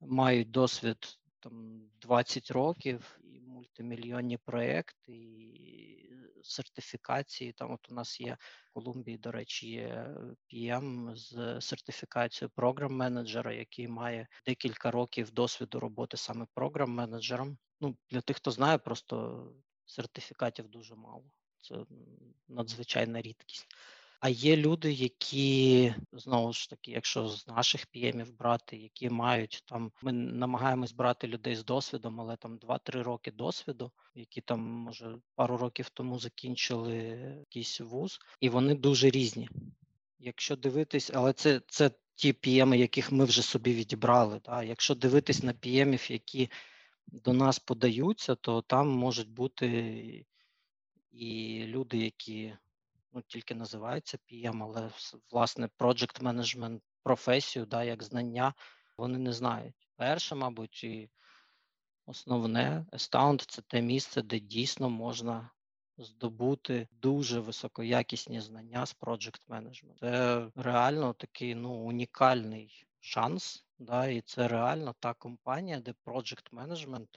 мають 0.00 0.50
досвід 0.50 1.18
там 1.40 1.82
20 2.00 2.50
років, 2.50 3.18
і 3.24 3.40
мультимільйонні 3.40 4.36
проекти, 4.36 5.12
і 5.12 6.10
сертифікації. 6.42 7.52
Там 7.52 7.72
от 7.72 7.90
у 7.90 7.94
нас 7.94 8.20
є 8.20 8.36
в 8.70 8.72
Колумбії, 8.72 9.18
до 9.18 9.30
речі, 9.30 9.68
є 9.68 10.16
PM 10.52 11.16
з 11.16 11.60
сертифікацією 11.60 12.50
програм-менеджера, 12.54 13.52
який 13.52 13.88
має 13.88 14.26
декілька 14.46 14.90
років 14.90 15.30
досвіду 15.30 15.80
роботи 15.80 16.16
саме 16.16 16.46
програм-менеджером. 16.54 17.58
Ну, 17.80 17.96
Для 18.10 18.20
тих, 18.20 18.36
хто 18.36 18.50
знає, 18.50 18.78
просто 18.78 19.46
сертифікатів 19.86 20.68
дуже 20.68 20.94
мало. 20.94 21.24
Це 21.60 21.84
надзвичайна 22.48 23.22
рідкість. 23.22 23.66
А 24.20 24.28
є 24.28 24.56
люди, 24.56 24.92
які 24.92 25.94
знову 26.12 26.52
ж 26.52 26.70
таки, 26.70 26.90
якщо 26.90 27.28
з 27.28 27.46
наших 27.46 27.86
піємів 27.86 28.36
брати, 28.38 28.76
які 28.76 29.10
мають 29.10 29.62
там, 29.66 29.92
ми 30.02 30.12
намагаємось 30.12 30.92
брати 30.92 31.26
людей 31.26 31.56
з 31.56 31.64
досвідом, 31.64 32.20
але 32.20 32.36
там 32.36 32.58
2-3 32.58 33.02
роки 33.02 33.30
досвіду, 33.30 33.92
які 34.14 34.40
там 34.40 34.60
може 34.60 35.18
пару 35.34 35.56
років 35.56 35.88
тому 35.88 36.18
закінчили 36.18 36.94
якийсь 37.38 37.80
вуз, 37.80 38.18
і 38.40 38.48
вони 38.48 38.74
дуже 38.74 39.10
різні. 39.10 39.48
Якщо 40.18 40.56
дивитись, 40.56 41.10
але 41.14 41.32
це 41.32 41.60
це 41.68 41.90
ті 42.14 42.32
пієми, 42.32 42.78
яких 42.78 43.12
ми 43.12 43.24
вже 43.24 43.42
собі 43.42 43.74
відібрали. 43.74 44.40
Да? 44.44 44.62
Якщо 44.62 44.94
дивитись 44.94 45.42
на 45.42 45.52
піємів, 45.52 46.10
які 46.10 46.50
до 47.06 47.32
нас 47.32 47.58
подаються, 47.58 48.34
то 48.34 48.62
там 48.62 48.88
можуть 48.88 49.30
бути 49.30 50.26
і 51.12 51.62
люди, 51.66 51.98
які 51.98 52.52
ну, 53.12 53.22
тільки 53.22 53.54
називається 53.54 54.18
PM, 54.32 54.62
але 54.62 54.90
власне 55.30 55.68
project 55.78 56.22
management 56.22 56.80
професію, 57.02 57.66
да, 57.66 57.84
як 57.84 58.02
знання, 58.02 58.54
вони 58.98 59.18
не 59.18 59.32
знають. 59.32 59.88
Перше, 59.96 60.34
мабуть, 60.34 60.84
і 60.84 61.10
основне 62.06 62.86
Astound– 62.92 63.44
це 63.48 63.62
те 63.62 63.82
місце, 63.82 64.22
де 64.22 64.38
дійсно 64.38 64.90
можна 64.90 65.50
здобути 65.98 66.88
дуже 66.90 67.40
високоякісні 67.40 68.40
знання 68.40 68.86
з 68.86 68.96
project 68.96 69.48
management. 69.48 69.98
Це 70.00 70.50
реально 70.54 71.12
такий 71.12 71.54
ну, 71.54 71.72
унікальний 71.72 72.86
шанс, 73.00 73.66
да, 73.78 74.06
і 74.06 74.20
це 74.20 74.48
реально 74.48 74.94
та 75.00 75.14
компанія, 75.14 75.80
де 75.80 75.94
project 76.04 76.50
management 76.52 77.08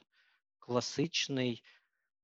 класичний 0.60 1.64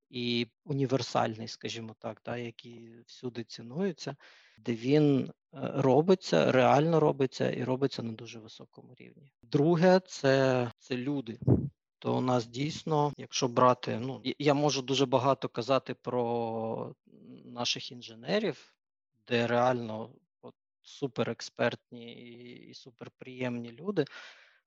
і 0.09 0.47
універсальний, 0.65 1.47
скажімо 1.47 1.95
так, 1.99 2.21
да, 2.25 2.37
який 2.37 2.91
всюди 3.05 3.43
цінується, 3.43 4.15
де 4.57 4.73
він 4.73 5.21
е, 5.25 5.31
робиться, 5.75 6.51
реально 6.51 6.99
робиться 6.99 7.51
і 7.51 7.63
робиться 7.63 8.03
на 8.03 8.13
дуже 8.13 8.39
високому 8.39 8.93
рівні. 8.97 9.31
Друге, 9.43 9.99
це, 10.05 10.71
це 10.79 10.97
люди. 10.97 11.39
То 11.99 12.17
у 12.17 12.21
нас 12.21 12.47
дійсно, 12.47 13.13
якщо 13.17 13.47
брати, 13.47 13.99
ну 13.99 14.21
я 14.23 14.53
можу 14.53 14.81
дуже 14.81 15.05
багато 15.05 15.49
казати 15.49 15.93
про 15.93 16.95
наших 17.45 17.91
інженерів, 17.91 18.73
де 19.27 19.47
реально 19.47 20.09
от, 20.41 20.55
суперекспертні 20.81 22.13
і 22.69 22.73
суперприємні 22.73 23.71
люди. 23.71 24.05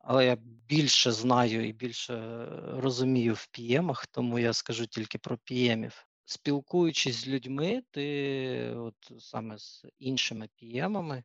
Але 0.03 0.27
я 0.27 0.37
більше 0.69 1.13
знаю 1.13 1.69
і 1.69 1.73
більше 1.73 2.47
розумію 2.73 3.35
в 3.35 3.47
піємах, 3.47 4.07
тому 4.07 4.39
я 4.39 4.53
скажу 4.53 4.87
тільки 4.87 5.19
про 5.19 5.39
піємів. 5.39 6.07
Спілкуючись 6.25 7.17
з 7.17 7.29
людьми, 7.29 7.83
ти 7.91 8.75
от 8.77 9.13
саме 9.19 9.59
з 9.59 9.87
іншими 9.99 10.49
піємами, 10.57 11.25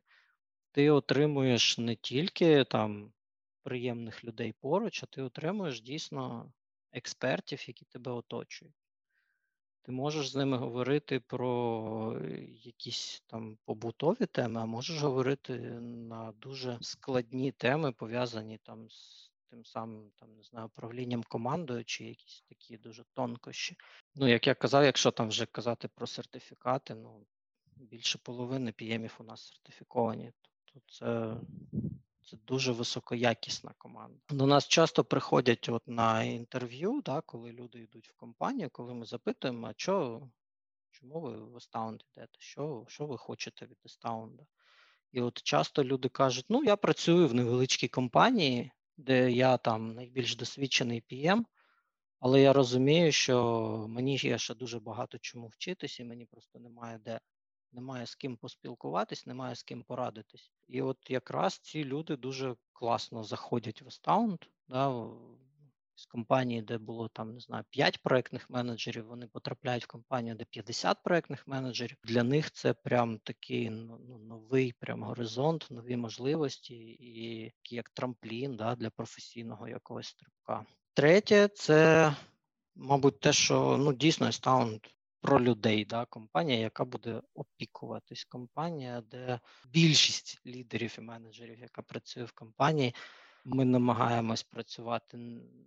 ти 0.72 0.90
отримуєш 0.90 1.78
не 1.78 1.96
тільки 1.96 2.64
там 2.64 3.12
приємних 3.62 4.24
людей 4.24 4.54
поруч, 4.60 5.02
а 5.02 5.06
ти 5.06 5.22
отримуєш 5.22 5.80
дійсно 5.80 6.52
експертів, 6.92 7.68
які 7.68 7.84
тебе 7.84 8.12
оточують. 8.12 8.74
Ти 9.82 9.92
можеш 9.92 10.30
з 10.30 10.36
ними 10.36 10.56
говорити 10.56 11.20
про 11.20 12.20
якісь 12.64 13.22
там 13.26 13.58
побутові 13.64 14.26
теми, 14.26 14.60
а 14.60 14.66
можеш 14.66 15.02
говорити 15.02 15.58
на 15.80 16.32
дуже 16.32 16.78
складні 16.80 17.52
теми, 17.52 17.92
пов'язані 17.92 18.58
там 18.58 18.90
з 18.90 19.28
тим 19.50 19.64
самим 19.64 20.10
там 20.16 20.36
не 20.36 20.42
знаю, 20.42 20.66
управлінням 20.66 21.22
командою 21.22 21.84
чи 21.84 22.04
якісь 22.04 22.44
такі 22.48 22.76
дуже 22.76 23.04
тонкощі. 23.14 23.76
Ну, 24.14 24.28
як 24.28 24.46
я 24.46 24.54
казав, 24.54 24.84
якщо 24.84 25.10
там 25.10 25.28
вже 25.28 25.46
казати 25.46 25.88
про 25.88 26.06
сертифікати, 26.06 26.94
ну 26.94 27.26
більше 27.76 28.18
половини 28.18 28.72
піємів 28.72 29.16
у 29.20 29.24
нас 29.24 29.48
сертифіковані. 29.48 30.32
Тобто 30.72 30.92
це 30.92 31.36
це 32.30 32.36
дуже 32.46 32.72
високоякісна 32.72 33.74
команда. 33.78 34.18
До 34.30 34.46
нас 34.46 34.68
часто 34.68 35.04
приходять 35.04 35.68
от 35.68 35.82
на 35.86 36.22
інтерв'ю, 36.22 37.02
да, 37.04 37.20
коли 37.20 37.52
люди 37.52 37.78
йдуть 37.78 38.08
в 38.08 38.16
компанію, 38.16 38.70
коли 38.72 38.94
ми 38.94 39.06
запитуємо, 39.06 39.66
а 39.66 39.74
що, 39.76 40.28
чому 40.90 41.20
ви 41.20 41.36
в 41.36 41.56
Astound 41.56 41.98
йдете, 42.12 42.38
що 42.38 42.84
що 42.88 43.06
ви 43.06 43.18
хочете 43.18 43.66
від 43.66 43.78
Astound? 43.84 44.38
І 45.12 45.20
от 45.20 45.42
часто 45.42 45.84
люди 45.84 46.08
кажуть: 46.08 46.46
ну, 46.48 46.64
я 46.64 46.76
працюю 46.76 47.28
в 47.28 47.34
невеличкій 47.34 47.88
компанії, 47.88 48.72
де 48.96 49.32
я 49.32 49.56
там 49.56 49.94
найбільш 49.94 50.36
досвідчений 50.36 51.02
PM, 51.12 51.44
але 52.20 52.40
я 52.40 52.52
розумію, 52.52 53.12
що 53.12 53.86
мені 53.88 54.16
є 54.16 54.38
ще 54.38 54.54
дуже 54.54 54.80
багато 54.80 55.18
чому 55.18 55.46
вчитись, 55.46 56.00
і 56.00 56.04
мені 56.04 56.26
просто 56.26 56.58
немає 56.58 56.98
де 56.98 57.20
немає 57.72 58.06
з 58.06 58.14
ким 58.14 58.36
поспілкуватись, 58.36 59.26
немає 59.26 59.54
з 59.54 59.62
ким 59.62 59.82
порадитись. 59.82 60.52
І 60.68 60.82
от 60.82 60.98
якраз 61.08 61.58
ці 61.58 61.84
люди 61.84 62.16
дуже 62.16 62.56
класно 62.72 63.24
заходять 63.24 63.82
в 63.82 63.86
Astound, 63.86 64.42
да, 64.68 65.08
з 65.98 66.06
компанії, 66.06 66.62
де 66.62 66.78
було 66.78 67.08
там, 67.08 67.34
не 67.34 67.40
знаю, 67.40 67.64
5 67.70 68.02
проектних 68.02 68.50
менеджерів, 68.50 69.06
вони 69.06 69.26
потрапляють 69.26 69.84
в 69.84 69.86
компанію, 69.86 70.34
де 70.34 70.44
50 70.44 71.02
проектних 71.02 71.46
менеджерів. 71.46 71.96
Для 72.04 72.22
них 72.22 72.50
це 72.50 72.74
прям 72.74 73.18
такий 73.18 73.70
ну, 73.70 74.00
ну, 74.08 74.18
новий 74.18 74.74
прям 74.78 75.02
горизонт, 75.02 75.66
нові 75.70 75.96
можливості 75.96 76.74
і 77.00 77.52
як 77.70 77.90
трамплін 77.90 78.56
да, 78.56 78.74
для 78.74 78.90
професійного 78.90 79.68
якогось 79.68 80.06
стрибка. 80.06 80.66
Третє, 80.94 81.48
це, 81.48 82.14
мабуть, 82.74 83.20
те, 83.20 83.32
що 83.32 83.76
ну 83.76 83.92
дійсно 83.92 84.26
Astound 84.26 84.80
про 85.20 85.40
людей, 85.40 85.84
да, 85.84 86.04
компанія, 86.04 86.58
яка 86.58 86.84
буде 86.84 87.22
опікуватись, 87.34 88.24
компанія, 88.24 89.02
де 89.10 89.40
більшість 89.66 90.40
лідерів 90.46 90.94
і 90.98 91.00
менеджерів, 91.00 91.58
яка 91.58 91.82
працює 91.82 92.24
в 92.24 92.32
компанії, 92.32 92.94
ми 93.44 93.64
намагаємось 93.64 94.42
працювати 94.42 95.18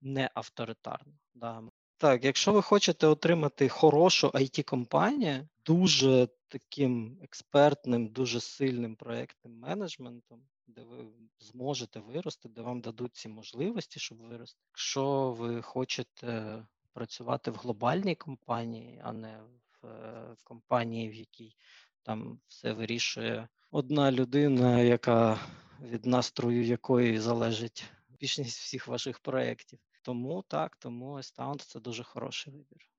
не 0.01 0.29
авторитарно. 0.33 1.13
Да. 1.33 1.63
Так, 1.97 2.25
якщо 2.25 2.53
ви 2.53 2.61
хочете 2.61 3.07
отримати 3.07 3.69
хорошу 3.69 4.27
it 4.27 4.63
компанію 4.63 5.47
дуже 5.65 6.27
таким 6.47 7.19
експертним, 7.23 8.07
дуже 8.07 8.39
сильним 8.39 8.95
проектним 8.95 9.59
менеджментом, 9.59 10.41
де 10.67 10.83
ви 10.83 11.05
зможете 11.39 11.99
вирости, 11.99 12.49
де 12.49 12.61
вам 12.61 12.81
дадуть 12.81 13.15
ці 13.15 13.29
можливості, 13.29 13.99
щоб 13.99 14.17
вирости. 14.17 14.59
Якщо 14.71 15.31
ви 15.31 15.61
хочете 15.61 16.63
працювати 16.93 17.51
в 17.51 17.55
глобальній 17.55 18.15
компанії, 18.15 19.01
а 19.03 19.13
не 19.13 19.39
в 19.81 19.87
е, 19.87 20.35
компанії, 20.43 21.09
в 21.09 21.13
якій 21.13 21.55
там 22.03 22.39
все 22.47 22.73
вирішує 22.73 23.47
одна 23.71 24.11
людина, 24.11 24.79
яка 24.79 25.39
від 25.81 26.05
настрою 26.05 26.63
якої 26.63 27.19
залежить 27.19 27.83
більшість 28.19 28.59
всіх 28.59 28.87
ваших 28.87 29.19
проєктів. 29.19 29.79
Тому 30.01 30.43
так, 30.47 30.75
тому 30.75 31.17
Astound– 31.17 31.55
це 31.67 31.79
дуже 31.79 32.03
хороший 32.03 32.53
вибір. 32.53 32.90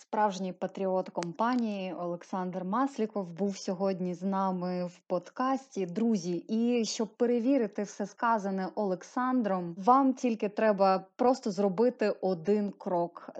Справжній 0.00 0.52
патріот 0.52 1.08
компанії 1.08 1.94
Олександр 1.94 2.64
Масліков 2.64 3.30
був 3.30 3.56
сьогодні 3.56 4.14
з 4.14 4.22
нами 4.22 4.84
в 4.84 4.98
подкасті. 5.06 5.86
Друзі, 5.86 6.44
і 6.48 6.84
щоб 6.84 7.08
перевірити 7.08 7.82
все 7.82 8.06
сказане 8.06 8.68
Олександром, 8.74 9.74
вам 9.78 10.14
тільки 10.14 10.48
треба 10.48 11.04
просто 11.16 11.50
зробити 11.50 12.14
один 12.20 12.72
крок: 12.78 13.30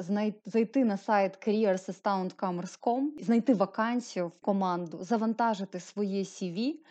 зайти 0.46 0.84
на 0.84 0.96
сайт 0.96 1.48
careersastoundcommerce.com, 1.48 3.22
знайти 3.22 3.54
вакансію 3.54 4.28
в 4.28 4.38
команду, 4.40 4.98
завантажити 5.00 5.80
своє 5.80 6.22
CV– 6.22 6.74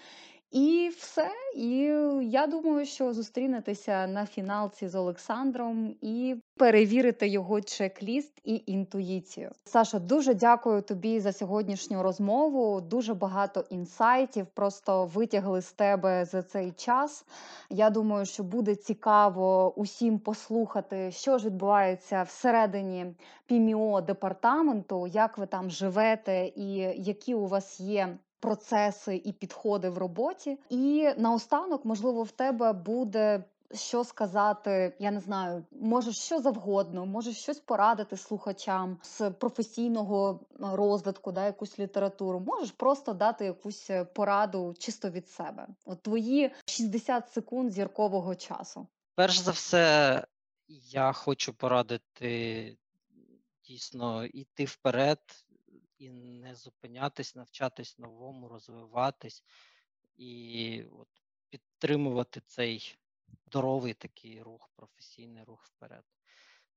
і 0.52 0.92
все. 0.98 1.30
І 1.56 1.78
я 2.22 2.48
думаю, 2.48 2.86
що 2.86 3.14
зустрінетеся 3.14 4.08
на 4.08 4.26
фіналці 4.26 4.88
з 4.88 4.96
Олександром 4.96 5.96
і 6.02 6.36
перевірите 6.58 7.28
його 7.28 7.62
чек-ліст 7.62 8.32
і 8.44 8.64
інтуїцію. 8.66 9.52
Саша, 9.66 10.00
дуже 10.00 10.34
дякую 10.34 10.82
тобі 10.82 11.20
за 11.20 11.34
сьогоднішню 11.34 12.04
розмову. 12.04 12.82
Дуже 12.82 13.14
багато 13.14 13.66
інсайтів 13.70 14.48
просто 14.54 15.06
витягли 15.06 15.62
з 15.62 15.72
тебе 15.72 16.26
за 16.26 16.44
цей 16.44 16.72
час. 16.72 17.26
Я 17.70 17.90
думаю, 17.90 18.26
що 18.26 18.44
буде 18.44 18.76
цікаво 18.76 19.74
усім 19.76 20.20
послухати, 20.20 21.12
що 21.12 21.38
ж 21.38 21.46
відбувається 21.46 22.24
всередині 22.24 23.06
ПІМІО 23.46 24.02
департаменту, 24.02 25.08
як 25.08 25.38
ви 25.38 25.46
там 25.46 25.70
живете, 25.70 26.52
і 26.56 26.74
які 26.98 27.36
у 27.36 27.48
вас 27.48 27.80
є 27.80 28.18
процеси 28.40 29.22
і 29.26 29.32
підходи 29.32 29.90
в 29.90 29.98
роботі. 29.98 30.60
І 30.70 31.10
наостанок, 31.18 31.86
можливо, 31.86 32.24
в 32.24 32.32
тебе 32.32 32.74
буде. 32.74 33.44
Що 33.74 34.04
сказати, 34.04 34.96
я 35.00 35.12
не 35.12 35.20
знаю, 35.20 35.66
можеш 35.72 36.16
що 36.16 36.40
завгодно, 36.40 37.06
можеш 37.06 37.38
щось 37.38 37.60
порадити 37.60 38.18
слухачам 38.18 38.98
з 39.04 39.32
професійного 39.32 40.40
розвитку, 40.60 41.32
да, 41.32 41.46
якусь 41.46 41.80
літературу. 41.80 42.40
Можеш 42.40 42.72
просто 42.72 43.14
дати 43.14 43.46
якусь 43.46 43.90
е, 43.90 44.06
пораду 44.06 44.76
чисто 44.80 45.10
від 45.10 45.30
себе. 45.30 45.68
От 45.86 46.02
твої 46.02 46.52
60 46.66 47.34
секунд 47.34 47.72
зіркового 47.72 48.36
часу. 48.36 48.88
Перш 49.16 49.38
за 49.38 49.52
все, 49.52 50.24
я 50.68 51.12
хочу 51.12 51.54
порадити 51.54 52.78
дійсно 53.68 54.26
йти 54.26 54.66
вперед, 54.66 55.20
і 56.00 56.10
не 56.10 56.56
зупинятись, 56.56 57.36
навчатись 57.36 58.00
новому, 58.00 58.48
розвиватись 58.48 59.44
і 60.18 60.84
от 60.92 61.08
підтримувати 61.50 62.42
цей 62.46 62.98
здоровий 63.48 63.94
такий 63.94 64.42
рух, 64.42 64.70
професійний 64.76 65.44
рух 65.44 65.64
вперед. 65.64 66.04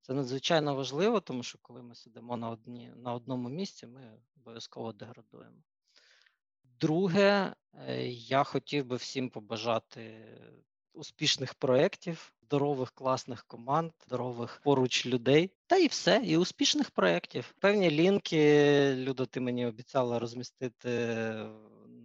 Це 0.01 0.13
надзвичайно 0.13 0.75
важливо, 0.75 1.19
тому 1.19 1.43
що 1.43 1.59
коли 1.61 1.81
ми 1.83 1.95
сидимо 1.95 2.37
на 2.37 2.49
одні, 2.49 2.93
на 2.95 3.13
одному 3.13 3.49
місці, 3.49 3.87
ми 3.87 4.19
обов'язково 4.37 4.93
деградуємо. 4.93 5.63
Друге, 6.63 7.55
е, 7.73 8.07
я 8.07 8.43
хотів 8.43 8.85
би 8.85 8.95
всім 8.95 9.29
побажати 9.29 10.27
успішних 10.93 11.53
проєктів, 11.53 12.33
здорових, 12.41 12.91
класних 12.91 13.45
команд, 13.45 13.91
здорових 14.07 14.61
поруч 14.63 15.05
людей, 15.05 15.51
та 15.67 15.77
і 15.77 15.87
все, 15.87 16.21
і 16.23 16.37
успішних 16.37 16.91
проєктів. 16.91 17.55
Певні 17.59 17.91
лінки, 17.91 18.95
Люда, 18.95 19.25
ти 19.25 19.39
мені 19.39 19.65
обіцяла 19.65 20.19
розмістити 20.19 20.89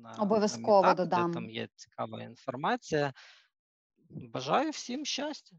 на 0.03 0.15
обов'язково 0.19 0.83
на 0.83 0.95
додам. 0.95 1.31
де 1.31 1.35
там 1.35 1.51
є 1.51 1.69
цікава 1.77 2.23
інформація. 2.23 3.13
Бажаю 4.11 4.71
всім 4.71 5.05
щастя. 5.05 5.57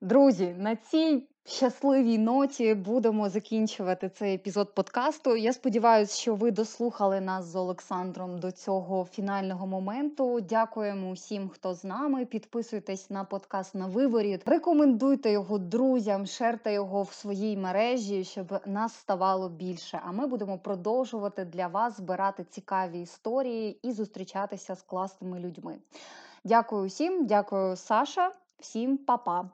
Друзі, 0.00 0.54
на 0.58 0.76
цій 0.76 1.28
щасливій 1.44 2.18
ноті 2.18 2.74
будемо 2.74 3.28
закінчувати 3.28 4.08
цей 4.08 4.34
епізод 4.34 4.74
подкасту. 4.74 5.36
Я 5.36 5.52
сподіваюся, 5.52 6.20
що 6.20 6.34
ви 6.34 6.50
дослухали 6.50 7.20
нас 7.20 7.44
з 7.44 7.56
Олександром 7.56 8.38
до 8.38 8.50
цього 8.50 9.04
фінального 9.04 9.66
моменту. 9.66 10.40
Дякуємо 10.40 11.10
усім, 11.10 11.48
хто 11.48 11.74
з 11.74 11.84
нами. 11.84 12.26
Підписуйтесь 12.26 13.10
на 13.10 13.24
подкаст 13.24 13.74
на 13.74 13.86
виворіт, 13.86 14.48
рекомендуйте 14.48 15.30
його 15.30 15.58
друзям, 15.58 16.26
шерте 16.26 16.72
його 16.72 17.02
в 17.02 17.12
своїй 17.12 17.56
мережі, 17.56 18.24
щоб 18.24 18.60
нас 18.66 18.94
ставало 18.94 19.48
більше. 19.48 20.00
А 20.04 20.12
ми 20.12 20.26
будемо 20.26 20.58
продовжувати 20.58 21.44
для 21.44 21.66
вас 21.66 21.96
збирати 21.96 22.44
цікаві 22.44 23.00
історії 23.00 23.78
і 23.82 23.92
зустрічатися 23.92 24.74
з 24.74 24.82
класними 24.82 25.40
людьми. 25.40 25.78
Дякую 26.44 26.88
всім, 26.88 27.26
дякую, 27.26 27.76
Саша. 27.76 28.32
Всім 28.58 28.98
па-па! 28.98 29.50